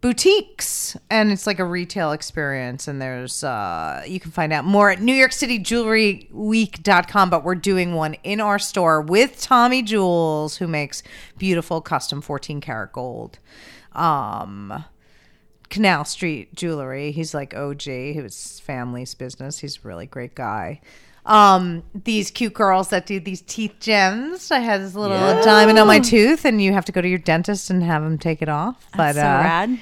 boutiques 0.03 0.95
and 1.09 1.31
it's 1.31 1.47
like 1.47 1.59
a 1.59 1.65
retail 1.65 2.11
experience 2.11 2.89
and 2.89 3.01
there's 3.01 3.41
uh 3.41 4.03
you 4.05 4.19
can 4.19 4.31
find 4.31 4.51
out 4.51 4.65
more 4.65 4.91
at 4.91 4.99
newyorkcityjewelryweek.com 4.99 7.29
but 7.29 7.45
we're 7.45 7.55
doing 7.55 7.93
one 7.93 8.13
in 8.23 8.41
our 8.41 8.59
store 8.59 9.01
with 9.01 9.39
tommy 9.39 9.81
jewels 9.81 10.57
who 10.57 10.67
makes 10.67 11.03
beautiful 11.37 11.79
custom 11.79 12.21
14 12.21 12.59
karat 12.59 12.91
gold 12.91 13.39
um 13.93 14.83
canal 15.73 16.05
street 16.05 16.53
jewelry. 16.53 17.11
He's 17.11 17.33
like 17.33 17.55
og 17.55 17.81
his 17.81 18.59
family's 18.59 19.15
business 19.15 19.57
he's 19.57 19.77
a 19.77 19.87
really 19.87 20.05
great 20.05 20.35
guy. 20.35 20.81
Um 21.25 21.83
these 21.95 22.29
cute 22.29 22.53
girls 22.53 22.89
that 22.89 23.05
do 23.05 23.19
these 23.19 23.41
teeth 23.41 23.75
gems 23.79 24.51
i 24.51 24.59
had 24.59 24.81
this 24.81 24.93
little 24.93 25.17
diamond 25.41 25.79
on 25.79 25.87
my 25.87 25.99
tooth 25.99 26.43
and 26.43 26.61
you 26.61 26.73
have 26.73 26.83
to 26.85 26.91
go 26.91 27.01
to 27.01 27.07
your 27.07 27.17
dentist 27.17 27.69
and 27.69 27.81
have 27.81 28.03
them 28.03 28.17
take 28.17 28.41
it 28.41 28.49
off 28.49 28.85
but 28.97 29.15
so 29.15 29.21
uh 29.21 29.23
rad. 29.23 29.79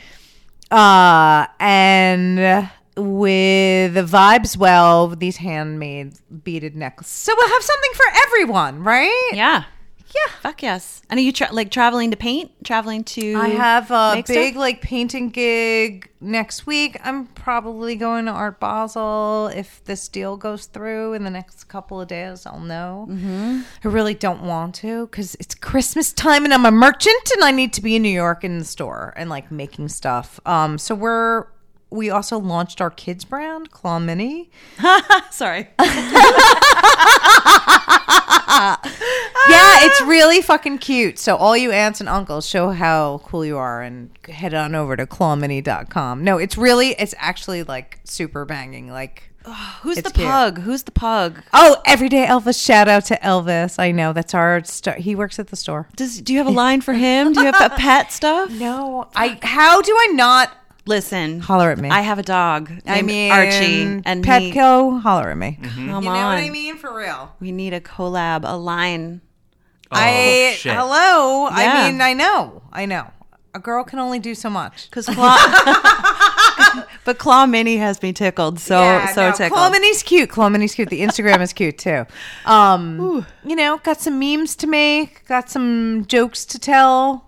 Uh, 0.72 1.48
and 1.60 2.70
with 2.96 3.94
the 3.94 4.04
vibes 4.04 4.58
well, 4.58 5.08
these 5.10 5.38
handmade 5.38 6.14
beaded 6.44 6.76
necklaces. 6.76 7.14
So 7.14 7.34
we'll 7.36 7.50
have 7.50 7.64
something 7.64 7.92
for 7.96 8.06
everyone, 8.28 8.84
right? 8.84 9.32
Yeah. 9.34 9.64
Yeah. 10.14 10.32
Fuck 10.42 10.64
yes. 10.64 11.02
And 11.10 11.20
are 11.20 11.24
you 11.24 11.32
tra- 11.32 11.52
like 11.52 11.72
traveling 11.72 12.12
to 12.12 12.18
paint? 12.18 12.52
Traveling 12.64 13.04
to? 13.06 13.36
I 13.36 13.50
have 13.50 13.92
a 13.92 14.14
big 14.16 14.28
stuff? 14.28 14.60
like 14.60 14.82
painting 14.82 15.30
gig 15.30 16.10
next 16.20 16.66
week. 16.66 17.00
I'm 17.04 17.28
probably 17.28 17.96
going 17.96 18.26
to 18.26 18.32
Art 18.32 18.60
Basel 18.60 19.52
if 19.56 19.84
this 19.86 20.08
deal 20.08 20.38
goes 20.38 20.66
through 20.66 21.14
in 21.14 21.24
the 21.24 21.30
next 21.30 21.66
couple 21.66 22.02
of 22.02 22.08
days. 22.08 22.46
I'll 22.46 22.60
know. 22.60 23.08
Mm-hmm. 23.10 23.62
I 23.84 23.88
really 23.88 24.14
don't 24.14 24.44
want 24.44 24.76
to 24.76 25.08
because 25.08 25.36
it's 25.36 25.56
Christmas 25.56 26.12
time 26.12 26.44
and 26.44 26.54
I'm 26.54 26.66
a 26.66 26.72
merchant 26.72 27.32
and 27.34 27.44
I 27.44 27.52
need 27.52 27.74
to 27.74 27.82
be 27.82 27.96
in 27.96 28.02
New 28.02 28.10
York 28.10 28.44
in 28.44 28.60
the 28.60 28.66
store 28.66 29.14
and 29.16 29.30
like 29.30 29.52
making 29.52 29.90
stuff. 29.90 30.40
Um, 30.46 30.78
so 30.78 30.96
we're 30.96 31.48
we 31.92 32.10
also 32.10 32.40
launched 32.40 32.82
our 32.82 32.90
kids 32.90 33.26
brand 33.26 33.72
Claw 33.72 34.00
Mini. 34.00 34.50
Sorry. 35.32 35.70
Yeah, 39.50 39.80
it's 39.82 40.02
really 40.02 40.40
fucking 40.42 40.78
cute. 40.78 41.18
So 41.18 41.36
all 41.36 41.58
you 41.58 41.72
aunts 41.72 42.00
and 42.00 42.08
uncles 42.08 42.46
show 42.48 42.70
how 42.70 43.22
cool 43.26 43.44
you 43.44 43.58
are 43.58 43.82
and 43.82 44.12
head 44.30 44.54
on 44.54 44.76
over 44.76 44.96
to 44.96 45.08
clawmini.com. 45.08 46.24
No, 46.24 46.38
it's 46.38 46.58
really 46.58 46.90
it's 47.00 47.16
actually 47.18 47.64
like 47.64 48.00
super 48.04 48.46
banging. 48.46 48.90
Like 48.92 49.24
Who's 49.82 49.98
It's 49.98 50.08
the 50.08 50.14
cute. 50.14 50.28
pug? 50.28 50.60
Who's 50.60 50.84
the 50.84 50.92
pug? 50.92 51.42
Oh, 51.54 51.82
everyday 51.88 52.26
Elvis! 52.28 52.64
Shout 52.64 52.88
out 52.88 53.06
to 53.06 53.16
Elvis. 53.24 53.80
I 53.80 53.92
know 53.92 54.14
that's 54.14 54.36
our 54.36 54.64
star. 54.64 54.94
He 54.94 55.16
works 55.16 55.40
at 55.40 55.48
the 55.48 55.56
store. 55.56 55.88
Does 55.96 56.22
do 56.22 56.34
you 56.34 56.38
have 56.38 56.48
a 56.48 56.52
line 56.52 56.82
for 56.82 56.94
him? 56.94 57.34
Do 57.34 57.40
you 57.40 57.48
have 57.52 57.72
a 57.72 57.76
pet 57.76 58.12
stuff? 58.12 58.52
No, 58.52 59.08
I. 59.16 59.40
How 59.42 59.82
do 59.82 59.92
I 60.00 60.08
not 60.14 60.56
Listen, 60.88 61.40
holler 61.42 61.70
at 61.72 61.78
me? 61.78 61.90
I 61.90 62.02
have 62.02 62.18
a 62.18 62.24
dog. 62.24 62.72
I 62.88 62.96
named 62.96 63.08
mean, 63.08 63.32
Archie, 63.32 64.02
and 64.04 64.26
he, 64.26 64.32
Petco, 64.52 65.00
holler 65.02 65.30
at 65.30 65.38
me. 65.38 65.60
come 65.62 65.80
You 65.80 65.86
know 65.88 65.96
on. 65.98 66.04
what 66.06 66.16
I 66.44 66.50
mean 66.50 66.76
for 66.78 66.96
real. 66.96 67.36
We 67.40 67.52
need 67.52 67.74
a 67.74 67.80
collab, 67.80 68.42
a 68.44 68.56
line. 68.58 69.22
I 69.92 70.52
Oh, 70.54 70.56
shit. 70.56 70.74
hello. 70.76 71.50
Yeah. 71.50 71.84
I 71.86 71.92
mean, 71.92 72.02
I 72.02 72.14
know, 72.14 72.64
I 72.74 72.86
know. 72.88 73.12
A 73.54 73.60
girl 73.60 73.84
can 73.84 74.00
only 74.00 74.18
do 74.18 74.34
so 74.34 74.50
much. 74.50 74.90
Because 74.90 75.06
Claw, 75.08 75.36
but 77.06 77.18
Claw 77.18 77.46
Mini 77.46 77.76
has 77.78 78.02
me 78.02 78.14
tickled. 78.14 78.60
So 78.60 78.80
Yeah, 78.82 79.08
so 79.14 79.30
no, 79.30 79.36
tickled. 79.36 79.52
Claw 79.58 79.70
Mini's 79.70 80.02
cute. 80.04 80.30
Claw 80.30 80.48
Mini's 80.50 80.74
cute. 80.74 80.90
The 80.90 81.02
Instagram 81.02 81.42
is 81.42 81.52
cute 81.52 81.78
too. 81.78 82.06
Um, 82.46 83.26
you 83.46 83.56
know, 83.58 83.78
got 83.84 84.00
some 84.00 84.18
memes 84.20 84.56
to 84.58 84.68
make, 84.68 85.26
got 85.28 85.50
some 85.50 86.06
jokes 86.08 86.46
to 86.46 86.60
tell. 86.60 87.28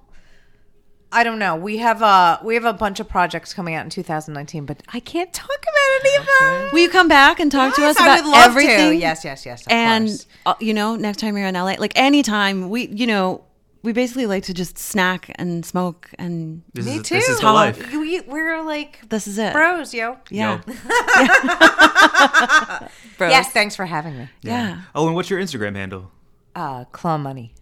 I 1.13 1.23
don't 1.23 1.39
know. 1.39 1.55
We 1.55 1.77
have 1.77 2.01
a 2.01 2.39
we 2.43 2.55
have 2.55 2.65
a 2.65 2.73
bunch 2.73 2.99
of 2.99 3.07
projects 3.07 3.53
coming 3.53 3.75
out 3.75 3.83
in 3.85 3.89
2019, 3.89 4.65
but 4.65 4.81
I 4.91 4.99
can't 4.99 5.31
talk 5.31 5.49
about 5.49 6.05
any 6.05 6.15
of 6.17 6.25
them. 6.39 6.69
Will 6.73 6.79
you 6.79 6.89
come 6.89 7.07
back 7.07 7.39
and 7.39 7.51
talk 7.51 7.75
to 7.75 7.81
Yes, 7.81 7.95
us 7.97 8.01
I 8.01 8.05
about 8.15 8.25
would 8.25 8.31
love 8.31 8.49
everything? 8.51 8.89
To. 8.91 8.95
Yes, 8.95 9.23
yes, 9.23 9.45
yes. 9.45 9.61
of 9.65 9.71
and 9.71 10.07
course. 10.07 10.27
uh, 10.45 10.53
you 10.59 10.73
know, 10.73 10.95
next 10.95 11.19
time 11.19 11.37
you're 11.37 11.47
in 11.47 11.55
LA, 11.55 11.75
like 11.77 11.93
anytime 11.95 12.69
we, 12.69 12.87
you 12.87 13.05
know, 13.07 13.43
we 13.83 13.93
basically 13.93 14.25
like 14.25 14.43
to 14.43 14.53
just 14.53 14.77
snack 14.77 15.31
and 15.35 15.65
smoke, 15.65 16.09
and 16.17 16.63
This 16.73 16.85
me 16.85 16.95
is, 16.97 17.03
too. 17.03 17.15
This 17.15 17.29
is 17.29 17.35
the 17.37 17.41
Talk. 17.43 17.53
life. 17.53 17.91
We, 17.93 18.21
we're 18.21 18.63
like 18.63 19.01
this 19.09 19.27
is 19.27 19.37
it. 19.37 19.53
bros, 19.53 19.93
yo. 19.93 20.17
Yeah, 20.31 20.61
Yo. 20.67 20.73
bros. 23.17 23.31
Yes, 23.31 23.51
thanks 23.51 23.75
for 23.75 23.85
having 23.85 24.17
me. 24.17 24.29
Yeah. 24.41 24.81
Oh, 24.95 25.07
and 25.07 25.15
what's 25.15 25.29
your 25.29 25.39
Instagram 25.39 25.75
handle? 25.75 26.11
Uh, 26.55 26.85
Claw 26.85 27.17
Money. 27.17 27.53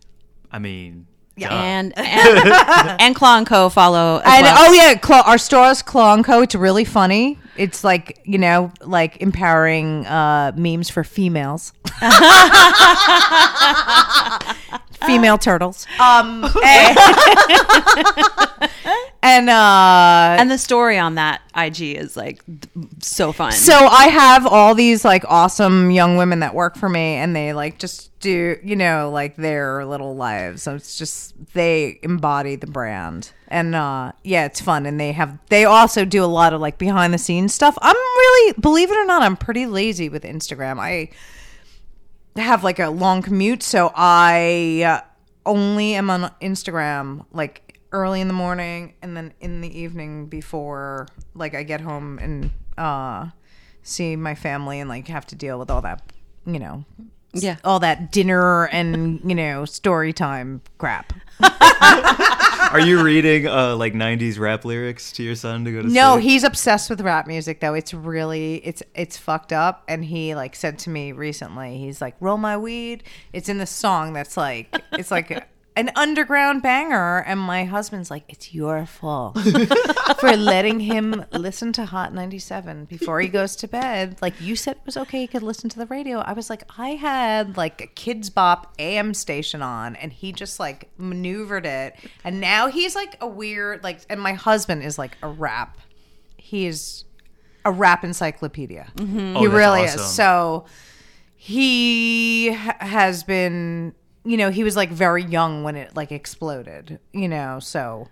I 0.52 0.60
mean, 0.60 1.08
duh. 1.50 1.54
And 1.54 1.94
and, 1.98 3.00
and 3.02 3.16
Claw 3.16 3.38
and 3.38 3.48
Co 3.48 3.70
follow. 3.70 4.18
As 4.24 4.34
And 4.34 4.44
well. 4.44 4.56
oh 4.60 4.74
yeah, 4.74 4.96
Claw, 4.96 5.24
our 5.26 5.38
store 5.38 5.70
is 5.72 5.82
Claw 5.82 6.14
and 6.14 6.24
Co. 6.26 6.42
It's 6.42 6.56
really 6.56 6.86
funny. 6.86 7.38
It's 7.58 7.84
like 7.84 8.20
you 8.26 8.38
know, 8.38 8.72
like 8.82 9.22
empowering 9.22 10.06
uh, 10.08 10.52
memes 10.56 10.90
for 10.90 11.04
females. 11.04 11.74
Female 15.06 15.38
turtles. 15.40 15.88
Um, 16.00 16.46
and, 16.64 16.98
and 19.24 19.50
uh, 19.50 20.36
and 20.40 20.50
the 20.50 20.58
story 20.58 20.98
on 20.98 21.16
that 21.16 21.42
IG 21.56 21.82
is 21.82 22.18
like 22.18 22.42
so 23.00 23.32
fun. 23.32 23.52
so 23.52 23.74
I 23.74 24.08
have 24.08 24.48
all 24.48 24.74
these 24.74 25.06
like 25.06 25.24
awesome 25.28 25.92
young 25.92 26.18
women 26.18 26.40
that 26.40 26.56
work 26.56 26.76
for 26.76 26.90
me, 26.90 27.16
and 27.16 27.36
they 27.36 27.54
like 27.54 27.78
just 27.78 28.18
do 28.20 28.58
you 28.64 28.76
know 28.76 29.12
like 29.12 29.36
their 29.36 29.86
little 29.86 30.16
lives. 30.16 30.64
So 30.64 30.74
it's 30.76 30.98
just 30.98 31.36
they 31.54 32.00
embody 32.02 32.56
the 32.56 32.68
brand, 32.68 33.32
and 33.48 33.76
uh, 33.76 34.14
yeah, 34.24 34.46
it's 34.46 34.60
fun. 34.60 34.88
And 34.88 35.00
they 35.00 35.12
have 35.12 35.38
they 35.50 35.66
also 35.66 36.04
do 36.04 36.24
a 36.24 36.26
lot 36.26 36.54
of 36.54 36.62
like 36.62 36.80
behind 36.80 37.14
the 37.14 37.20
scenes 37.20 37.54
stuff. 37.54 37.78
I'm 37.80 37.96
really 37.96 38.54
believe 38.60 38.90
it 38.90 38.98
or 38.98 39.06
not, 39.06 39.22
I'm 39.22 39.38
pretty 39.38 39.68
lazy 39.68 40.10
with 40.10 40.24
Instagram. 40.24 40.80
I 40.80 41.10
have 42.42 42.64
like 42.64 42.80
a 42.80 42.90
long 42.90 43.22
commute, 43.22 43.62
so 43.62 43.92
I 43.96 44.84
uh, 44.84 45.02
only 45.46 45.94
am 45.94 46.10
on 46.10 46.32
Instagram 46.42 47.26
like 47.32 47.71
early 47.92 48.22
in 48.22 48.28
the 48.28 48.34
morning 48.34 48.94
and 49.02 49.16
then 49.18 49.34
in 49.40 49.62
the 49.62 49.80
evening 49.80 50.28
before 50.28 51.08
like 51.36 51.54
I 51.54 51.64
get 51.64 51.82
home 51.82 52.20
and 52.20 52.52
uh 52.78 53.28
see 53.84 54.16
my 54.16 54.36
family 54.36 54.80
and 54.80 54.90
like 54.90 55.08
have 55.08 55.26
to 55.28 55.36
deal 55.36 55.60
with 55.60 55.70
all 55.70 55.82
that, 55.82 56.12
you 56.46 56.60
know, 56.60 56.86
yeah. 57.34 57.58
all 57.64 57.80
that 57.80 58.12
dinner 58.12 58.66
and, 58.68 59.22
you 59.26 59.36
know, 59.36 59.66
story 59.66 60.14
time 60.14 60.62
crap. 60.78 61.14
Are 62.72 62.80
you 62.80 63.04
reading 63.04 63.48
uh, 63.48 63.76
like 63.76 63.94
'90s 63.94 64.40
rap 64.40 64.64
lyrics 64.64 65.12
to 65.14 65.24
your 65.24 65.36
son 65.36 65.66
to 65.66 65.72
go 65.72 65.78
to 65.80 65.84
sleep? 65.90 65.94
No, 65.94 66.14
sleep? 66.14 66.24
he's 66.24 66.44
obsessed 66.46 66.90
with 66.90 67.02
rap 67.02 67.28
music 67.28 67.60
though. 67.60 67.74
It's 67.74 67.94
really 67.94 68.58
it's 68.66 68.82
it's 68.96 69.18
fucked 69.18 69.52
up 69.52 69.84
and 69.90 70.06
he 70.06 70.36
like 70.36 70.56
said 70.56 70.80
to 70.80 70.90
me 70.90 71.12
recently, 71.12 71.80
he's 71.80 72.00
like, 72.00 72.16
"Roll 72.22 72.38
my 72.38 72.58
weed." 72.58 73.04
It's 73.34 73.50
in 73.50 73.58
the 73.58 73.66
song 73.66 74.14
that's 74.14 74.38
like 74.38 74.82
it's 74.94 75.12
like 75.12 75.32
a, 75.32 75.46
an 75.76 75.90
underground 75.96 76.62
banger 76.62 77.20
and 77.20 77.40
my 77.40 77.66
husband's 77.66 78.12
like, 78.12 78.24
"It's 78.28 78.54
your 78.54 78.86
fault 78.86 79.40
for 80.20 80.36
letting 80.36 80.82
him 80.82 81.26
listen 81.32 81.72
to 81.74 81.86
Hot 81.86 82.14
97 82.14 82.86
before 82.86 83.22
he 83.22 83.28
goes 83.28 83.56
to 83.58 83.68
bed. 83.68 84.18
Like 84.22 84.40
you 84.42 84.56
said 84.56 84.78
it 84.78 84.86
was 84.86 84.98
okay 84.98 85.22
he 85.22 85.28
could 85.28 85.44
listen 85.44 85.70
to 85.70 85.80
the 85.80 85.86
radio." 85.88 86.20
I 86.20 86.34
was 86.34 86.50
like, 86.50 86.64
"I 86.78 86.90
had 86.90 87.58
like 87.58 87.82
a 87.82 87.88
Kidz 87.88 88.34
Bop 88.34 88.74
AM 88.80 89.14
station 89.14 89.62
on 89.62 89.96
and 89.96 90.12
he 90.12 90.32
just 90.32 90.60
like 90.60 90.90
maneuvered 90.98 91.66
it 91.66 91.96
and 92.24 92.42
now 92.42 92.68
he's 92.68 92.96
like 92.96 93.18
a 93.22 93.28
weird 93.28 93.84
like 93.84 94.02
and 94.10 94.20
my 94.20 94.34
husband 94.34 94.84
is 94.84 94.98
like 94.98 95.18
a 95.22 95.28
rap 95.28 95.78
he 96.38 96.66
is 96.66 97.06
a 97.64 97.72
rap 97.72 98.04
encyclopedia. 98.04 98.92
Mm-hmm. 98.96 99.38
Oh, 99.38 99.40
he 99.40 99.48
really 99.48 99.84
awesome. 99.84 100.02
is. 100.02 100.08
So 100.08 100.66
he 101.36 102.52
has 102.52 103.24
been, 103.24 103.94
you 104.24 104.38
know, 104.38 104.52
he 104.52 104.64
was 104.64 104.76
like 104.76 104.90
very 104.90 105.24
young 105.24 105.64
when 105.64 105.76
it 105.76 105.96
like 105.96 106.12
exploded, 106.12 107.00
you 107.12 107.28
know, 107.28 107.60
so 107.60 108.08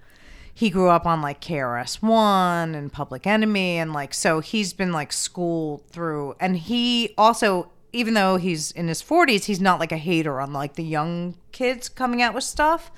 he 0.53 0.69
grew 0.69 0.89
up 0.89 1.05
on 1.05 1.21
like 1.21 1.39
KRS 1.41 2.01
One 2.01 2.75
and 2.75 2.91
Public 2.91 3.25
Enemy 3.27 3.77
and 3.77 3.93
like 3.93 4.13
so 4.13 4.39
he's 4.39 4.73
been 4.73 4.91
like 4.91 5.13
schooled 5.13 5.85
through 5.87 6.35
and 6.39 6.57
he 6.57 7.13
also 7.17 7.71
even 7.91 8.13
though 8.13 8.37
he's 8.37 8.71
in 8.71 8.87
his 8.87 9.01
40s, 9.01 9.45
he's 9.45 9.61
not 9.61 9.79
like 9.79 9.91
a 9.91 9.97
hater 9.97 10.39
on 10.39 10.53
like 10.53 10.75
the 10.75 10.83
young 10.83 11.35
kids 11.51 11.89
coming 11.89 12.21
out 12.21 12.33
with 12.33 12.43
stuff. 12.43 12.91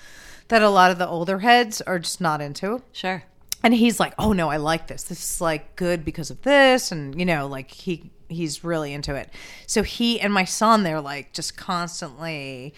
that 0.50 0.62
a 0.62 0.70
lot 0.70 0.92
of 0.92 0.98
the 0.98 1.08
older 1.08 1.40
heads 1.40 1.80
are 1.82 1.98
just 1.98 2.20
not 2.20 2.42
into. 2.42 2.82
Sure. 2.92 3.24
And 3.64 3.74
he's 3.74 4.00
like, 4.00 4.14
"Oh 4.18 4.34
no, 4.34 4.50
I 4.50 4.58
like 4.58 4.88
this. 4.88 5.04
This 5.04 5.36
is 5.36 5.42
like 5.42 5.76
good 5.76 6.04
because 6.04 6.32
of 6.32 6.42
this." 6.42 6.92
And 6.92 7.18
you 7.20 7.26
know, 7.26 7.48
like 7.48 7.72
he 7.72 8.12
he's 8.28 8.64
really 8.64 8.94
into 8.94 9.16
it. 9.16 9.30
So 9.68 9.84
he 9.84 10.20
and 10.20 10.34
my 10.34 10.46
son, 10.46 10.84
they're 10.84 11.02
like 11.02 11.34
just 11.34 11.58
constantly. 11.58 12.74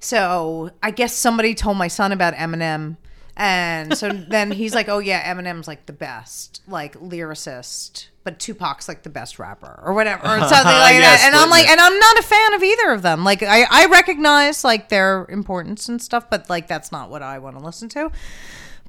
So 0.00 0.70
I 0.82 0.90
guess 0.90 1.14
somebody 1.14 1.54
told 1.54 1.76
my 1.76 1.88
son 1.88 2.12
about 2.12 2.34
Eminem. 2.34 2.96
And 3.36 3.96
so 3.96 4.08
then 4.28 4.50
he's 4.50 4.74
like, 4.74 4.88
"Oh 4.88 4.98
yeah, 4.98 5.32
Eminem's 5.32 5.68
like 5.68 5.86
the 5.86 5.92
best, 5.92 6.62
like 6.66 6.94
lyricist, 6.94 8.08
but 8.24 8.38
Tupac's 8.38 8.88
like 8.88 9.02
the 9.02 9.10
best 9.10 9.38
rapper, 9.38 9.80
or 9.84 9.92
whatever, 9.92 10.22
or 10.22 10.38
something 10.48 10.64
like 10.64 10.94
Yes, 10.94 11.22
that." 11.22 11.26
And 11.26 11.36
I'm 11.36 11.50
like, 11.50 11.68
and 11.68 11.80
I'm 11.80 11.98
not 11.98 12.18
a 12.18 12.22
fan 12.22 12.54
of 12.54 12.62
either 12.62 12.92
of 12.92 13.02
them. 13.02 13.24
Like, 13.24 13.42
I 13.42 13.66
I 13.70 13.86
recognize 13.86 14.64
like 14.64 14.88
their 14.88 15.26
importance 15.28 15.88
and 15.88 16.00
stuff, 16.00 16.30
but 16.30 16.48
like 16.48 16.66
that's 16.66 16.90
not 16.90 17.10
what 17.10 17.22
I 17.22 17.38
want 17.38 17.58
to 17.58 17.64
listen 17.64 17.88
to. 17.90 18.10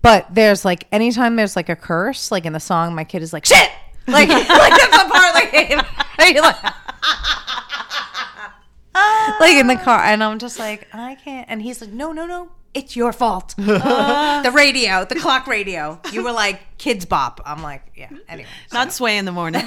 But 0.02 0.28
there's 0.34 0.64
like 0.64 0.88
anytime 0.92 1.36
there's 1.36 1.56
like 1.56 1.70
a 1.70 1.76
curse, 1.76 2.32
like 2.32 2.46
in 2.46 2.54
the 2.54 2.60
song, 2.60 2.96
my 2.96 3.04
kid 3.04 3.22
is 3.22 3.34
like 3.34 3.46
shit, 3.46 3.72
like 4.08 4.30
like 4.30 4.48
that's 4.48 5.04
the 5.04 5.10
part 5.10 5.34
like, 5.34 5.54
you're 6.34 6.42
like 6.42 6.64
like 9.40 9.56
in 9.56 9.68
the 9.68 9.76
car, 9.76 10.00
and 10.00 10.24
I'm 10.24 10.40
just 10.40 10.60
like 10.60 10.88
I 10.94 11.16
can't. 11.16 11.48
And 11.50 11.62
he's 11.62 11.82
like, 11.82 11.92
no, 11.92 12.12
no, 12.12 12.26
no, 12.26 12.50
it's 12.74 12.96
your 12.96 13.14
fault. 13.14 13.56
the 13.58 14.52
radio, 14.54 15.06
the 15.06 15.16
clock 15.16 15.48
radio. 15.48 16.00
You 16.12 16.24
were 16.24 16.32
like 16.32 16.78
Kidz 16.78 17.08
Bop. 17.08 17.42
I'm 17.46 17.62
like, 17.64 17.84
yeah. 17.96 18.10
Anyway, 18.30 18.50
Not 18.72 18.94
sway 18.94 19.18
in 19.18 19.26
the 19.26 19.32
morning. 19.32 19.64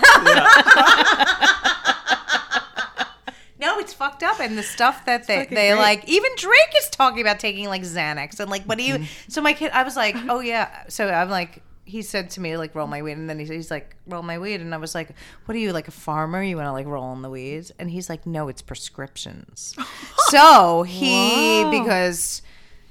No, 3.61 3.79
it's 3.79 3.93
fucked 3.93 4.23
up, 4.23 4.41
and 4.41 4.57
the 4.57 4.63
stuff 4.63 5.05
that 5.07 5.27
they 5.27 5.47
they 5.47 5.69
great. 5.69 5.75
like. 5.75 6.09
Even 6.09 6.31
Drake 6.37 6.75
is 6.79 6.91
talking 6.91 7.21
about 7.21 7.39
taking 7.39 7.67
like 7.67 7.83
Xanax, 7.83 8.41
and 8.41 8.51
like, 8.51 8.65
what 8.65 8.79
do 8.79 8.85
you? 8.85 8.95
Mm-hmm. 8.95 9.05
So 9.29 9.41
my 9.41 9.53
kid, 9.53 9.71
I 9.73 9.83
was 9.83 9.97
like, 9.97 10.17
oh 10.29 10.41
yeah. 10.41 10.89
So 10.89 11.09
I'm 11.09 11.31
like. 11.31 11.63
He 11.87 12.03
said 12.03 12.31
to 12.31 12.41
me, 12.41 12.57
like, 12.57 12.77
roll 12.77 12.87
my 12.87 13.03
weed. 13.03 13.17
And 13.17 13.29
then 13.29 13.41
he's, 13.41 13.49
he's 13.49 13.69
like, 13.69 13.97
roll 14.07 14.23
my 14.23 14.39
weed. 14.39 14.61
And 14.61 14.73
I 14.73 14.77
was 14.77 14.95
like, 14.95 15.13
what 15.47 15.57
are 15.57 15.59
you, 15.59 15.73
like 15.73 15.89
a 15.89 15.91
farmer? 15.91 16.41
You 16.41 16.55
want 16.55 16.67
to, 16.69 16.73
like, 16.73 16.87
roll 16.87 17.13
in 17.15 17.23
the 17.23 17.31
weeds? 17.31 17.73
And 17.81 17.91
he's 17.91 18.09
like, 18.09 18.27
no, 18.27 18.47
it's 18.47 18.63
prescriptions. 18.63 19.75
so 20.29 20.85
he, 20.85 21.65
because 21.69 22.43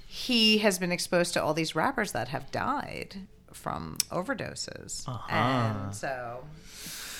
he 0.05 0.57
has 0.57 0.79
been 0.79 0.91
exposed 0.91 1.33
to 1.35 1.41
all 1.41 1.53
these 1.53 1.75
rappers 1.75 2.11
that 2.11 2.27
have 2.27 2.51
died 2.51 3.21
from 3.53 3.99
overdoses. 4.11 5.07
And 5.29 5.95
so, 5.95 6.43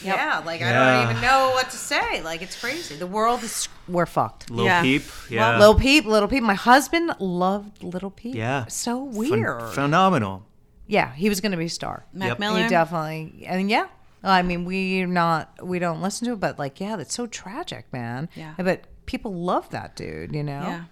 yeah, 0.04 0.41
like, 0.45 0.62
I 0.62 0.72
don't 1.02 1.10
even 1.12 1.22
know 1.22 1.52
what 1.54 1.70
to 1.72 1.78
say. 1.78 2.22
Like, 2.22 2.41
it's 2.41 2.60
crazy. 2.60 2.95
The 2.95 3.08
world 3.08 3.43
is, 3.43 3.68
we're 3.88 4.06
fucked. 4.06 4.50
Lil 4.50 4.66
Yeah. 4.66 4.82
Peep. 4.82 5.04
Yeah. 5.30 5.58
Little 5.58 5.76
Peep, 5.76 6.06
Little 6.06 6.28
Peep. 6.30 6.43
My 6.43 6.54
husband 6.56 7.12
loved 7.20 7.84
Little 7.84 8.12
Peep. 8.12 8.36
yeah. 8.36 8.66
So 8.68 9.08
Phen- 9.08 9.14
weird. 9.14 9.74
phenomenal. 9.74 10.45
yeah, 10.88 11.14
he 11.14 11.30
was 11.30 11.41
going 11.41 11.52
to 11.52 11.58
be 11.58 11.66
a 11.66 11.70
star. 11.70 12.06
Mac 12.14 12.30
Yep. 12.30 12.39
Miller. 12.39 12.64
He 12.64 12.68
definitely, 12.70 13.45
and 13.47 13.70
yeah, 13.70 13.88
I 14.24 14.41
mean, 14.41 14.66
we're 14.66 15.08
not, 15.08 15.66
we 15.66 15.80
don't 15.80 16.02
listen 16.02 16.28
to 16.28 16.34
it, 16.34 16.39
but 16.39 16.58
like, 16.60 16.80
yeah, 16.80 16.95
that's 16.95 17.14
so 17.14 17.28
tragic, 17.28 17.86
man. 17.93 18.28
Yeah. 18.36 18.54
But 18.58 18.86
people 19.06 19.34
love 19.34 19.70
that 19.72 19.95
dude, 19.95 20.34
you 20.36 20.43
know? 20.43 20.62
Yeah. 20.62 20.84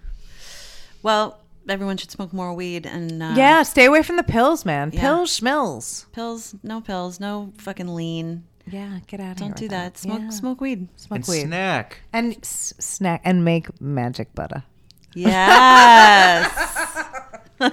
Well, 1.04 1.40
everyone 1.70 1.98
should 1.98 2.12
smoke 2.12 2.34
more 2.34 2.54
weed 2.54 2.86
and 2.86 3.22
uh, 3.22 3.34
Yeah, 3.36 3.64
stay 3.64 3.86
away 3.86 4.02
from 4.04 4.16
the 4.18 4.24
pills, 4.24 4.66
man. 4.66 4.92
Yeah. 4.94 5.02
Pills, 5.02 5.40
schmills. 5.40 6.12
pills. 6.12 6.56
No 6.64 6.82
pills. 6.82 7.20
No 7.20 7.54
fucking 7.58 7.88
lean. 7.94 8.46
Yeah, 8.70 9.00
get 9.08 9.20
out 9.20 9.32
of 9.34 9.40
here. 9.40 9.48
Don't 9.48 9.56
do 9.58 9.64
with 9.66 9.72
that. 9.72 9.98
Smoke 9.98 10.20
Yeah. 10.22 10.30
smoke 10.30 10.62
weed. 10.62 10.88
Smoke 10.98 11.18
And 11.20 11.28
weed. 11.28 11.42
snack. 11.48 12.02
And 12.14 12.36
s- 12.38 12.74
snack 12.80 13.22
and 13.24 13.44
make 13.46 13.80
magic 13.82 14.34
butter. 14.36 14.64
Yes. 15.14 16.52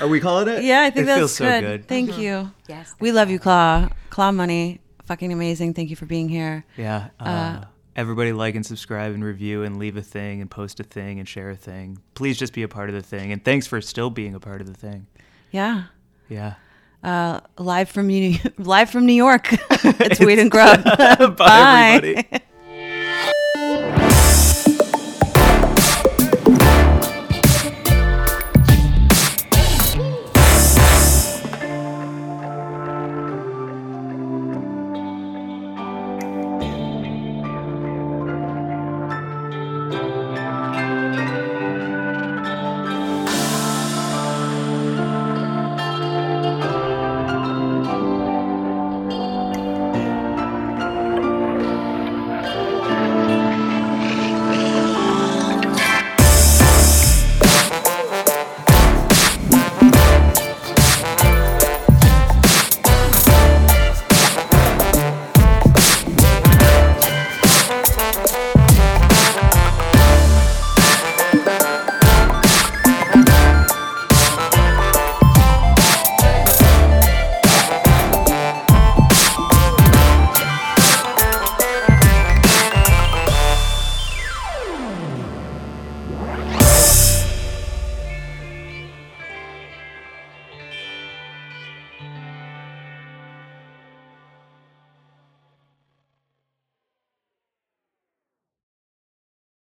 Are 0.00 0.08
we 0.08 0.20
calling 0.20 0.48
it? 0.48 0.64
yeah, 0.64 0.82
I 0.82 0.90
think 0.90 1.04
it 1.04 1.06
that's 1.06 1.18
feels 1.18 1.34
so 1.34 1.44
good. 1.44 1.60
good. 1.62 1.88
Thank 1.88 2.18
you. 2.18 2.50
Yes, 2.68 2.94
We 3.00 3.12
love 3.12 3.30
you, 3.30 3.38
Claw. 3.38 3.88
Claw 4.10 4.32
Money. 4.32 4.80
Fucking 5.04 5.32
amazing. 5.32 5.74
Thank 5.74 5.90
you 5.90 5.96
for 5.96 6.06
being 6.06 6.28
here. 6.28 6.64
Yeah. 6.76 7.08
Uh, 7.20 7.64
everybody 7.96 8.32
like 8.32 8.54
and 8.54 8.64
subscribe 8.64 9.12
and 9.14 9.24
review 9.24 9.62
and 9.62 9.78
leave 9.78 9.96
a 9.96 10.02
thing 10.02 10.40
and 10.40 10.50
post 10.50 10.80
a 10.80 10.84
thing 10.84 11.18
and 11.18 11.28
share 11.28 11.50
a 11.50 11.56
thing. 11.56 11.98
Please 12.14 12.38
just 12.38 12.52
be 12.52 12.62
a 12.62 12.68
part 12.68 12.88
of 12.88 12.94
the 12.94 13.02
thing. 13.02 13.32
And 13.32 13.44
thanks 13.44 13.66
for 13.66 13.80
still 13.80 14.10
being 14.10 14.34
a 14.34 14.40
part 14.40 14.60
of 14.60 14.66
the 14.66 14.74
thing. 14.74 15.06
Yeah. 15.50 15.84
Yeah. 16.28 16.54
Uh, 17.02 17.40
live 17.58 17.88
from 17.88 18.08
New 18.08 18.34
live 18.58 18.90
from 18.90 19.06
New 19.06 19.12
York. 19.12 19.48
it's 19.70 20.20
Weed 20.20 20.38
and 20.38 20.50
Grub. 20.50 20.82
Bye, 20.82 21.26
Bye. 21.36 22.00
everybody. 22.02 22.44